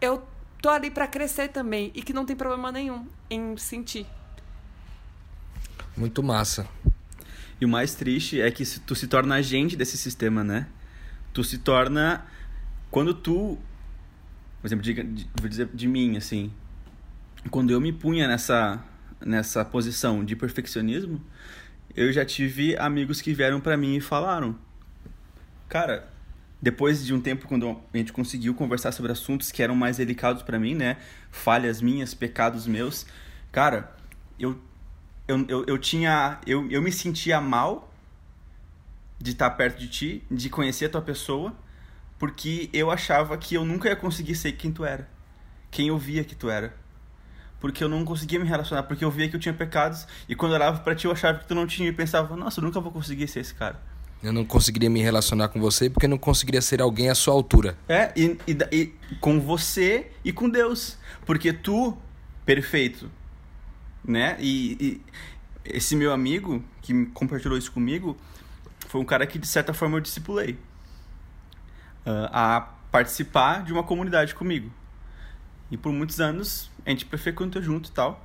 eu 0.00 0.22
tô 0.60 0.68
ali 0.68 0.90
para 0.90 1.06
crescer 1.06 1.48
também 1.48 1.92
e 1.94 2.02
que 2.02 2.12
não 2.12 2.24
tem 2.24 2.34
problema 2.34 2.72
nenhum 2.72 3.06
em 3.30 3.56
sentir. 3.56 4.06
Muito 5.96 6.22
massa. 6.22 6.68
E 7.60 7.64
o 7.64 7.68
mais 7.68 7.94
triste 7.94 8.40
é 8.40 8.50
que 8.50 8.64
tu 8.80 8.94
se 8.94 9.06
torna 9.06 9.36
agente 9.36 9.76
desse 9.76 9.96
sistema, 9.96 10.44
né? 10.44 10.66
Tu 11.32 11.42
se 11.42 11.58
torna. 11.58 12.26
Quando 12.96 13.12
tu. 13.12 13.58
Por 14.58 14.66
exemplo, 14.66 14.86
vou 15.38 15.50
dizer 15.50 15.68
de 15.74 15.86
mim, 15.86 16.16
assim. 16.16 16.50
Quando 17.50 17.70
eu 17.70 17.78
me 17.78 17.92
punha 17.92 18.26
nessa, 18.26 18.82
nessa 19.20 19.62
posição 19.66 20.24
de 20.24 20.34
perfeccionismo, 20.34 21.22
eu 21.94 22.10
já 22.10 22.24
tive 22.24 22.74
amigos 22.78 23.20
que 23.20 23.34
vieram 23.34 23.60
para 23.60 23.76
mim 23.76 23.96
e 23.96 24.00
falaram: 24.00 24.58
Cara, 25.68 26.08
depois 26.62 27.04
de 27.04 27.12
um 27.12 27.20
tempo, 27.20 27.46
quando 27.46 27.78
a 27.92 27.98
gente 27.98 28.14
conseguiu 28.14 28.54
conversar 28.54 28.92
sobre 28.92 29.12
assuntos 29.12 29.52
que 29.52 29.62
eram 29.62 29.76
mais 29.76 29.98
delicados 29.98 30.42
para 30.42 30.58
mim, 30.58 30.74
né? 30.74 30.96
Falhas 31.30 31.82
minhas, 31.82 32.14
pecados 32.14 32.66
meus. 32.66 33.04
Cara, 33.52 33.94
eu 34.40 34.58
eu, 35.28 35.44
eu, 35.48 35.64
eu 35.66 35.76
tinha. 35.76 36.40
Eu, 36.46 36.66
eu 36.70 36.80
me 36.80 36.90
sentia 36.90 37.42
mal 37.42 37.92
de 39.18 39.32
estar 39.32 39.50
perto 39.50 39.78
de 39.78 39.86
ti, 39.86 40.22
de 40.30 40.48
conhecer 40.48 40.86
a 40.86 40.88
tua 40.88 41.02
pessoa, 41.02 41.54
porque 42.18 42.70
eu 42.72 42.90
achava 42.90 43.36
que 43.36 43.54
eu 43.54 43.64
nunca 43.64 43.88
ia 43.88 43.96
conseguir 43.96 44.34
ser 44.34 44.52
quem 44.52 44.72
tu 44.72 44.84
era. 44.84 45.08
Quem 45.70 45.88
eu 45.88 45.98
via 45.98 46.24
que 46.24 46.34
tu 46.34 46.48
era. 46.48 46.74
Porque 47.60 47.82
eu 47.82 47.88
não 47.88 48.04
conseguia 48.04 48.38
me 48.38 48.46
relacionar, 48.46 48.84
porque 48.84 49.04
eu 49.04 49.10
via 49.10 49.28
que 49.28 49.36
eu 49.36 49.40
tinha 49.40 49.54
pecados, 49.54 50.06
e 50.28 50.34
quando 50.34 50.52
eu 50.52 50.56
olhava 50.56 50.78
pra 50.80 50.94
ti 50.94 51.06
eu 51.06 51.12
achava 51.12 51.38
que 51.38 51.46
tu 51.46 51.54
não 51.54 51.66
tinha, 51.66 51.88
e 51.88 51.92
pensava, 51.92 52.36
nossa, 52.36 52.60
eu 52.60 52.64
nunca 52.64 52.80
vou 52.80 52.92
conseguir 52.92 53.26
ser 53.28 53.40
esse 53.40 53.54
cara. 53.54 53.80
Eu 54.22 54.32
não 54.32 54.44
conseguiria 54.44 54.88
me 54.88 55.00
relacionar 55.02 55.48
com 55.48 55.60
você 55.60 55.90
porque 55.90 56.06
eu 56.06 56.10
não 56.10 56.18
conseguiria 56.18 56.62
ser 56.62 56.80
alguém 56.80 57.10
à 57.10 57.14
sua 57.14 57.34
altura. 57.34 57.76
É, 57.88 58.12
e, 58.16 58.38
e, 58.46 58.56
e 58.72 59.14
com 59.20 59.40
você 59.40 60.10
e 60.24 60.32
com 60.32 60.48
Deus. 60.48 60.96
Porque 61.24 61.52
tu, 61.52 61.96
perfeito, 62.44 63.10
né? 64.02 64.36
E, 64.40 64.76
e, 64.80 65.02
esse 65.64 65.94
meu 65.94 66.12
amigo 66.12 66.64
que 66.80 67.06
compartilhou 67.06 67.58
isso 67.58 67.70
comigo 67.70 68.16
foi 68.88 69.00
um 69.00 69.04
cara 69.04 69.26
que 69.26 69.38
de 69.38 69.46
certa 69.46 69.74
forma 69.74 69.96
eu 69.96 70.00
discipulei 70.00 70.56
a 72.32 72.68
participar 72.90 73.62
de 73.64 73.72
uma 73.72 73.82
comunidade 73.82 74.34
comigo. 74.34 74.70
E 75.70 75.76
por 75.76 75.92
muitos 75.92 76.20
anos 76.20 76.70
a 76.84 76.90
gente 76.90 77.04
frequentou 77.04 77.60
junto 77.60 77.90
e 77.90 77.92
tal. 77.92 78.24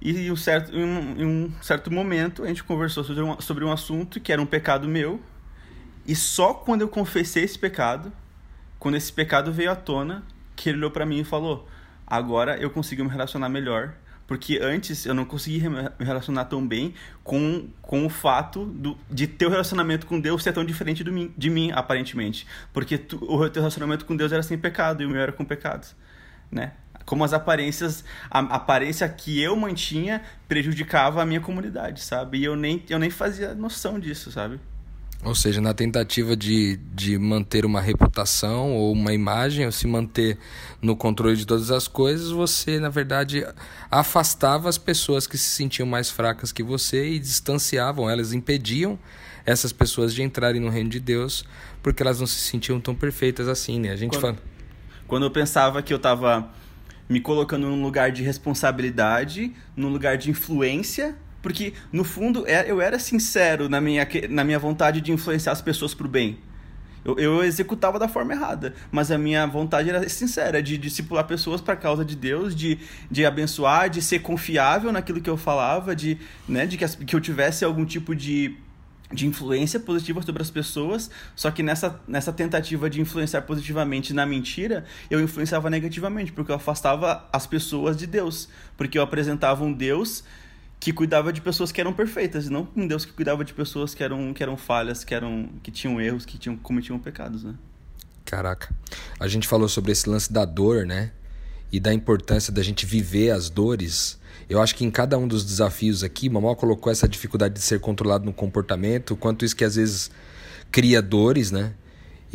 E 0.00 0.30
um 0.30 0.36
certo, 0.36 0.74
em 0.74 0.84
um, 0.84 1.26
um 1.26 1.52
certo 1.62 1.90
momento 1.90 2.44
a 2.44 2.46
gente 2.46 2.62
conversou 2.62 3.02
sobre 3.04 3.22
um, 3.22 3.40
sobre 3.40 3.64
um 3.64 3.72
assunto 3.72 4.20
que 4.20 4.32
era 4.32 4.40
um 4.40 4.46
pecado 4.46 4.86
meu. 4.86 5.20
E 6.06 6.14
só 6.14 6.52
quando 6.52 6.82
eu 6.82 6.88
confessei 6.88 7.44
esse 7.44 7.58
pecado 7.58 8.12
quando 8.78 8.96
esse 8.96 9.10
pecado 9.10 9.50
veio 9.50 9.70
à 9.70 9.74
tona, 9.74 10.22
que 10.54 10.68
ele 10.68 10.76
olhou 10.76 10.90
para 10.90 11.06
mim 11.06 11.20
e 11.20 11.24
falou: 11.24 11.66
"Agora 12.06 12.58
eu 12.58 12.68
consigo 12.68 13.02
me 13.02 13.08
relacionar 13.08 13.48
melhor 13.48 13.94
porque 14.26 14.58
antes 14.62 15.04
eu 15.04 15.14
não 15.14 15.24
conseguia 15.24 15.68
me 15.68 15.90
relacionar 16.00 16.46
tão 16.46 16.66
bem 16.66 16.94
com, 17.22 17.68
com 17.82 18.06
o 18.06 18.08
fato 18.08 18.64
do, 18.64 18.96
de 19.10 19.26
ter 19.26 19.46
o 19.46 19.50
relacionamento 19.50 20.06
com 20.06 20.18
Deus 20.18 20.42
ser 20.42 20.52
tão 20.52 20.64
diferente 20.64 21.04
do 21.04 21.12
mim, 21.12 21.32
de 21.36 21.50
mim, 21.50 21.70
aparentemente. 21.72 22.46
Porque 22.72 22.96
tu, 22.96 23.16
o 23.22 23.48
teu 23.50 23.62
relacionamento 23.62 24.04
com 24.04 24.16
Deus 24.16 24.32
era 24.32 24.42
sem 24.42 24.58
pecado 24.58 25.02
e 25.02 25.06
o 25.06 25.10
meu 25.10 25.20
era 25.20 25.32
com 25.32 25.44
pecados, 25.44 25.94
né? 26.50 26.72
Como 27.04 27.22
as 27.22 27.34
aparências, 27.34 28.02
a 28.30 28.38
aparência 28.38 29.06
que 29.08 29.38
eu 29.40 29.54
mantinha 29.54 30.22
prejudicava 30.48 31.20
a 31.20 31.26
minha 31.26 31.40
comunidade, 31.40 32.02
sabe? 32.02 32.38
E 32.38 32.44
eu 32.44 32.56
nem, 32.56 32.82
eu 32.88 32.98
nem 32.98 33.10
fazia 33.10 33.54
noção 33.54 34.00
disso, 34.00 34.32
sabe? 34.32 34.58
Ou 35.24 35.34
seja, 35.34 35.58
na 35.58 35.72
tentativa 35.72 36.36
de, 36.36 36.76
de 36.94 37.18
manter 37.18 37.64
uma 37.64 37.80
reputação 37.80 38.74
ou 38.74 38.92
uma 38.92 39.14
imagem, 39.14 39.64
ou 39.64 39.72
se 39.72 39.86
manter 39.86 40.36
no 40.82 40.94
controle 40.94 41.34
de 41.34 41.46
todas 41.46 41.70
as 41.70 41.88
coisas, 41.88 42.30
você, 42.30 42.78
na 42.78 42.90
verdade, 42.90 43.44
afastava 43.90 44.68
as 44.68 44.76
pessoas 44.76 45.26
que 45.26 45.38
se 45.38 45.48
sentiam 45.48 45.86
mais 45.86 46.10
fracas 46.10 46.52
que 46.52 46.62
você 46.62 47.08
e 47.08 47.18
distanciavam 47.18 48.08
elas, 48.08 48.34
impediam 48.34 48.98
essas 49.46 49.72
pessoas 49.72 50.14
de 50.14 50.22
entrarem 50.22 50.60
no 50.60 50.68
reino 50.68 50.90
de 50.90 51.00
Deus, 51.00 51.44
porque 51.82 52.02
elas 52.02 52.20
não 52.20 52.26
se 52.26 52.40
sentiam 52.40 52.78
tão 52.78 52.94
perfeitas 52.94 53.48
assim, 53.48 53.80
né? 53.80 53.90
A 53.92 53.96
gente 53.96 54.10
quando, 54.10 54.20
fala. 54.20 54.36
Quando 55.06 55.22
eu 55.24 55.30
pensava 55.30 55.82
que 55.82 55.92
eu 55.92 55.98
estava 55.98 56.50
me 57.08 57.20
colocando 57.20 57.66
num 57.68 57.82
lugar 57.82 58.10
de 58.10 58.22
responsabilidade, 58.22 59.52
num 59.74 59.88
lugar 59.88 60.16
de 60.16 60.30
influência, 60.30 61.16
porque, 61.44 61.74
no 61.92 62.04
fundo, 62.04 62.46
é, 62.46 62.64
eu 62.70 62.80
era 62.80 62.98
sincero 62.98 63.68
na 63.68 63.78
minha, 63.78 64.08
na 64.30 64.42
minha 64.42 64.58
vontade 64.58 65.02
de 65.02 65.12
influenciar 65.12 65.52
as 65.52 65.60
pessoas 65.60 65.92
para 65.92 66.06
o 66.06 66.08
bem. 66.08 66.38
Eu, 67.04 67.18
eu, 67.18 67.44
executava 67.44 67.98
da 67.98 68.08
forma 68.08 68.32
errada, 68.32 68.74
mas 68.90 69.10
a 69.10 69.18
minha 69.18 69.46
vontade 69.46 69.90
era 69.90 70.08
sincera, 70.08 70.62
de 70.62 70.78
discipular 70.78 71.26
pessoas 71.26 71.60
para 71.60 71.74
a 71.74 71.76
causa 71.76 72.02
de 72.02 72.16
Deus, 72.16 72.56
de, 72.56 72.78
de 73.10 73.26
abençoar, 73.26 73.90
de 73.90 74.00
ser 74.00 74.20
confiável 74.20 74.90
naquilo 74.90 75.20
que 75.20 75.28
eu 75.28 75.36
falava, 75.36 75.94
de, 75.94 76.16
né, 76.48 76.64
de 76.64 76.78
que, 76.78 76.84
as, 76.84 76.94
que 76.94 77.14
eu 77.14 77.20
tivesse 77.20 77.62
algum 77.62 77.84
tipo 77.84 78.16
de, 78.16 78.56
de 79.12 79.26
influência 79.26 79.78
positiva 79.78 80.22
sobre 80.22 80.40
as 80.40 80.50
pessoas, 80.50 81.10
só 81.36 81.50
que 81.50 81.62
nessa, 81.62 82.00
nessa 82.08 82.32
tentativa 82.32 82.88
de 82.88 83.02
influenciar 83.02 83.42
positivamente 83.42 84.14
na 84.14 84.24
mentira, 84.24 84.86
eu 85.10 85.20
influenciava 85.20 85.68
negativamente, 85.68 86.32
porque 86.32 86.50
eu 86.50 86.56
afastava 86.56 87.28
as 87.30 87.46
pessoas 87.46 87.98
de 87.98 88.06
Deus, 88.06 88.48
porque 88.78 88.96
eu 88.96 89.02
apresentava 89.02 89.62
um 89.62 89.74
Deus 89.74 90.24
que 90.84 90.92
cuidava 90.92 91.32
de 91.32 91.40
pessoas 91.40 91.72
que 91.72 91.80
eram 91.80 91.94
perfeitas, 91.94 92.44
e 92.44 92.50
não 92.50 92.68
um 92.76 92.86
Deus 92.86 93.06
que 93.06 93.12
cuidava 93.14 93.42
de 93.42 93.54
pessoas 93.54 93.94
que 93.94 94.04
eram, 94.04 94.34
que 94.34 94.42
eram 94.42 94.54
falhas, 94.54 95.02
que, 95.02 95.14
eram, 95.14 95.48
que 95.62 95.70
tinham 95.70 95.98
erros, 95.98 96.26
que 96.26 96.36
tinham, 96.36 96.58
cometiam 96.58 96.98
pecados, 96.98 97.42
né? 97.42 97.54
Caraca. 98.22 98.68
A 99.18 99.26
gente 99.26 99.48
falou 99.48 99.66
sobre 99.66 99.92
esse 99.92 100.06
lance 100.06 100.30
da 100.30 100.44
dor, 100.44 100.84
né? 100.84 101.12
E 101.72 101.80
da 101.80 101.94
importância 101.94 102.52
da 102.52 102.62
gente 102.62 102.84
viver 102.84 103.30
as 103.30 103.48
dores. 103.48 104.20
Eu 104.46 104.60
acho 104.60 104.74
que 104.74 104.84
em 104.84 104.90
cada 104.90 105.16
um 105.16 105.26
dos 105.26 105.42
desafios 105.42 106.04
aqui, 106.04 106.28
Mamó 106.28 106.54
colocou 106.54 106.92
essa 106.92 107.08
dificuldade 107.08 107.54
de 107.54 107.62
ser 107.62 107.80
controlado 107.80 108.26
no 108.26 108.32
comportamento, 108.34 109.16
quanto 109.16 109.42
isso 109.42 109.56
que 109.56 109.64
às 109.64 109.76
vezes 109.76 110.10
cria 110.70 111.00
dores, 111.00 111.50
né? 111.50 111.72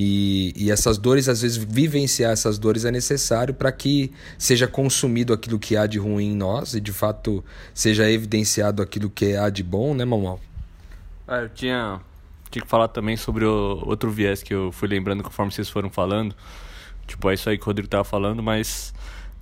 E, 0.02 0.54
e 0.56 0.72
essas 0.72 0.98
dores, 0.98 1.28
às 1.28 1.42
vezes, 1.42 1.58
vivenciar 1.58 2.32
essas 2.32 2.58
dores 2.58 2.86
é 2.86 2.92
necessário 2.92 3.54
para 3.54 3.70
que 3.70 4.14
seja 4.38 4.66
consumido 4.66 5.34
aquilo 5.34 5.60
que 5.60 5.76
há 5.76 5.86
de 5.86 6.00
ruim 6.00 6.28
em 6.28 6.36
nós 6.38 6.74
e, 6.74 6.80
de 6.80 6.94
fato, 6.94 7.44
seja 7.74 8.10
evidenciado 8.10 8.82
aquilo 8.82 9.10
que 9.10 9.36
há 9.36 9.50
de 9.50 9.62
bom, 9.62 9.94
né, 9.94 10.06
Mamal? 10.06 10.40
Ah, 11.28 11.40
eu 11.40 11.50
tinha, 11.50 12.00
tinha 12.50 12.64
que 12.64 12.70
falar 12.70 12.88
também 12.88 13.18
sobre 13.18 13.44
o 13.44 13.84
outro 13.86 14.10
viés 14.10 14.42
que 14.42 14.54
eu 14.54 14.72
fui 14.72 14.88
lembrando 14.88 15.22
conforme 15.22 15.52
vocês 15.52 15.68
foram 15.68 15.90
falando. 15.90 16.34
Tipo, 17.06 17.30
é 17.30 17.34
isso 17.34 17.50
aí 17.50 17.58
que 17.58 17.64
o 17.64 17.66
Rodrigo 17.66 17.88
estava 17.88 18.06
falando, 18.06 18.42
mas 18.42 18.94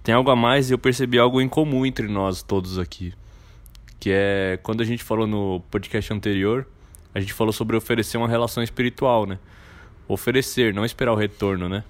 tem 0.02 0.16
algo 0.16 0.32
a 0.32 0.36
mais 0.36 0.72
e 0.72 0.74
eu 0.74 0.80
percebi 0.80 1.20
algo 1.20 1.40
em 1.40 1.48
comum 1.48 1.86
entre 1.86 2.08
nós 2.08 2.42
todos 2.42 2.80
aqui. 2.80 3.14
Que 4.00 4.10
é 4.12 4.60
quando 4.64 4.82
a 4.82 4.86
gente 4.86 5.04
falou 5.04 5.28
no 5.28 5.62
podcast 5.70 6.12
anterior, 6.12 6.66
a 7.14 7.20
gente 7.20 7.32
falou 7.32 7.54
sobre 7.54 7.78
oferecer 7.78 8.18
uma 8.18 8.28
relação 8.28 8.64
espiritual, 8.64 9.28
né? 9.28 9.38
Oferecer, 10.08 10.74
não 10.74 10.86
esperar 10.86 11.14
o 11.14 11.16
retorno, 11.16 11.68
né? 11.68 11.84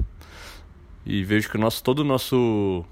E 1.05 1.23
vejo 1.23 1.49
que 1.49 1.57
o 1.57 1.59
nosso, 1.59 1.83
todo 1.83 1.99
o 1.99 2.03
nosso 2.03 2.85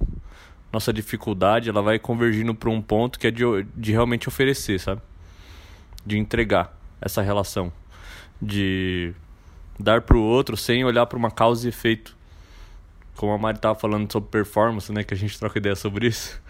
nossa 0.71 0.91
dificuldade, 0.91 1.69
ela 1.69 1.81
vai 1.81 1.97
convergindo 1.97 2.53
para 2.53 2.69
um 2.69 2.81
ponto 2.81 3.17
que 3.17 3.27
é 3.27 3.31
de, 3.31 3.43
de 3.75 3.91
realmente 3.93 4.27
oferecer, 4.27 4.77
sabe? 4.79 5.01
De 6.05 6.17
entregar 6.17 6.77
essa 7.01 7.21
relação, 7.21 7.71
de 8.41 9.13
dar 9.79 10.01
para 10.01 10.17
o 10.17 10.21
outro 10.21 10.57
sem 10.57 10.83
olhar 10.83 11.05
para 11.05 11.17
uma 11.17 11.31
causa 11.31 11.65
e 11.65 11.69
efeito. 11.69 12.15
Como 13.15 13.31
a 13.31 13.37
Mari 13.37 13.59
tava 13.59 13.75
falando 13.75 14.11
sobre 14.11 14.29
performance, 14.29 14.91
né, 14.91 15.03
que 15.03 15.13
a 15.13 15.17
gente 15.17 15.39
troca 15.39 15.57
ideia 15.57 15.75
sobre 15.75 16.07
isso, 16.07 16.41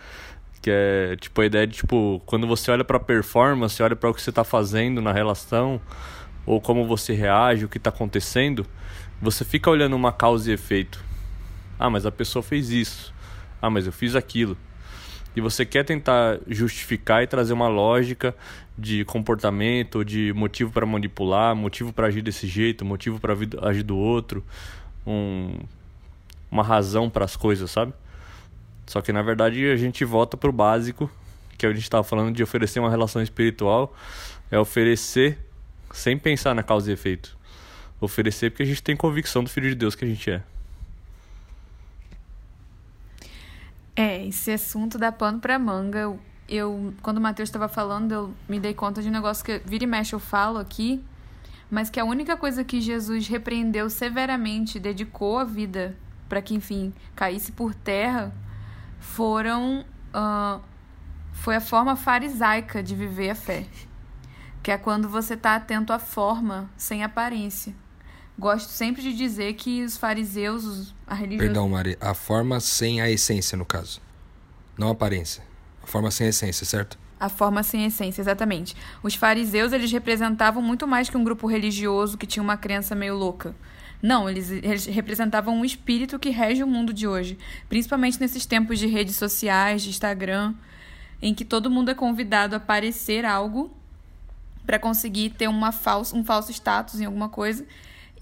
que 0.59 0.71
é 0.71 1.15
tipo 1.17 1.39
a 1.41 1.45
ideia 1.45 1.67
de 1.67 1.75
tipo, 1.75 2.19
quando 2.25 2.47
você 2.47 2.71
olha 2.71 2.83
para 2.83 2.99
performance, 2.99 3.81
olha 3.83 3.95
para 3.95 4.09
o 4.09 4.13
que 4.13 4.21
você 4.21 4.31
está 4.31 4.43
fazendo 4.43 5.01
na 5.01 5.11
relação, 5.11 5.79
ou 6.45 6.61
como 6.61 6.85
você 6.85 7.13
reage, 7.13 7.65
o 7.65 7.69
que 7.69 7.77
está 7.77 7.89
acontecendo, 7.89 8.65
você 9.21 9.43
fica 9.43 9.69
olhando 9.69 9.95
uma 9.95 10.11
causa 10.11 10.51
e 10.51 10.53
efeito. 10.53 11.03
Ah, 11.79 11.89
mas 11.89 12.05
a 12.05 12.11
pessoa 12.11 12.43
fez 12.43 12.69
isso. 12.69 13.13
Ah, 13.61 13.69
mas 13.69 13.85
eu 13.85 13.91
fiz 13.91 14.15
aquilo. 14.15 14.57
E 15.35 15.41
você 15.41 15.65
quer 15.65 15.83
tentar 15.83 16.39
justificar 16.47 17.23
e 17.23 17.27
trazer 17.27 17.51
uma 17.53 17.67
lógica 17.67 18.33
de 18.77 19.03
comportamento, 19.03 20.03
de 20.05 20.31
motivo 20.33 20.71
para 20.71 20.85
manipular, 20.85 21.55
motivo 21.55 21.91
para 21.91 22.07
agir 22.07 22.21
desse 22.21 22.47
jeito, 22.47 22.85
motivo 22.85 23.19
para 23.19 23.33
agir 23.63 23.83
do 23.83 23.97
outro, 23.97 24.43
um, 25.05 25.59
uma 26.49 26.63
razão 26.63 27.09
para 27.09 27.25
as 27.25 27.35
coisas, 27.35 27.69
sabe? 27.69 27.93
Só 28.85 29.01
que 29.01 29.11
na 29.11 29.21
verdade 29.21 29.65
a 29.69 29.75
gente 29.75 30.05
volta 30.05 30.37
pro 30.37 30.51
básico, 30.51 31.09
que 31.57 31.65
a 31.65 31.69
gente 31.69 31.83
estava 31.83 32.03
falando 32.03 32.33
de 32.33 32.43
oferecer 32.43 32.79
uma 32.79 32.89
relação 32.89 33.21
espiritual, 33.21 33.93
é 34.49 34.57
oferecer 34.57 35.37
sem 35.95 36.17
pensar 36.17 36.53
na 36.53 36.61
causa 36.61 36.91
e 36.91 36.93
efeito. 36.93 37.37
Oferecer 38.01 38.51
porque 38.51 38.63
a 38.63 38.65
gente 38.65 38.83
tem 38.83 38.95
convicção 38.95 39.43
do 39.43 39.49
Filho 39.49 39.69
de 39.69 39.75
Deus 39.75 39.95
que 39.95 40.03
a 40.03 40.07
gente 40.07 40.29
é. 40.29 40.43
É, 43.95 44.25
esse 44.27 44.51
assunto 44.51 44.97
dá 44.97 45.11
pano 45.11 45.39
pra 45.39 45.57
manga. 45.57 45.99
Eu, 45.99 46.19
eu 46.49 46.93
quando 47.01 47.17
o 47.17 47.21
Matheus 47.21 47.47
estava 47.47 47.69
falando, 47.69 48.11
eu 48.11 48.33
me 48.47 48.59
dei 48.59 48.73
conta 48.73 49.01
de 49.01 49.07
um 49.07 49.11
negócio 49.11 49.43
que 49.43 49.61
vira 49.65 49.85
e 49.85 49.87
mexe 49.87 50.13
eu 50.13 50.19
falo 50.19 50.59
aqui, 50.59 51.01
mas 51.71 51.89
que 51.89 51.97
a 51.97 52.03
única 52.03 52.35
coisa 52.35 52.63
que 52.65 52.81
Jesus 52.81 53.29
repreendeu 53.29 53.89
severamente, 53.89 54.79
dedicou 54.79 55.39
a 55.39 55.45
vida 55.45 55.95
para 56.27 56.41
que, 56.41 56.53
enfim, 56.53 56.93
caísse 57.15 57.53
por 57.53 57.73
terra, 57.73 58.33
foram. 58.99 59.85
Uh, 60.13 60.61
foi 61.31 61.55
a 61.55 61.61
forma 61.61 61.95
farisaica 61.95 62.83
de 62.83 62.95
viver 62.95 63.29
a 63.29 63.35
fé 63.35 63.65
que 64.65 64.71
é 64.71 64.79
quando 64.79 65.07
você 65.07 65.35
está 65.35 65.55
atento 65.55 65.93
à 65.93 65.99
forma, 65.99 66.67
sem 66.75 67.03
aparência. 67.03 67.71
Gosto 68.35 68.69
sempre 68.69 68.99
de 68.99 69.13
dizer 69.13 69.53
que 69.53 69.83
os 69.83 69.95
fariseus, 69.95 70.91
a 71.05 71.13
religião. 71.13 71.45
Perdão, 71.45 71.69
Mari, 71.69 71.95
a 72.01 72.15
forma 72.15 72.59
sem 72.59 72.99
a 72.99 73.07
essência, 73.07 73.55
no 73.55 73.63
caso. 73.63 74.01
Não 74.75 74.87
a 74.87 74.91
aparência. 74.93 75.43
A 75.83 75.85
forma 75.85 76.09
sem 76.09 76.25
a 76.25 76.29
essência, 76.31 76.65
certo? 76.65 76.97
A 77.19 77.29
forma 77.29 77.61
sem 77.61 77.85
essência, 77.85 78.23
exatamente. 78.23 78.75
Os 79.03 79.13
fariseus, 79.13 79.71
eles 79.71 79.91
representavam 79.91 80.63
muito 80.63 80.87
mais 80.87 81.11
que 81.11 81.15
um 81.15 81.23
grupo 81.23 81.45
religioso 81.45 82.17
que 82.17 82.25
tinha 82.25 82.41
uma 82.41 82.57
crença 82.57 82.95
meio 82.95 83.15
louca. 83.15 83.55
Não, 84.01 84.27
eles, 84.27 84.49
eles 84.49 84.87
representavam 84.87 85.55
um 85.55 85.63
espírito 85.63 86.17
que 86.17 86.31
rege 86.31 86.63
o 86.63 86.67
mundo 86.67 86.91
de 86.91 87.07
hoje, 87.07 87.37
principalmente 87.69 88.19
nesses 88.19 88.47
tempos 88.47 88.79
de 88.79 88.87
redes 88.87 89.15
sociais, 89.15 89.83
de 89.83 89.89
Instagram, 89.89 90.55
em 91.21 91.35
que 91.35 91.45
todo 91.45 91.69
mundo 91.69 91.91
é 91.91 91.93
convidado 91.93 92.55
a 92.55 92.59
parecer 92.59 93.25
algo 93.25 93.71
para 94.65 94.79
conseguir 94.79 95.31
ter 95.31 95.47
uma 95.47 95.71
falso, 95.71 96.15
um 96.15 96.23
falso 96.23 96.51
status 96.51 96.99
em 96.99 97.05
alguma 97.05 97.29
coisa. 97.29 97.65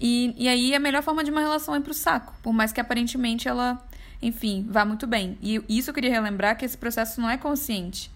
E, 0.00 0.34
e 0.36 0.48
aí 0.48 0.74
a 0.74 0.80
melhor 0.80 1.02
forma 1.02 1.22
de 1.22 1.30
uma 1.30 1.40
relação 1.40 1.74
é 1.74 1.80
pro 1.80 1.94
saco, 1.94 2.34
por 2.42 2.52
mais 2.52 2.72
que 2.72 2.80
aparentemente 2.80 3.48
ela, 3.48 3.82
enfim, 4.20 4.66
vá 4.68 4.84
muito 4.84 5.06
bem. 5.06 5.38
E 5.40 5.62
isso 5.68 5.90
eu 5.90 5.94
queria 5.94 6.10
relembrar 6.10 6.56
que 6.56 6.64
esse 6.64 6.76
processo 6.76 7.20
não 7.20 7.30
é 7.30 7.36
consciente. 7.36 8.10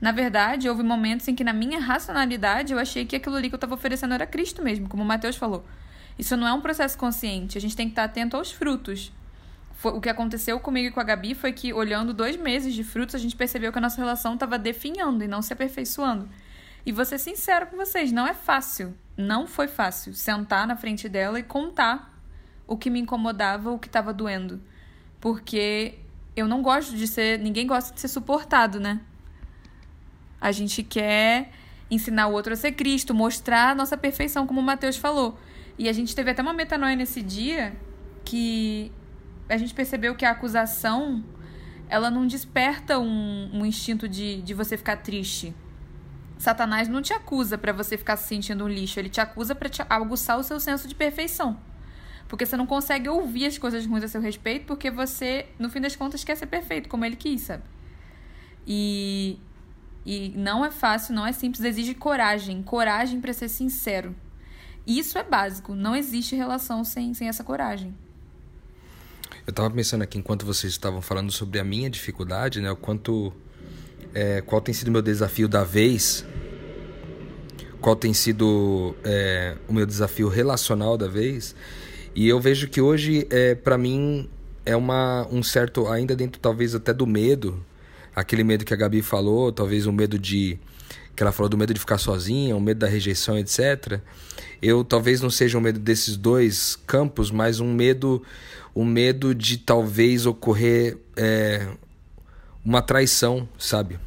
Na 0.00 0.12
verdade, 0.12 0.68
houve 0.68 0.82
momentos 0.82 1.26
em 1.26 1.34
que 1.34 1.42
na 1.42 1.52
minha 1.52 1.80
racionalidade 1.80 2.72
eu 2.72 2.78
achei 2.78 3.04
que 3.04 3.16
aquilo 3.16 3.36
ali 3.36 3.48
que 3.48 3.54
eu 3.54 3.58
estava 3.58 3.74
oferecendo 3.74 4.14
era 4.14 4.26
Cristo 4.26 4.62
mesmo, 4.62 4.88
como 4.88 5.02
o 5.02 5.06
Mateus 5.06 5.36
falou. 5.36 5.64
Isso 6.18 6.36
não 6.36 6.46
é 6.46 6.52
um 6.52 6.60
processo 6.60 6.96
consciente, 6.96 7.58
a 7.58 7.60
gente 7.60 7.76
tem 7.76 7.86
que 7.86 7.92
estar 7.92 8.04
atento 8.04 8.36
aos 8.36 8.50
frutos. 8.50 9.12
Foi, 9.74 9.92
o 9.92 10.00
que 10.00 10.08
aconteceu 10.08 10.58
comigo 10.58 10.88
e 10.88 10.90
com 10.90 10.98
a 10.98 11.04
Gabi 11.04 11.34
foi 11.34 11.52
que, 11.52 11.72
olhando 11.72 12.12
dois 12.12 12.36
meses 12.36 12.74
de 12.74 12.82
frutos, 12.82 13.14
a 13.14 13.18
gente 13.18 13.36
percebeu 13.36 13.70
que 13.70 13.78
a 13.78 13.80
nossa 13.80 13.96
relação 13.96 14.34
estava 14.34 14.58
definhando 14.58 15.22
e 15.22 15.28
não 15.28 15.40
se 15.40 15.52
aperfeiçoando. 15.52 16.28
E 16.84 16.92
vou 16.92 17.04
ser 17.04 17.18
sincero 17.18 17.66
com 17.66 17.76
vocês, 17.76 18.12
não 18.12 18.26
é 18.26 18.34
fácil. 18.34 18.96
Não 19.16 19.46
foi 19.46 19.68
fácil 19.68 20.14
sentar 20.14 20.66
na 20.66 20.76
frente 20.76 21.08
dela 21.08 21.38
e 21.38 21.42
contar 21.42 22.18
o 22.66 22.76
que 22.76 22.88
me 22.88 23.00
incomodava, 23.00 23.70
o 23.70 23.78
que 23.78 23.88
estava 23.88 24.12
doendo. 24.12 24.62
Porque 25.20 25.98
eu 26.36 26.46
não 26.46 26.62
gosto 26.62 26.96
de 26.96 27.06
ser. 27.06 27.38
Ninguém 27.38 27.66
gosta 27.66 27.92
de 27.92 28.00
ser 28.00 28.08
suportado, 28.08 28.78
né? 28.78 29.00
A 30.40 30.52
gente 30.52 30.82
quer 30.82 31.50
ensinar 31.90 32.28
o 32.28 32.32
outro 32.32 32.52
a 32.52 32.56
ser 32.56 32.72
Cristo, 32.72 33.14
mostrar 33.14 33.70
a 33.70 33.74
nossa 33.74 33.96
perfeição, 33.96 34.46
como 34.46 34.60
o 34.60 34.62
Mateus 34.62 34.96
falou. 34.96 35.38
E 35.76 35.88
a 35.88 35.92
gente 35.92 36.14
teve 36.14 36.30
até 36.30 36.42
uma 36.42 36.52
metanoia 36.52 36.94
nesse 36.94 37.22
dia 37.22 37.76
que 38.24 38.92
a 39.48 39.56
gente 39.56 39.74
percebeu 39.74 40.14
que 40.14 40.24
a 40.24 40.30
acusação 40.30 41.24
ela 41.88 42.10
não 42.10 42.26
desperta 42.26 42.98
um, 42.98 43.50
um 43.52 43.64
instinto 43.64 44.08
de, 44.08 44.42
de 44.42 44.54
você 44.54 44.76
ficar 44.76 44.98
triste. 44.98 45.54
Satanás 46.38 46.88
não 46.88 47.02
te 47.02 47.12
acusa 47.12 47.58
para 47.58 47.72
você 47.72 47.98
ficar 47.98 48.16
se 48.16 48.28
sentindo 48.28 48.64
um 48.64 48.68
lixo, 48.68 48.98
ele 48.98 49.08
te 49.08 49.20
acusa 49.20 49.54
para 49.54 49.68
te 49.68 49.82
aguçar 49.88 50.38
o 50.38 50.42
seu 50.42 50.60
senso 50.60 50.86
de 50.86 50.94
perfeição. 50.94 51.58
Porque 52.28 52.46
você 52.46 52.56
não 52.56 52.66
consegue 52.66 53.08
ouvir 53.08 53.46
as 53.46 53.58
coisas 53.58 53.84
ruins 53.86 54.04
a 54.04 54.08
seu 54.08 54.20
respeito, 54.20 54.66
porque 54.66 54.90
você, 54.90 55.46
no 55.58 55.68
fim 55.68 55.80
das 55.80 55.96
contas, 55.96 56.22
quer 56.22 56.36
ser 56.36 56.46
perfeito, 56.46 56.88
como 56.88 57.04
ele 57.04 57.16
quis, 57.16 57.42
sabe? 57.42 57.64
E, 58.66 59.38
e 60.04 60.28
não 60.36 60.64
é 60.64 60.70
fácil, 60.70 61.14
não 61.14 61.26
é 61.26 61.32
simples, 61.32 61.64
exige 61.64 61.94
coragem. 61.94 62.62
Coragem 62.62 63.20
para 63.20 63.32
ser 63.32 63.48
sincero. 63.48 64.14
Isso 64.86 65.18
é 65.18 65.24
básico. 65.24 65.74
Não 65.74 65.96
existe 65.96 66.36
relação 66.36 66.84
sem, 66.84 67.14
sem 67.14 67.28
essa 67.28 67.42
coragem. 67.42 67.94
Eu 69.46 69.50
estava 69.50 69.70
pensando 69.70 70.02
aqui, 70.02 70.18
enquanto 70.18 70.44
vocês 70.44 70.72
estavam 70.72 71.00
falando 71.00 71.32
sobre 71.32 71.58
a 71.58 71.64
minha 71.64 71.88
dificuldade, 71.88 72.60
né? 72.60 72.70
O 72.70 72.76
quanto. 72.76 73.32
É, 74.18 74.40
qual 74.40 74.60
tem 74.60 74.74
sido 74.74 74.88
o 74.88 74.90
meu 74.90 75.00
desafio 75.00 75.46
da 75.46 75.62
vez. 75.62 76.24
Qual 77.80 77.94
tem 77.94 78.12
sido 78.12 78.96
é, 79.04 79.56
o 79.68 79.72
meu 79.72 79.86
desafio 79.86 80.26
relacional 80.26 80.98
da 80.98 81.06
vez. 81.06 81.54
E 82.16 82.28
eu 82.28 82.40
vejo 82.40 82.66
que 82.66 82.80
hoje, 82.80 83.28
é, 83.30 83.54
para 83.54 83.78
mim, 83.78 84.28
é 84.66 84.74
uma, 84.74 85.24
um 85.30 85.40
certo. 85.40 85.86
Ainda 85.86 86.16
dentro, 86.16 86.40
talvez, 86.40 86.74
até 86.74 86.92
do 86.92 87.06
medo. 87.06 87.64
Aquele 88.12 88.42
medo 88.42 88.64
que 88.64 88.74
a 88.74 88.76
Gabi 88.76 89.02
falou, 89.02 89.52
talvez 89.52 89.86
o 89.86 89.90
um 89.90 89.92
medo 89.92 90.18
de. 90.18 90.58
Que 91.14 91.22
ela 91.22 91.30
falou 91.30 91.48
do 91.48 91.56
medo 91.56 91.72
de 91.72 91.78
ficar 91.78 91.98
sozinha, 91.98 92.56
o 92.56 92.60
medo 92.60 92.80
da 92.80 92.88
rejeição, 92.88 93.38
etc. 93.38 94.00
Eu 94.60 94.82
talvez 94.82 95.20
não 95.20 95.30
seja 95.30 95.56
um 95.56 95.60
medo 95.60 95.78
desses 95.78 96.16
dois 96.16 96.74
campos, 96.74 97.30
mas 97.30 97.60
um 97.60 97.72
medo 97.72 98.20
o 98.74 98.84
medo 98.84 99.32
de 99.32 99.58
talvez 99.58 100.26
ocorrer 100.26 100.98
é, 101.16 101.68
uma 102.64 102.82
traição, 102.82 103.48
sabe? 103.56 103.98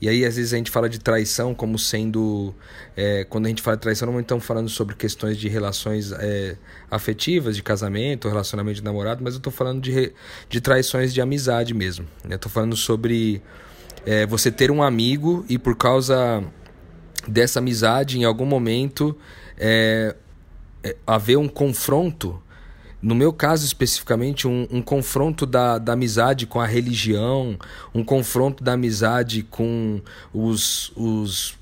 E 0.00 0.08
aí, 0.08 0.26
às 0.26 0.36
vezes, 0.36 0.52
a 0.52 0.56
gente 0.58 0.70
fala 0.70 0.88
de 0.88 1.00
traição 1.00 1.54
como 1.54 1.78
sendo. 1.78 2.54
É, 2.94 3.24
quando 3.24 3.46
a 3.46 3.48
gente 3.48 3.62
fala 3.62 3.76
de 3.76 3.82
traição, 3.82 4.12
não 4.12 4.20
estamos 4.20 4.44
falando 4.44 4.68
sobre 4.68 4.94
questões 4.94 5.38
de 5.38 5.48
relações 5.48 6.12
é, 6.12 6.56
afetivas, 6.90 7.56
de 7.56 7.62
casamento, 7.62 8.28
relacionamento 8.28 8.76
de 8.76 8.84
namorado, 8.84 9.24
mas 9.24 9.34
eu 9.34 9.38
estou 9.38 9.52
falando 9.52 9.80
de, 9.80 10.12
de 10.50 10.60
traições 10.60 11.14
de 11.14 11.20
amizade 11.20 11.72
mesmo. 11.72 12.06
Eu 12.28 12.36
estou 12.36 12.52
falando 12.52 12.76
sobre 12.76 13.42
é, 14.04 14.26
você 14.26 14.50
ter 14.50 14.70
um 14.70 14.82
amigo 14.82 15.46
e 15.48 15.58
por 15.58 15.74
causa 15.74 16.44
dessa 17.26 17.58
amizade, 17.58 18.18
em 18.18 18.24
algum 18.24 18.46
momento, 18.46 19.16
é, 19.58 20.14
é, 20.84 20.96
haver 21.06 21.38
um 21.38 21.48
confronto 21.48 22.40
no 23.06 23.14
meu 23.14 23.32
caso 23.32 23.64
especificamente, 23.64 24.48
um, 24.48 24.66
um, 24.68 24.82
confronto 24.82 25.46
da, 25.46 25.78
da 25.78 25.92
amizade 25.92 26.44
com 26.44 26.60
a 26.60 26.66
religião, 26.66 27.56
um 27.94 28.02
confronto 28.02 28.64
da 28.64 28.72
amizade 28.72 29.44
com 29.44 30.00
os, 30.34 30.90
os, 30.96 31.56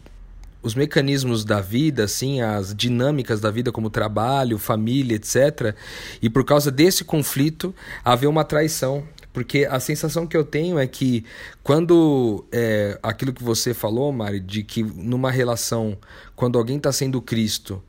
os 0.63 0.75
mecanismos 0.75 1.45
da 1.45 1.61
vida, 1.61 2.05
assim, 2.05 2.41
as 2.41 2.75
dinâmicas 2.75 3.43
da 3.43 3.51
vida, 3.51 3.71
como 3.71 3.91
trabalho, 3.91 4.57
família, 4.57 5.17
etc. 5.17 5.77
E 6.23 6.31
por 6.31 6.47
causa 6.47 6.71
desse 6.71 7.05
conflito, 7.05 7.75
haver 8.03 8.27
uma 8.27 8.43
traição. 8.43 9.05
Porque 9.31 9.69
a 9.69 9.79
sensação 9.79 10.27
que 10.27 10.39
eu 10.39 10.45
tenho 10.45 10.79
é 10.79 10.87
que 10.87 11.27
quando 11.63 12.43
é, 12.51 12.99
aquilo 13.03 13.35
que 13.35 13.45
você 13.45 13.75
falou, 13.75 14.11
Mari, 14.13 14.41
de 14.41 14.63
que 14.63 14.83
numa 14.83 15.31
relação, 15.31 15.99
quando 16.35 16.57
alguém 16.57 16.79
está 16.79 16.91
sendo 16.91 17.21
Cristo 17.21 17.83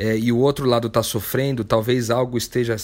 é, 0.00 0.16
e 0.16 0.32
o 0.32 0.38
outro 0.38 0.64
lado 0.66 0.86
está 0.86 1.02
sofrendo, 1.02 1.62
talvez 1.62 2.08
algo 2.08 2.38
esteja 2.38 2.74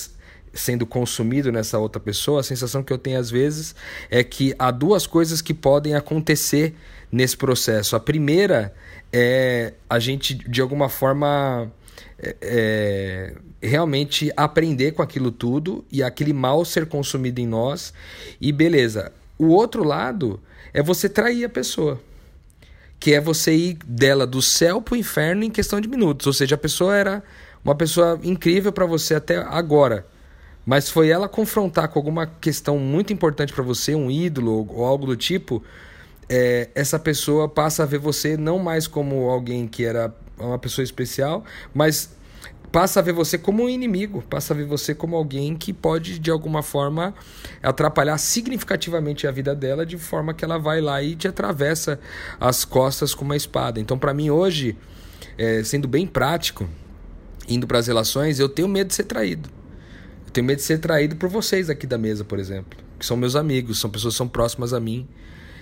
sendo 0.52 0.84
consumido 0.84 1.50
nessa 1.50 1.78
outra 1.78 1.98
pessoa, 1.98 2.40
a 2.40 2.42
sensação 2.42 2.82
que 2.82 2.92
eu 2.92 2.98
tenho 2.98 3.18
às 3.18 3.30
vezes 3.30 3.74
é 4.10 4.22
que 4.22 4.54
há 4.58 4.70
duas 4.70 5.06
coisas 5.06 5.40
que 5.40 5.54
podem 5.54 5.94
acontecer 5.94 6.74
nesse 7.10 7.34
processo. 7.34 7.96
A 7.96 8.00
primeira 8.00 8.74
é 9.10 9.72
a 9.88 9.98
gente, 9.98 10.34
de 10.34 10.60
alguma 10.60 10.90
forma, 10.90 11.72
é, 12.18 12.36
é, 12.42 13.34
realmente 13.62 14.30
aprender 14.36 14.92
com 14.92 15.00
aquilo 15.00 15.30
tudo 15.30 15.86
e 15.90 16.02
aquele 16.02 16.34
mal 16.34 16.66
ser 16.66 16.84
consumido 16.84 17.40
em 17.40 17.46
nós, 17.46 17.94
e 18.38 18.52
beleza. 18.52 19.10
O 19.38 19.46
outro 19.46 19.82
lado 19.82 20.38
é 20.74 20.82
você 20.82 21.08
trair 21.08 21.46
a 21.46 21.48
pessoa 21.48 21.98
que 22.98 23.14
é 23.14 23.20
você 23.20 23.54
ir 23.54 23.78
dela 23.86 24.26
do 24.26 24.40
céu 24.40 24.80
para 24.80 24.94
o 24.94 24.96
inferno 24.96 25.44
em 25.44 25.50
questão 25.50 25.80
de 25.80 25.88
minutos. 25.88 26.26
Ou 26.26 26.32
seja, 26.32 26.54
a 26.54 26.58
pessoa 26.58 26.94
era 26.94 27.22
uma 27.64 27.74
pessoa 27.74 28.18
incrível 28.22 28.72
para 28.72 28.86
você 28.86 29.14
até 29.14 29.38
agora. 29.38 30.06
Mas 30.64 30.90
foi 30.90 31.08
ela 31.08 31.28
confrontar 31.28 31.88
com 31.88 31.98
alguma 31.98 32.26
questão 32.26 32.78
muito 32.78 33.12
importante 33.12 33.52
para 33.52 33.62
você, 33.62 33.94
um 33.94 34.10
ídolo 34.10 34.66
ou, 34.68 34.84
algo 34.84 35.06
do 35.06 35.16
tipo, 35.16 35.62
é, 36.28 36.70
essa 36.74 36.98
pessoa 36.98 37.48
passa 37.48 37.84
a 37.84 37.86
ver 37.86 37.98
você 37.98 38.36
não 38.36 38.58
mais 38.58 38.86
como 38.88 39.28
alguém 39.28 39.68
que 39.68 39.84
era 39.84 40.12
uma 40.38 40.58
pessoa 40.58 40.82
especial, 40.82 41.44
mas 41.72 42.15
passa 42.76 43.00
a 43.00 43.02
ver 43.02 43.14
você 43.14 43.38
como 43.38 43.64
um 43.64 43.70
inimigo, 43.70 44.22
passa 44.28 44.52
a 44.52 44.56
ver 44.56 44.66
você 44.66 44.94
como 44.94 45.16
alguém 45.16 45.56
que 45.56 45.72
pode, 45.72 46.18
de 46.18 46.30
alguma 46.30 46.62
forma, 46.62 47.14
atrapalhar 47.62 48.18
significativamente 48.18 49.26
a 49.26 49.30
vida 49.30 49.54
dela, 49.54 49.86
de 49.86 49.96
forma 49.96 50.34
que 50.34 50.44
ela 50.44 50.58
vai 50.58 50.82
lá 50.82 51.02
e 51.02 51.16
te 51.16 51.26
atravessa 51.26 51.98
as 52.38 52.66
costas 52.66 53.14
com 53.14 53.24
uma 53.24 53.34
espada. 53.34 53.80
Então, 53.80 53.98
para 53.98 54.12
mim, 54.12 54.28
hoje, 54.28 54.76
é, 55.38 55.64
sendo 55.64 55.88
bem 55.88 56.06
prático, 56.06 56.68
indo 57.48 57.66
para 57.66 57.78
as 57.78 57.86
relações, 57.86 58.38
eu 58.38 58.46
tenho 58.46 58.68
medo 58.68 58.88
de 58.88 58.94
ser 58.94 59.04
traído. 59.04 59.48
Eu 60.26 60.30
tenho 60.30 60.46
medo 60.46 60.58
de 60.58 60.64
ser 60.64 60.76
traído 60.76 61.16
por 61.16 61.30
vocês 61.30 61.70
aqui 61.70 61.86
da 61.86 61.96
mesa, 61.96 62.26
por 62.26 62.38
exemplo, 62.38 62.78
que 62.98 63.06
são 63.06 63.16
meus 63.16 63.36
amigos, 63.36 63.80
são 63.80 63.88
pessoas 63.88 64.12
que 64.12 64.18
são 64.18 64.28
próximas 64.28 64.74
a 64.74 64.80
mim. 64.80 65.08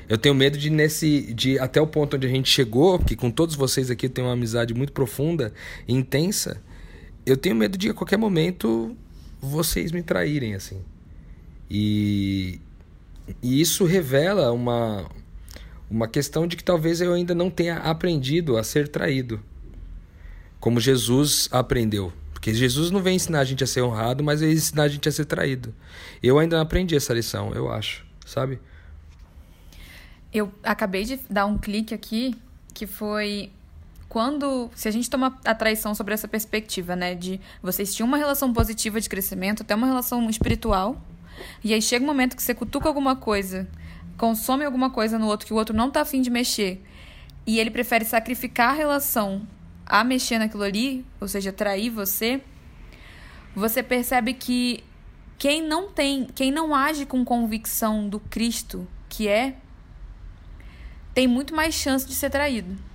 Eu 0.08 0.18
tenho 0.18 0.34
medo 0.34 0.58
de 0.58 0.68
nesse 0.68 1.32
de 1.32 1.60
até 1.60 1.80
o 1.80 1.86
ponto 1.86 2.16
onde 2.16 2.26
a 2.26 2.30
gente 2.30 2.50
chegou, 2.50 2.98
que 2.98 3.14
com 3.14 3.30
todos 3.30 3.54
vocês 3.54 3.88
aqui 3.88 4.06
eu 4.06 4.10
tenho 4.10 4.26
uma 4.26 4.34
amizade 4.34 4.74
muito 4.74 4.92
profunda 4.92 5.52
e 5.86 5.94
intensa 5.94 6.60
eu 7.26 7.36
tenho 7.36 7.54
medo 7.54 7.76
de 7.78 7.90
a 7.90 7.94
qualquer 7.94 8.16
momento 8.16 8.96
vocês 9.40 9.92
me 9.92 10.02
traírem 10.02 10.54
assim. 10.54 10.82
E, 11.70 12.60
e 13.42 13.60
isso 13.60 13.84
revela 13.84 14.52
uma 14.52 15.08
uma 15.90 16.08
questão 16.08 16.46
de 16.46 16.56
que 16.56 16.64
talvez 16.64 17.00
eu 17.00 17.12
ainda 17.12 17.34
não 17.34 17.50
tenha 17.50 17.76
aprendido 17.76 18.56
a 18.56 18.64
ser 18.64 18.88
traído. 18.88 19.40
Como 20.58 20.80
Jesus 20.80 21.48
aprendeu. 21.52 22.12
Porque 22.32 22.52
Jesus 22.52 22.90
não 22.90 23.02
vem 23.02 23.16
ensinar 23.16 23.40
a 23.40 23.44
gente 23.44 23.62
a 23.62 23.66
ser 23.66 23.82
honrado, 23.82 24.24
mas 24.24 24.42
ele 24.42 24.52
ensinar 24.52 24.84
a 24.84 24.88
gente 24.88 25.08
a 25.08 25.12
ser 25.12 25.24
traído. 25.24 25.74
Eu 26.22 26.38
ainda 26.38 26.56
não 26.56 26.62
aprendi 26.62 26.96
essa 26.96 27.14
lição, 27.14 27.52
eu 27.54 27.70
acho, 27.70 28.04
sabe? 28.26 28.58
Eu 30.32 30.52
acabei 30.62 31.04
de 31.04 31.20
dar 31.30 31.46
um 31.46 31.56
clique 31.56 31.94
aqui 31.94 32.34
que 32.72 32.86
foi 32.86 33.52
quando, 34.14 34.70
se 34.76 34.86
a 34.86 34.92
gente 34.92 35.10
toma 35.10 35.36
a 35.44 35.56
traição 35.56 35.92
sobre 35.92 36.14
essa 36.14 36.28
perspectiva, 36.28 36.94
né, 36.94 37.16
de 37.16 37.40
vocês 37.60 37.92
tinham 37.92 38.06
uma 38.06 38.16
relação 38.16 38.52
positiva 38.52 39.00
de 39.00 39.08
crescimento, 39.08 39.62
até 39.62 39.74
uma 39.74 39.88
relação 39.88 40.30
espiritual, 40.30 41.04
e 41.64 41.74
aí 41.74 41.82
chega 41.82 42.04
um 42.04 42.06
momento 42.06 42.36
que 42.36 42.42
você 42.44 42.54
cutuca 42.54 42.86
alguma 42.86 43.16
coisa, 43.16 43.66
consome 44.16 44.64
alguma 44.64 44.88
coisa 44.88 45.18
no 45.18 45.26
outro 45.26 45.48
que 45.48 45.52
o 45.52 45.56
outro 45.56 45.74
não 45.74 45.90
tá 45.90 46.02
afim 46.02 46.22
de 46.22 46.30
mexer, 46.30 46.80
e 47.44 47.58
ele 47.58 47.72
prefere 47.72 48.04
sacrificar 48.04 48.70
a 48.70 48.72
relação 48.74 49.44
a 49.84 50.04
mexer 50.04 50.38
naquilo 50.38 50.62
ali, 50.62 51.04
ou 51.20 51.26
seja, 51.26 51.52
trair 51.52 51.90
você, 51.90 52.40
você 53.52 53.82
percebe 53.82 54.32
que 54.32 54.84
quem 55.36 55.60
não 55.60 55.90
tem, 55.90 56.28
quem 56.36 56.52
não 56.52 56.72
age 56.72 57.04
com 57.04 57.24
convicção 57.24 58.08
do 58.08 58.20
Cristo 58.20 58.86
que 59.08 59.26
é, 59.26 59.56
tem 61.12 61.26
muito 61.26 61.52
mais 61.52 61.74
chance 61.74 62.06
de 62.06 62.14
ser 62.14 62.30
traído. 62.30 62.93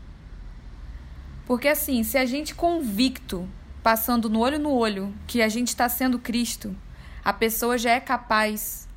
Porque 1.50 1.68
assim, 1.68 2.04
se 2.04 2.16
a 2.16 2.28
gente 2.28 2.54
convicto, 2.54 3.50
passando 3.82 4.30
no 4.30 4.40
olho 4.40 4.60
no 4.60 4.72
olho, 4.72 5.12
que 5.26 5.42
a 5.42 5.50
gente 5.50 5.70
está 5.70 5.90
sendo 5.90 6.20
Cristo, 6.20 6.78
a 7.26 7.34
pessoa 7.34 7.76
já 7.76 7.90
é 7.90 8.00
capaz 8.00 8.88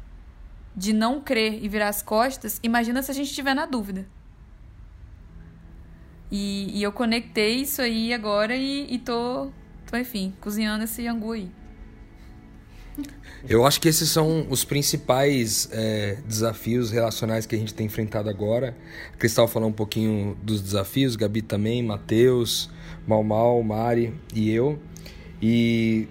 de 0.77 0.93
não 0.93 1.19
crer 1.19 1.65
e 1.65 1.67
virar 1.67 1.89
as 1.89 2.03
costas, 2.03 2.61
imagina 2.63 3.03
se 3.03 3.11
a 3.11 3.15
gente 3.15 3.29
estiver 3.29 3.55
na 3.55 3.65
dúvida. 3.65 4.07
E, 6.31 6.79
e, 6.79 6.83
eu 6.83 6.93
conectei 6.93 7.63
isso 7.63 7.81
aí 7.81 8.13
agora 8.13 8.55
e, 8.55 8.97
e 8.97 8.99
tô, 8.99 9.51
tô, 9.91 9.97
enfim, 9.97 10.35
cozinhando 10.39 10.85
esse 10.85 11.07
angu 11.07 11.33
aí. 11.33 11.51
Eu 13.49 13.67
acho 13.67 13.81
que 13.81 13.89
esses 13.89 14.09
são 14.09 14.47
os 14.49 14.65
principais 14.65 15.69
é, 15.73 16.17
desafios 16.27 16.93
relacionais 16.93 17.45
que 17.45 17.57
a 17.57 17.59
gente 17.59 17.75
tem 17.75 17.87
enfrentado 17.87 18.31
agora. 18.31 18.77
A 19.13 19.17
Cristal 19.17 19.49
falou 19.49 19.69
um 19.69 19.73
pouquinho 19.73 20.37
dos 20.43 20.63
desafios, 20.63 21.17
Gabi 21.17 21.43
também, 21.43 21.83
Matheus, 21.83 22.71
Mal 23.07 23.25
Mal, 23.25 23.61
Mari 23.63 24.15
e 24.33 24.51
eu. 24.51 24.79
E 25.41 26.07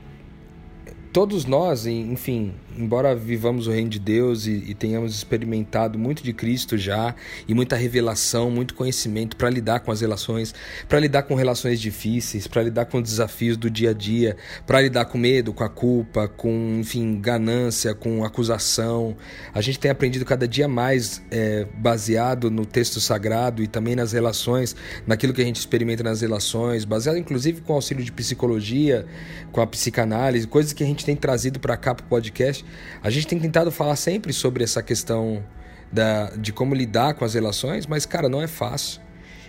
todos 1.13 1.45
nós, 1.45 1.85
enfim, 1.85 2.53
embora 2.77 3.15
vivamos 3.15 3.67
o 3.67 3.71
reino 3.71 3.89
de 3.89 3.99
Deus 3.99 4.45
e, 4.45 4.51
e 4.51 4.73
tenhamos 4.73 5.15
experimentado 5.15 5.97
muito 5.97 6.23
de 6.23 6.33
Cristo 6.33 6.77
já, 6.77 7.15
e 7.47 7.53
muita 7.53 7.75
revelação, 7.75 8.49
muito 8.49 8.73
conhecimento 8.73 9.35
para 9.35 9.49
lidar 9.49 9.81
com 9.81 9.91
as 9.91 10.01
relações, 10.01 10.53
para 10.87 10.99
lidar 10.99 11.23
com 11.23 11.35
relações 11.35 11.79
difíceis, 11.79 12.47
para 12.47 12.63
lidar 12.63 12.85
com 12.85 13.01
desafios 13.01 13.57
do 13.57 13.69
dia 13.69 13.91
a 13.91 13.93
dia, 13.93 14.37
para 14.65 14.81
lidar 14.81 15.05
com 15.05 15.17
medo, 15.17 15.53
com 15.53 15.63
a 15.63 15.69
culpa, 15.69 16.27
com, 16.27 16.77
enfim, 16.79 17.19
ganância, 17.19 17.93
com 17.93 18.23
acusação. 18.23 19.15
A 19.53 19.61
gente 19.61 19.79
tem 19.79 19.91
aprendido 19.91 20.25
cada 20.25 20.47
dia 20.47 20.67
mais 20.67 21.21
é, 21.31 21.67
baseado 21.77 22.49
no 22.49 22.65
texto 22.65 22.99
sagrado 22.99 23.63
e 23.63 23.67
também 23.67 23.95
nas 23.95 24.11
relações, 24.11 24.75
naquilo 25.05 25.33
que 25.33 25.41
a 25.41 25.45
gente 25.45 25.57
experimenta 25.57 26.03
nas 26.03 26.21
relações, 26.21 26.85
baseado 26.85 27.17
inclusive 27.17 27.61
com 27.61 27.73
auxílio 27.73 28.03
de 28.03 28.11
psicologia, 28.11 29.05
com 29.51 29.61
a 29.61 29.67
psicanálise, 29.67 30.47
coisas 30.47 30.73
que 30.73 30.83
a 30.83 30.87
gente 30.87 31.05
tem 31.05 31.15
trazido 31.15 31.59
para 31.59 31.77
cá 31.77 31.93
para 31.93 32.05
o 32.05 32.09
podcast. 32.09 32.60
A 33.03 33.09
gente 33.09 33.27
tem 33.27 33.39
tentado 33.39 33.71
falar 33.71 33.95
sempre 33.95 34.33
sobre 34.33 34.63
essa 34.63 34.81
questão 34.81 35.43
da, 35.91 36.29
de 36.31 36.53
como 36.53 36.73
lidar 36.73 37.13
com 37.13 37.25
as 37.25 37.33
relações, 37.33 37.85
mas, 37.85 38.05
cara, 38.05 38.29
não 38.29 38.41
é 38.41 38.47
fácil. 38.47 39.01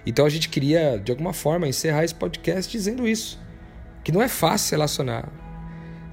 Então 0.05 0.27
a 0.27 0.29
gente 0.29 0.49
queria, 0.49 0.99
de 0.99 1.13
alguma 1.13 1.33
forma, 1.33 1.69
encerrar 1.69 2.05
esse 2.05 2.15
podcast 2.15 2.71
dizendo 2.71 3.07
isso: 3.07 3.41
que 4.03 4.11
não 4.11 4.23
é 4.23 4.29
fácil 4.29 4.73
relacionar. 4.73 5.29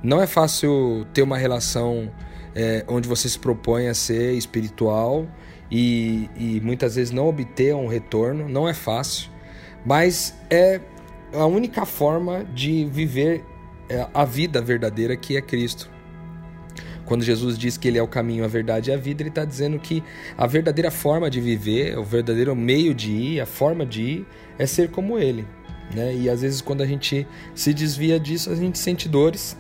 Não 0.04 0.22
é 0.22 0.28
fácil 0.28 1.06
ter 1.14 1.22
uma 1.22 1.38
relação 1.38 2.12
é, 2.56 2.86
onde 2.88 3.08
você 3.08 3.28
se 3.28 3.38
propõe 3.38 3.88
a 3.88 3.94
ser 3.94 4.34
espiritual 4.34 5.28
e, 5.70 6.30
e 6.38 6.62
muitas 6.62 6.96
vezes 6.96 7.12
não 7.12 7.28
obter 7.28 7.76
um 7.76 7.88
retorno. 7.88 8.48
Não 8.48 8.70
é 8.70 8.74
fácil, 8.74 9.30
mas 9.86 10.36
é 10.50 10.80
a 11.34 11.46
única 11.46 11.86
forma 11.86 12.46
de 12.46 12.86
viver 12.86 13.44
é, 13.90 14.08
a 14.14 14.24
vida 14.24 14.62
verdadeira 14.62 15.18
que 15.18 15.36
é 15.36 15.42
Cristo. 15.42 15.90
Quando 17.10 17.24
Jesus 17.24 17.58
diz 17.58 17.76
que 17.76 17.88
Ele 17.88 17.98
é 17.98 18.04
o 18.04 18.08
caminho, 18.08 18.46
a 18.46 18.48
verdade 18.48 18.92
e 18.92 18.94
a 18.94 18.96
vida, 18.98 19.24
Ele 19.24 19.30
está 19.30 19.44
dizendo 19.44 19.80
que 19.80 20.04
a 20.38 20.46
verdadeira 20.46 20.92
forma 20.92 21.28
de 21.28 21.42
viver, 21.42 21.98
o 21.98 22.04
verdadeiro 22.04 22.56
meio 22.56 22.94
de 22.94 23.12
ir, 23.12 23.42
a 23.42 23.48
forma 23.48 23.84
de 23.84 24.04
ir, 24.04 24.28
é 24.60 24.68
ser 24.68 24.92
como 24.92 25.18
Ele. 25.18 25.44
Né? 25.92 26.16
E 26.16 26.30
às 26.30 26.44
vezes, 26.44 26.62
quando 26.62 26.84
a 26.84 26.86
gente 26.86 27.26
se 27.56 27.74
desvia 27.74 28.20
disso, 28.20 28.52
a 28.52 28.56
gente 28.56 28.78
sente 28.78 29.10
dores. 29.10 29.58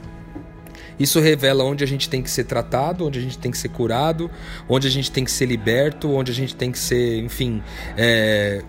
Isso 0.99 1.19
revela 1.19 1.63
onde 1.63 1.83
a 1.83 1.87
gente 1.87 2.07
tem 2.07 2.21
que 2.21 2.29
ser 2.29 2.43
tratado, 2.43 3.07
onde 3.07 3.17
a 3.17 3.21
gente 3.21 3.39
tem 3.39 3.49
que 3.49 3.57
ser 3.57 3.69
curado, 3.69 4.29
onde 4.67 4.87
a 4.87 4.91
gente 4.91 5.11
tem 5.11 5.23
que 5.23 5.31
ser 5.31 5.47
liberto, 5.47 6.11
onde 6.11 6.31
a 6.31 6.35
gente 6.35 6.55
tem 6.55 6.71
que 6.71 6.77
ser, 6.77 7.17
enfim, 7.17 7.63
é, 7.97 8.61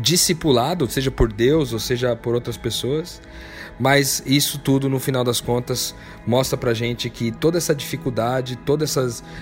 discipulado, 0.00 0.88
seja 0.88 1.10
por 1.10 1.32
Deus 1.32 1.72
ou 1.72 1.80
seja 1.80 2.14
por 2.14 2.36
outras 2.36 2.56
pessoas. 2.56 3.20
Mas 3.82 4.22
isso 4.24 4.60
tudo, 4.60 4.88
no 4.88 5.00
final 5.00 5.24
das 5.24 5.40
contas, 5.40 5.92
mostra 6.24 6.56
pra 6.56 6.72
gente 6.72 7.10
que 7.10 7.32
toda 7.32 7.58
essa 7.58 7.74
dificuldade, 7.74 8.54
todos 8.54 8.96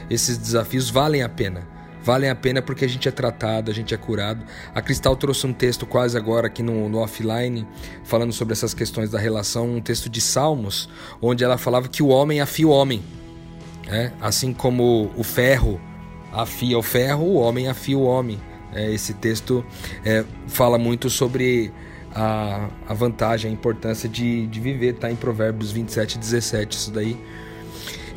esses 0.09 0.39
desafios 0.39 0.89
valem 0.89 1.23
a 1.23 1.29
pena. 1.29 1.69
Valem 2.03 2.31
a 2.31 2.35
pena 2.35 2.63
porque 2.63 2.87
a 2.87 2.89
gente 2.89 3.07
é 3.07 3.11
tratado, 3.11 3.71
a 3.71 3.75
gente 3.75 3.93
é 3.93 3.99
curado. 3.99 4.43
A 4.75 4.81
Cristal 4.81 5.15
trouxe 5.15 5.47
um 5.47 5.53
texto 5.53 5.85
quase 5.85 6.17
agora 6.17 6.47
aqui 6.47 6.63
no, 6.63 6.89
no 6.89 7.01
offline, 7.01 7.69
falando 8.03 8.33
sobre 8.33 8.55
essas 8.55 8.73
questões 8.73 9.11
da 9.11 9.19
relação, 9.19 9.75
um 9.75 9.81
texto 9.83 10.09
de 10.09 10.23
Salmos, 10.23 10.89
onde 11.21 11.45
ela 11.45 11.59
falava 11.59 11.87
que 11.87 12.03
o 12.03 12.09
homem 12.09 12.41
afia 12.41 12.67
o 12.67 12.71
homem. 12.71 13.03
Né? 13.87 14.11
Assim 14.23 14.55
como 14.55 15.11
o 15.19 15.23
ferro 15.23 15.79
afia 16.33 16.79
o 16.79 16.83
ferro, 16.83 17.25
o 17.25 17.35
homem 17.35 17.69
afia 17.69 17.99
o 17.99 18.05
homem. 18.05 18.41
É, 18.73 18.91
esse 18.91 19.13
texto 19.13 19.63
é, 20.03 20.25
fala 20.49 20.79
muito 20.79 21.11
sobre 21.11 21.71
a, 22.15 22.69
a 22.89 22.95
vantagem, 22.95 23.51
a 23.51 23.55
importância 23.55 24.09
de, 24.09 24.47
de 24.47 24.61
viver, 24.61 24.95
tá 24.95 25.11
em 25.11 25.17
Provérbios 25.17 25.71
27 25.71 26.15
e 26.15 26.19
17, 26.19 26.77
isso 26.77 26.91
daí. 26.91 27.17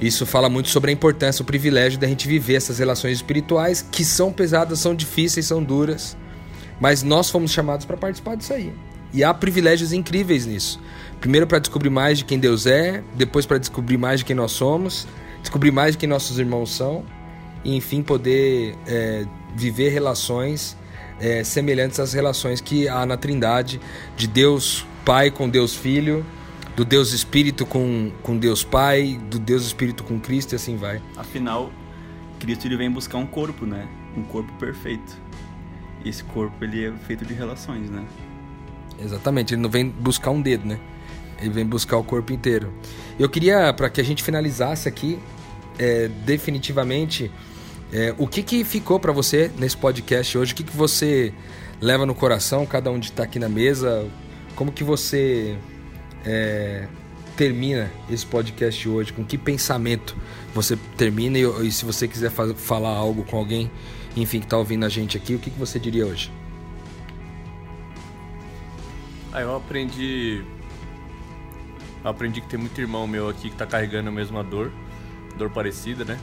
Isso 0.02 0.26
fala 0.26 0.50
muito 0.50 0.70
sobre 0.70 0.91
a 0.91 0.94
importância, 0.94 1.44
o 1.44 1.46
privilégio 1.46 2.00
da 2.00 2.08
gente 2.08 2.28
viver 2.28 2.56
essas 2.56 2.80
relações 2.80 3.14
espirituais 3.14 3.82
que 3.82 4.04
são 4.04 4.34
pesadas, 4.34 4.80
são 4.80 4.94
difíceis, 4.94 5.46
são 5.46 5.64
duras, 5.64 6.18
mas 6.80 7.04
nós 7.04 7.30
fomos 7.30 7.52
chamados 7.52 7.86
para 7.86 7.96
participar 7.96 8.36
disso 8.36 8.54
aí. 8.54 8.74
E 9.14 9.24
há 9.24 9.34
privilégios 9.34 9.94
incríveis 9.94 10.46
nisso. 10.46 10.82
Primeiro 11.22 11.46
para 11.46 11.60
descobrir 11.60 11.91
mais 11.91 12.18
de 12.18 12.26
quem 12.26 12.39
Deus 12.39 12.66
é, 12.66 13.04
depois 13.16 13.46
para 13.46 13.60
descobrir 13.60 13.98
mais 13.98 14.20
de 14.20 14.26
quem 14.26 14.36
nós 14.36 14.52
somos, 14.52 15.08
descobrir 15.39 15.72
mais 15.72 15.94
de 15.94 16.00
quem 16.00 16.10
nossos 16.10 16.39
irmãos 16.39 16.76
são, 16.76 17.06
e 17.64 17.76
enfim 17.76 18.02
poder 18.02 18.76
é, 18.88 19.26
viver 19.56 19.89
relações 19.89 20.76
é, 21.24 21.41
semelhantes 21.41 22.01
às 22.01 22.11
relações 22.11 22.59
que 22.59 22.89
há 22.89 23.05
na 23.05 23.15
Trindade 23.15 23.80
de 24.17 24.28
Deus 24.28 24.86
Pai 25.05 25.32
com 25.32 25.49
Deus 25.49 25.74
Filho, 25.74 26.26
do 26.76 26.84
Deus 26.84 27.13
Espírito 27.13 27.65
com, 27.65 28.11
com 28.21 28.38
Deus 28.38 28.61
Pai, 28.61 29.17
do 29.30 29.39
Deus 29.39 29.65
Espírito 29.65 30.03
com 30.03 30.19
Cristo 30.19 30.51
e 30.51 30.55
assim 30.57 30.76
vai. 30.76 31.01
Afinal, 31.15 31.71
Cristo 32.39 32.67
ele 32.67 32.76
vem 32.76 32.91
buscar 32.91 33.19
um 33.19 33.26
corpo, 33.26 33.65
né? 33.65 33.88
Um 34.17 34.24
corpo 34.24 34.51
perfeito. 34.59 35.17
E 36.03 36.09
esse 36.09 36.26
corpo 36.26 36.61
ele 36.61 36.88
é 36.88 36.91
feito 37.07 37.24
de 37.24 37.34
relações, 37.34 37.89
né? 37.89 38.03
Exatamente, 38.99 39.53
ele 39.53 39.61
não 39.61 39.69
vem 39.69 39.88
buscar 39.88 40.32
um 40.32 40.41
dedo, 40.41 40.67
né? 40.67 40.78
Ele 41.39 41.51
vem 41.51 41.65
buscar 41.65 41.95
o 41.95 42.03
corpo 42.03 42.34
inteiro. 42.34 42.74
Eu 43.17 43.30
queria, 43.30 43.71
para 43.71 43.89
que 43.89 44.01
a 44.01 44.03
gente 44.03 44.21
finalizasse 44.21 44.89
aqui, 44.89 45.17
é, 45.80 46.09
definitivamente 46.26 47.32
é, 47.94 48.16
o 48.18 48.28
que, 48.28 48.41
que 48.41 48.64
ficou 48.64 49.00
para 49.00 49.12
você 49.12 49.52
nesse 49.56 49.78
podcast 49.78 50.36
hoje? 50.36 50.52
O 50.52 50.56
que, 50.56 50.64
que 50.64 50.76
você 50.76 51.32
leva 51.80 52.08
no 52.08 52.16
coração, 52.16 52.66
cada 52.66 52.89
um 52.89 52.98
de 52.98 53.10
estar 53.10 53.18
tá 53.18 53.24
aqui 53.24 53.38
na 53.38 53.48
mesa? 53.48 54.10
Como 54.56 54.72
que 54.72 54.84
você 54.84 55.56
é, 56.26 56.88
termina 57.38 57.91
esse 58.10 58.26
podcast 58.26 58.89
hoje? 58.89 59.14
Com 59.14 59.24
que 59.24 59.38
pensamento 59.38 60.18
você 60.56 60.76
termina? 60.98 61.38
E, 61.38 61.68
e 61.68 61.72
se 61.72 61.86
você 61.86 62.08
quiser 62.08 62.32
falar 62.32 62.89
algo 62.89 63.24
com 63.26 63.38
alguém, 63.38 63.70
enfim, 64.18 64.39
que 64.39 64.48
está 64.48 64.58
ouvindo 64.58 64.88
a 64.88 64.89
gente 64.89 65.16
aqui, 65.16 65.36
o 65.36 65.39
que, 65.39 65.52
que 65.52 65.60
você 65.60 65.80
diria 65.80 66.08
hoje? 66.08 66.32
Ah, 69.32 69.41
eu 69.41 69.56
aprendi. 69.56 70.44
Eu 72.04 72.10
aprendi 72.10 72.41
que 72.41 72.48
tem 72.48 72.60
muito 72.60 72.82
irmão 72.82 73.06
meu 73.06 73.30
aqui 73.30 73.50
que 73.50 73.56
está 73.56 73.68
carregando 73.68 74.10
a 74.10 74.12
mesma 74.12 74.44
dor, 74.44 74.72
dor 75.38 75.52
parecida, 75.52 76.04
né? 76.04 76.18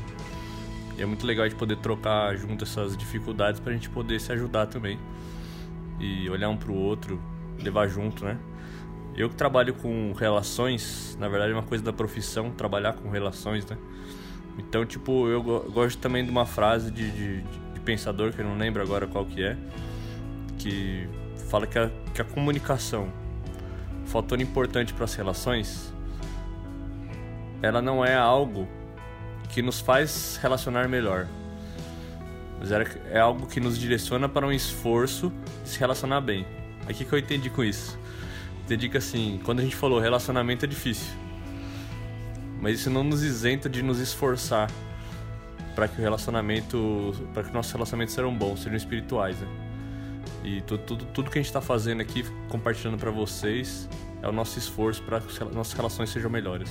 E 1.00 1.02
é 1.02 1.06
muito 1.06 1.26
legal 1.26 1.48
de 1.48 1.54
poder 1.54 1.76
trocar 1.76 2.36
junto 2.36 2.64
essas 2.64 2.94
dificuldades 2.94 3.58
para 3.58 3.72
a 3.72 3.74
gente 3.74 3.88
poder 3.88 4.20
se 4.20 4.30
ajudar 4.32 4.66
também. 4.66 4.98
E 5.98 6.28
olhar 6.28 6.50
um 6.50 6.58
para 6.58 6.70
o 6.70 6.76
outro, 6.76 7.18
levar 7.58 7.88
junto, 7.88 8.22
né? 8.22 8.36
Eu 9.16 9.30
que 9.30 9.34
trabalho 9.34 9.72
com 9.72 10.12
relações, 10.12 11.16
na 11.18 11.26
verdade 11.26 11.52
é 11.52 11.54
uma 11.54 11.62
coisa 11.62 11.82
da 11.82 11.90
profissão, 11.90 12.50
trabalhar 12.50 12.92
com 12.92 13.08
relações, 13.08 13.64
né? 13.64 13.78
Então, 14.58 14.84
tipo, 14.84 15.26
eu 15.26 15.42
gosto 15.42 15.98
também 15.98 16.22
de 16.22 16.30
uma 16.30 16.44
frase 16.44 16.90
de, 16.90 17.10
de, 17.10 17.40
de 17.40 17.80
pensador, 17.80 18.34
que 18.34 18.42
eu 18.42 18.44
não 18.44 18.58
lembro 18.58 18.82
agora 18.82 19.06
qual 19.06 19.24
que 19.24 19.42
é, 19.42 19.56
que 20.58 21.08
fala 21.48 21.66
que 21.66 21.78
a, 21.78 21.90
que 22.12 22.20
a 22.20 22.24
comunicação, 22.26 23.08
fator 24.04 24.38
importante 24.38 24.92
para 24.92 25.04
as 25.06 25.14
relações, 25.14 25.94
ela 27.62 27.80
não 27.80 28.04
é 28.04 28.14
algo 28.14 28.68
que 29.52 29.62
nos 29.62 29.80
faz 29.80 30.38
relacionar 30.42 30.88
melhor. 30.88 31.26
Mas 32.58 32.70
é 33.10 33.18
algo 33.18 33.46
que 33.46 33.58
nos 33.58 33.78
direciona 33.78 34.28
para 34.28 34.46
um 34.46 34.52
esforço 34.52 35.32
de 35.62 35.70
se 35.70 35.78
relacionar 35.78 36.20
bem. 36.20 36.46
O 36.84 36.92
que, 36.92 37.04
que 37.04 37.12
eu 37.12 37.18
entendi 37.18 37.48
com 37.48 37.64
isso? 37.64 37.98
Entendi 38.64 38.88
que 38.88 38.98
assim, 38.98 39.40
quando 39.44 39.60
a 39.60 39.62
gente 39.62 39.74
falou 39.74 39.98
relacionamento 39.98 40.64
é 40.64 40.68
difícil. 40.68 41.12
Mas 42.60 42.80
isso 42.80 42.90
não 42.90 43.02
nos 43.02 43.22
isenta 43.22 43.68
de 43.68 43.82
nos 43.82 43.98
esforçar 43.98 44.70
para 45.74 45.88
que 45.88 45.98
o 45.98 46.02
relacionamento, 46.02 47.14
para 47.32 47.44
que 47.44 47.52
nossos 47.52 47.72
relacionamentos 47.72 48.14
sejam 48.14 48.34
bons, 48.34 48.62
sejam 48.62 48.76
espirituais, 48.76 49.38
né? 49.40 49.48
E 50.44 50.60
tudo, 50.62 50.82
tudo, 50.84 51.04
tudo 51.06 51.30
que 51.30 51.38
a 51.38 51.42
gente 51.42 51.48
está 51.48 51.60
fazendo 51.60 52.00
aqui, 52.00 52.24
compartilhando 52.48 52.98
para 52.98 53.10
vocês, 53.10 53.88
é 54.22 54.28
o 54.28 54.32
nosso 54.32 54.58
esforço 54.58 55.02
para 55.02 55.20
que 55.20 55.44
nossas 55.54 55.72
relações 55.72 56.10
sejam 56.10 56.30
melhores. 56.30 56.70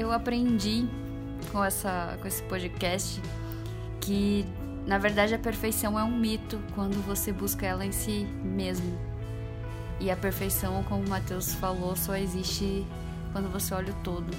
Eu, 0.00 0.12
aprendi 0.12 0.86
com, 1.50 1.64
essa, 1.64 2.16
com 2.20 2.28
esse 2.28 2.42
podcast 2.44 3.20
que, 4.00 4.44
na 4.86 4.98
verdade, 4.98 5.34
a 5.34 5.38
perfeição 5.38 5.98
é 5.98 6.04
um 6.04 6.16
mito 6.16 6.60
quando 6.74 7.02
você 7.04 7.32
busca 7.32 7.66
ela 7.66 7.84
em 7.84 7.92
si 7.92 8.24
mesmo. 8.42 8.98
E 10.00 10.10
a 10.10 10.16
perfeição, 10.16 10.82
como 10.84 11.04
o 11.04 11.08
Matheus 11.08 11.54
falou, 11.54 11.96
só 11.96 12.16
existe 12.16 12.86
quando 13.32 13.50
você 13.50 13.74
olha 13.74 13.92
o 13.92 13.96
todo. 14.02 14.30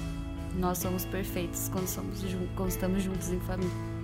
Nós 0.55 0.77
somos 0.77 1.05
perfeitos 1.05 1.69
quando, 1.69 1.87
somos, 1.87 2.23
quando 2.55 2.69
estamos 2.69 3.03
juntos 3.03 3.29
em 3.29 3.39
família. 3.41 3.99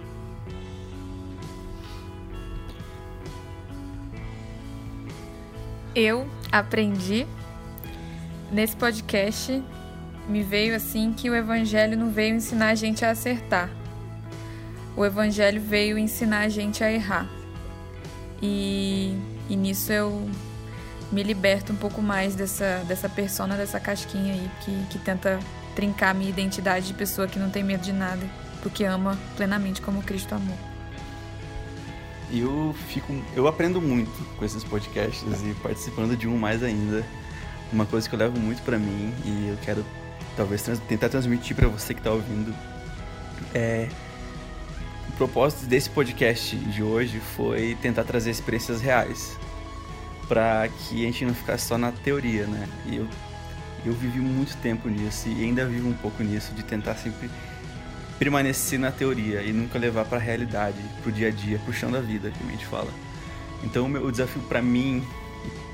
Eu 5.95 6.27
aprendi 6.51 7.25
nesse 8.51 8.75
podcast 8.75 9.63
me 10.27 10.43
veio 10.43 10.75
assim 10.75 11.13
que 11.13 11.29
o 11.29 11.35
evangelho 11.35 11.97
não 11.97 12.09
veio 12.09 12.35
ensinar 12.35 12.69
a 12.69 12.75
gente 12.75 13.05
a 13.05 13.11
acertar. 13.11 13.69
O 14.95 15.05
evangelho 15.05 15.61
veio 15.61 15.97
ensinar 15.97 16.41
a 16.41 16.49
gente 16.49 16.83
a 16.83 16.91
errar. 16.91 17.29
E, 18.41 19.17
e 19.49 19.55
nisso 19.55 19.91
eu 19.91 20.29
me 21.11 21.21
liberto 21.21 21.71
um 21.71 21.75
pouco 21.75 22.01
mais 22.01 22.35
dessa, 22.35 22.83
dessa 22.87 23.07
persona, 23.07 23.55
dessa 23.55 23.79
casquinha 23.79 24.33
aí 24.33 24.51
que, 24.61 24.85
que 24.91 24.99
tenta 24.99 25.39
trincar 25.75 26.15
minha 26.15 26.29
identidade 26.29 26.87
de 26.87 26.93
pessoa 26.93 27.27
que 27.27 27.37
não 27.37 27.49
tem 27.49 27.63
medo 27.63 27.81
de 27.81 27.93
nada, 27.93 28.25
porque 28.63 28.83
ama 28.83 29.17
plenamente 29.35 29.81
como 29.81 30.01
Cristo 30.01 30.33
amou. 30.33 30.57
Eu 32.31 32.73
fico, 32.87 33.13
eu 33.35 33.47
aprendo 33.47 33.81
muito 33.81 34.11
com 34.37 34.43
esses 34.43 34.63
podcasts 34.63 35.23
e 35.43 35.53
participando 35.61 36.17
de 36.17 36.27
um 36.27 36.37
mais 36.37 36.63
ainda. 36.63 37.05
Uma 37.71 37.85
coisa 37.85 38.07
que 38.07 38.15
eu 38.15 38.19
levo 38.19 38.39
muito 38.39 38.61
para 38.63 38.79
mim 38.79 39.13
e 39.25 39.49
eu 39.49 39.57
quero 39.63 39.85
talvez 40.35 40.61
trans, 40.61 40.79
tentar 40.79 41.09
transmitir 41.09 41.55
para 41.55 41.67
você 41.67 41.93
que 41.93 42.01
tá 42.01 42.11
ouvindo 42.11 42.53
é 43.53 43.87
o 45.09 45.11
propósito 45.17 45.65
desse 45.65 45.89
podcast 45.89 46.55
de 46.55 46.83
hoje 46.83 47.19
foi 47.19 47.77
tentar 47.81 48.03
trazer 48.03 48.31
experiências 48.31 48.81
reais 48.81 49.37
para 50.27 50.67
que 50.67 51.03
a 51.03 51.05
gente 51.05 51.25
não 51.25 51.33
ficasse 51.33 51.67
só 51.67 51.77
na 51.77 51.91
teoria, 51.91 52.45
né? 52.47 52.67
E 52.85 52.97
eu 52.97 53.07
eu 53.85 53.93
vivi 53.93 54.19
muito 54.19 54.57
tempo 54.57 54.89
nisso 54.89 55.29
e 55.29 55.43
ainda 55.43 55.65
vivo 55.65 55.87
um 55.87 55.93
pouco 55.93 56.23
nisso 56.23 56.51
de 56.53 56.63
tentar 56.63 56.95
sempre 56.95 57.29
permanecer 58.17 58.79
na 58.79 58.91
teoria 58.91 59.41
e 59.41 59.53
nunca 59.53 59.77
levar 59.77 60.05
para 60.05 60.17
a 60.17 60.21
realidade, 60.21 60.77
para 61.01 61.09
o 61.09 61.11
dia 61.11 61.27
a 61.27 61.31
dia, 61.31 61.59
para 61.59 61.69
o 61.69 61.73
chão 61.73 61.91
da 61.91 61.99
vida, 61.99 62.31
que 62.31 62.43
a 62.43 62.51
gente 62.51 62.65
fala. 62.65 62.89
Então, 63.63 63.85
o, 63.85 63.89
meu, 63.89 64.05
o 64.05 64.11
desafio 64.11 64.41
para 64.43 64.61
mim, 64.61 65.05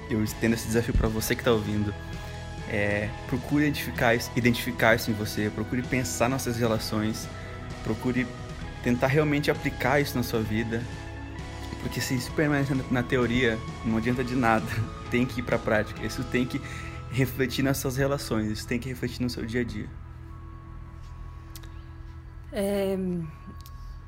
eu 0.09 0.23
estendo 0.23 0.55
esse 0.55 0.67
desafio 0.67 0.93
para 0.93 1.07
você 1.07 1.35
que 1.35 1.41
está 1.41 1.51
ouvindo, 1.51 1.93
é 2.71 3.09
procure 3.27 3.65
identificar, 3.65 4.15
identificar 4.35 4.95
isso 4.95 5.11
em 5.11 5.13
você, 5.13 5.51
procure 5.53 5.81
pensar 5.83 6.29
nossas 6.29 6.57
relações, 6.57 7.27
procure 7.83 8.25
tentar 8.81 9.07
realmente 9.07 9.51
aplicar 9.51 9.99
isso 9.99 10.15
na 10.15 10.23
sua 10.23 10.41
vida, 10.41 10.81
porque 11.81 11.99
se 11.99 12.15
isso 12.15 12.31
permanece 12.31 12.73
na 12.89 13.03
teoria, 13.03 13.59
não 13.83 13.97
adianta 13.97 14.23
de 14.23 14.35
nada, 14.35 14.65
tem 15.11 15.25
que 15.25 15.41
ir 15.41 15.43
para 15.43 15.57
a 15.57 15.59
prática, 15.59 16.05
isso 16.05 16.23
tem 16.23 16.45
que 16.45 16.61
refletir 17.11 17.61
nas 17.61 17.77
suas 17.77 17.97
relações, 17.97 18.49
isso 18.49 18.65
tem 18.65 18.79
que 18.79 18.87
refletir 18.87 19.21
no 19.21 19.29
seu 19.29 19.45
dia 19.45 19.61
a 19.61 19.63
dia. 19.65 19.89
É, 22.53 22.97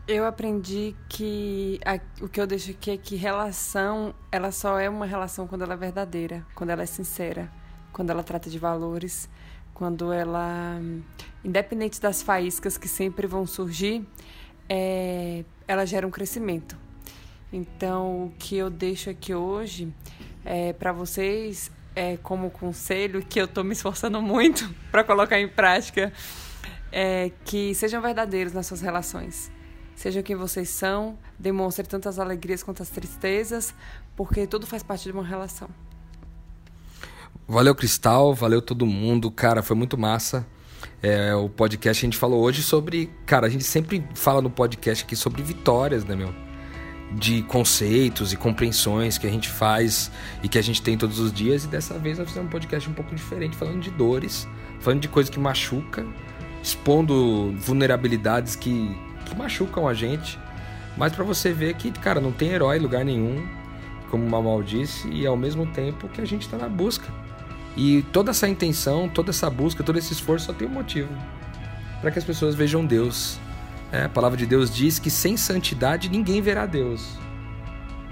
eu 0.08 0.26
aprendi 0.26 0.96
que 1.10 1.80
a, 1.86 2.00
o 2.24 2.30
que 2.30 2.40
eu 2.40 2.48
deixo 2.48 2.72
aqui 2.72 2.92
é 2.92 2.98
que 2.98 3.16
relação, 3.18 4.16
ela 4.32 4.52
só 4.52 4.80
é 4.80 4.90
uma 4.90 5.06
relação 5.06 5.48
quando 5.48 5.64
ela 5.64 5.74
é 5.74 5.78
verdadeira, 5.78 6.46
quando 6.56 6.70
ela 6.70 6.84
é 6.84 6.86
sincera, 6.86 7.52
quando 7.94 8.10
ela 8.10 8.24
trata 8.24 8.50
de 8.50 8.60
valores, 8.60 9.30
quando 9.74 10.12
ela, 10.12 10.82
independente 11.44 12.02
das 12.02 12.22
faíscas 12.22 12.78
que 12.78 12.88
sempre 12.88 13.26
vão 13.28 13.46
surgir, 13.48 14.06
é, 14.68 15.46
ela 15.68 15.86
gera 15.86 16.06
um 16.06 16.12
crescimento. 16.12 16.78
Então, 17.52 18.26
o 18.26 18.34
que 18.38 18.58
eu 18.58 18.70
deixo 18.70 19.10
aqui 19.10 19.34
hoje 19.34 19.94
é, 20.44 20.74
para 20.74 20.92
vocês 20.92 21.72
é, 21.96 22.18
como 22.18 22.50
conselho 22.50 23.24
que 23.24 23.40
eu 23.40 23.46
estou 23.46 23.64
me 23.64 23.74
esforçando 23.74 24.22
muito 24.22 24.74
para 24.92 25.04
colocar 25.04 25.40
em 25.40 25.48
prática 25.48 26.12
é 26.92 27.32
que 27.46 27.74
sejam 27.76 28.02
verdadeiros 28.02 28.54
nas 28.54 28.68
suas 28.68 28.82
relações. 28.82 29.52
Sejam 29.96 30.24
quem 30.24 30.36
vocês 30.36 30.70
são, 30.70 31.18
demonstrem 31.38 31.88
tanto 31.88 32.10
as 32.10 32.18
alegrias 32.18 32.64
quanto 32.64 32.82
as 32.82 32.90
tristezas, 32.90 33.74
porque 34.16 34.48
tudo 34.48 34.66
faz 34.66 34.82
parte 34.82 35.04
de 35.04 35.12
uma 35.12 35.24
relação. 35.24 35.70
Valeu, 37.48 37.76
Cristal, 37.76 38.34
valeu 38.34 38.62
todo 38.62 38.86
mundo, 38.86 39.30
cara, 39.30 39.62
foi 39.62 39.76
muito 39.76 39.98
massa. 39.98 40.46
É, 41.02 41.36
o 41.36 41.50
podcast 41.50 42.04
a 42.04 42.08
gente 42.08 42.18
falou 42.18 42.42
hoje 42.42 42.64
sobre. 42.64 43.10
Cara, 43.26 43.48
a 43.48 43.50
gente 43.50 43.64
sempre 43.64 44.04
fala 44.16 44.42
no 44.42 44.50
podcast 44.50 45.04
aqui 45.04 45.16
sobre 45.16 45.42
vitórias, 45.44 46.06
né, 46.06 46.16
meu? 46.16 46.34
de 47.16 47.44
conceitos 47.44 48.34
e 48.34 48.38
compreensões 48.38 49.18
que 49.18 49.28
a 49.28 49.30
gente 49.30 49.50
faz 49.50 50.12
e 50.42 50.50
que 50.50 50.58
a 50.58 50.62
gente 50.62 50.82
tem 50.82 50.98
todos 50.98 51.20
os 51.20 51.32
dias. 51.32 51.64
E 51.66 51.68
dessa 51.68 51.98
vez 51.98 52.18
nós 52.18 52.28
fizemos 52.28 52.48
um 52.48 52.52
podcast 52.52 52.90
um 52.90 52.94
pouco 52.94 53.14
diferente, 53.14 53.56
falando 53.56 53.82
de 53.82 53.92
dores, 53.92 54.48
falando 54.80 55.02
de 55.02 55.08
coisa 55.08 55.32
que 55.32 55.40
machuca, 55.40 56.06
expondo 56.62 57.54
vulnerabilidades 57.58 58.56
que, 58.56 58.96
que 59.26 59.36
machucam 59.36 59.88
a 59.88 59.94
gente. 59.94 60.40
Mas 60.98 61.14
para 61.14 61.24
você 61.24 61.52
ver 61.52 61.76
que, 61.76 61.92
cara, 61.92 62.20
não 62.20 62.32
tem 62.32 62.50
herói 62.50 62.78
em 62.78 62.82
lugar 62.82 63.04
nenhum, 63.04 63.46
como 64.10 64.26
o 64.26 64.30
Mamal 64.30 64.62
disse, 64.62 65.08
e 65.08 65.26
ao 65.26 65.36
mesmo 65.36 65.66
tempo 65.68 66.08
que 66.08 66.22
a 66.22 66.26
gente 66.26 66.44
está 66.44 66.58
na 66.58 66.68
busca. 66.68 67.12
E 67.76 68.04
toda 68.12 68.32
essa 68.32 68.48
intenção, 68.48 69.10
toda 69.10 69.32
essa 69.32 69.50
busca, 69.50 69.84
todo 69.84 69.98
esse 69.98 70.14
esforço 70.14 70.46
só 70.46 70.54
tem 70.54 70.68
um 70.68 70.72
motivo: 70.72 71.10
para 72.02 72.12
que 72.12 72.20
as 72.20 72.26
pessoas 72.26 72.56
vejam 72.56 72.86
Deus 72.86 73.40
é, 73.94 74.06
a 74.06 74.10
palavra 74.10 74.36
de 74.36 74.48
Deus 74.48 74.74
diz 74.74 74.98
que 74.98 75.12
sem 75.12 75.38
santidade 75.38 76.10
ninguém 76.10 76.42
verá 76.42 76.66
Deus. 76.66 77.16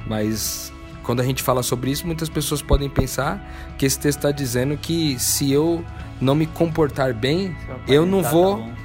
Mas 0.05 0.71
quando 1.01 1.21
a 1.21 1.23
gente 1.23 1.41
fala 1.41 1.63
sobre 1.63 1.89
isso, 1.89 2.05
muitas 2.05 2.29
pessoas 2.29 2.61
podem 2.61 2.87
pensar 2.87 3.43
que 3.79 3.85
esse 3.87 3.97
texto 3.97 4.19
está 4.19 4.31
dizendo 4.31 4.77
que 4.77 5.17
se 5.17 5.51
eu 5.51 5.83
não 6.21 6.35
me 6.35 6.45
comportar 6.45 7.15
bem, 7.15 7.57
eu 7.87 8.05
não 8.05 8.21
vou. 8.21 8.59
Tá 8.59 8.75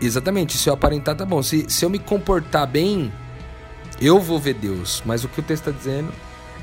Exatamente, 0.00 0.56
se 0.56 0.66
eu 0.66 0.72
aparentar, 0.72 1.14
tá 1.14 1.26
bom. 1.26 1.42
Se, 1.42 1.66
se 1.68 1.84
eu 1.84 1.90
me 1.90 1.98
comportar 1.98 2.66
bem, 2.66 3.12
eu 4.00 4.18
vou 4.18 4.38
ver 4.38 4.54
Deus. 4.54 5.02
Mas 5.04 5.24
o 5.24 5.28
que 5.28 5.40
o 5.40 5.42
texto 5.42 5.68
está 5.68 5.78
dizendo 5.78 6.10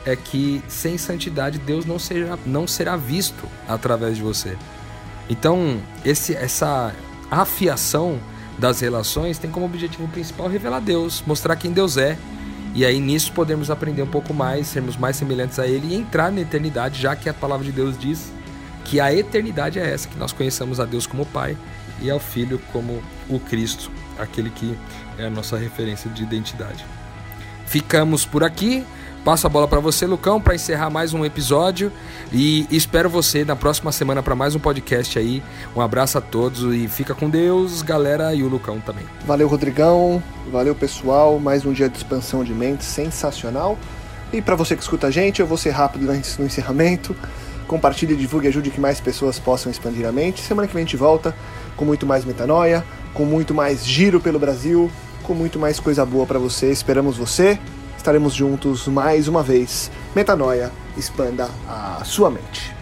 é 0.06 0.16
que 0.16 0.64
sem 0.68 0.98
santidade 0.98 1.58
Deus 1.60 1.86
não 1.86 2.00
será, 2.00 2.38
não 2.46 2.68
será 2.68 2.96
visto 2.96 3.48
através 3.68 4.18
de 4.18 4.24
você. 4.24 4.58
Então, 5.30 5.80
esse, 6.04 6.36
essa 6.36 6.94
afiação 7.30 8.20
das 8.58 8.80
relações 8.80 9.38
tem 9.38 9.50
como 9.50 9.66
objetivo 9.66 10.08
principal 10.08 10.48
revelar 10.48 10.82
Deus, 10.82 11.24
mostrar 11.26 11.56
quem 11.56 11.72
Deus 11.72 11.98
é. 11.98 12.18
E 12.74 12.86
aí 12.86 13.00
nisso 13.00 13.34
podemos 13.34 13.70
aprender 13.70 14.02
um 14.02 14.08
pouco 14.08 14.34
mais, 14.34 14.68
sermos 14.68 14.96
mais 14.96 15.16
semelhantes 15.16 15.60
a 15.60 15.68
Ele 15.68 15.94
e 15.94 15.96
entrar 15.96 16.32
na 16.32 16.42
eternidade, 16.42 17.02
já 17.02 17.16
que 17.16 17.28
a 17.28 17.34
palavra 17.34 17.66
de 17.66 17.72
Deus 17.72 17.98
diz 17.98 18.32
que 18.86 19.00
a 19.00 19.14
eternidade 19.14 19.80
é 19.80 19.90
essa, 19.90 20.08
que 20.08 20.18
nós 20.18 20.32
conheçamos 20.32 20.80
a 20.80 20.86
Deus 20.86 21.06
como 21.06 21.26
Pai 21.26 21.58
e 22.02 22.10
ao 22.10 22.20
Filho 22.20 22.60
como 22.72 23.02
o 23.30 23.40
Cristo, 23.40 23.92
aquele 24.18 24.50
que 24.50 24.78
é 25.18 25.26
a 25.26 25.30
nossa 25.30 25.58
referência 25.58 26.10
de 26.10 26.24
identidade. 26.24 26.86
Ficamos 27.66 28.26
por 28.26 28.44
aqui. 28.44 28.86
Passo 29.24 29.46
a 29.46 29.50
bola 29.52 29.68
para 29.68 29.80
você, 29.80 30.08
Lucão, 30.08 30.42
para 30.42 30.56
encerrar 30.56 30.90
mais 30.90 31.14
um 31.14 31.24
episódio 31.24 31.92
e 32.34 32.66
espero 32.72 33.08
você 33.08 33.46
na 33.46 33.56
próxima 33.56 33.92
semana 33.92 34.24
para 34.24 34.34
mais 34.34 34.56
um 34.56 34.60
podcast 34.60 35.20
aí. 35.20 35.44
Um 35.76 35.82
abraço 35.82 36.18
a 36.18 36.22
todos 36.22 36.74
e 36.74 36.88
fica 36.88 37.14
com 37.14 37.30
Deus, 37.30 37.84
galera, 37.84 38.34
e 38.34 38.42
o 38.42 38.48
Lucão 38.48 38.80
também. 38.80 39.06
Valeu, 39.24 39.48
Rodrigão. 39.48 40.24
Valeu, 40.52 40.74
pessoal. 40.74 41.38
Mais 41.38 41.64
um 41.64 41.72
dia 41.72 41.88
de 41.88 41.98
expansão 41.98 42.44
de 42.44 42.52
mente 42.52 42.84
sensacional. 42.84 43.78
E 44.34 44.42
para 44.42 44.56
você 44.56 44.76
que 44.76 44.82
escuta 44.82 45.06
a 45.06 45.12
gente, 45.12 45.40
eu 45.40 45.46
vou 45.46 45.58
ser 45.58 45.70
rápido 45.70 46.08
no 46.08 46.46
encerramento. 46.46 47.16
Compartilhe, 47.68 48.16
divulgue, 48.16 48.48
ajude 48.48 48.72
que 48.72 48.82
mais 48.82 49.00
pessoas 49.00 49.38
possam 49.38 49.72
expandir 49.72 50.08
a 50.08 50.12
mente. 50.12 50.42
Semana 50.42 50.68
que 50.68 50.74
vem 50.74 50.82
a 50.82 50.86
gente 50.86 50.98
volta 50.98 51.36
com 51.78 51.86
muito 51.86 52.08
mais 52.08 52.26
metanoia, 52.26 52.84
com 53.14 53.24
muito 53.24 53.54
mais 53.54 53.86
giro 53.86 54.20
pelo 54.20 54.40
Brasil, 54.40 54.90
com 55.22 55.36
muito 55.36 55.60
mais 55.60 55.80
coisa 55.80 56.04
boa 56.04 56.26
para 56.26 56.40
você. 56.40 56.72
Esperamos 56.72 57.18
você 57.18 57.60
estaremos 58.02 58.34
juntos 58.34 58.88
mais 58.88 59.28
uma 59.28 59.44
vez. 59.44 59.92
Metanoia, 60.16 60.72
expanda 60.98 61.48
a 61.68 62.04
sua 62.04 62.30
mente. 62.32 62.81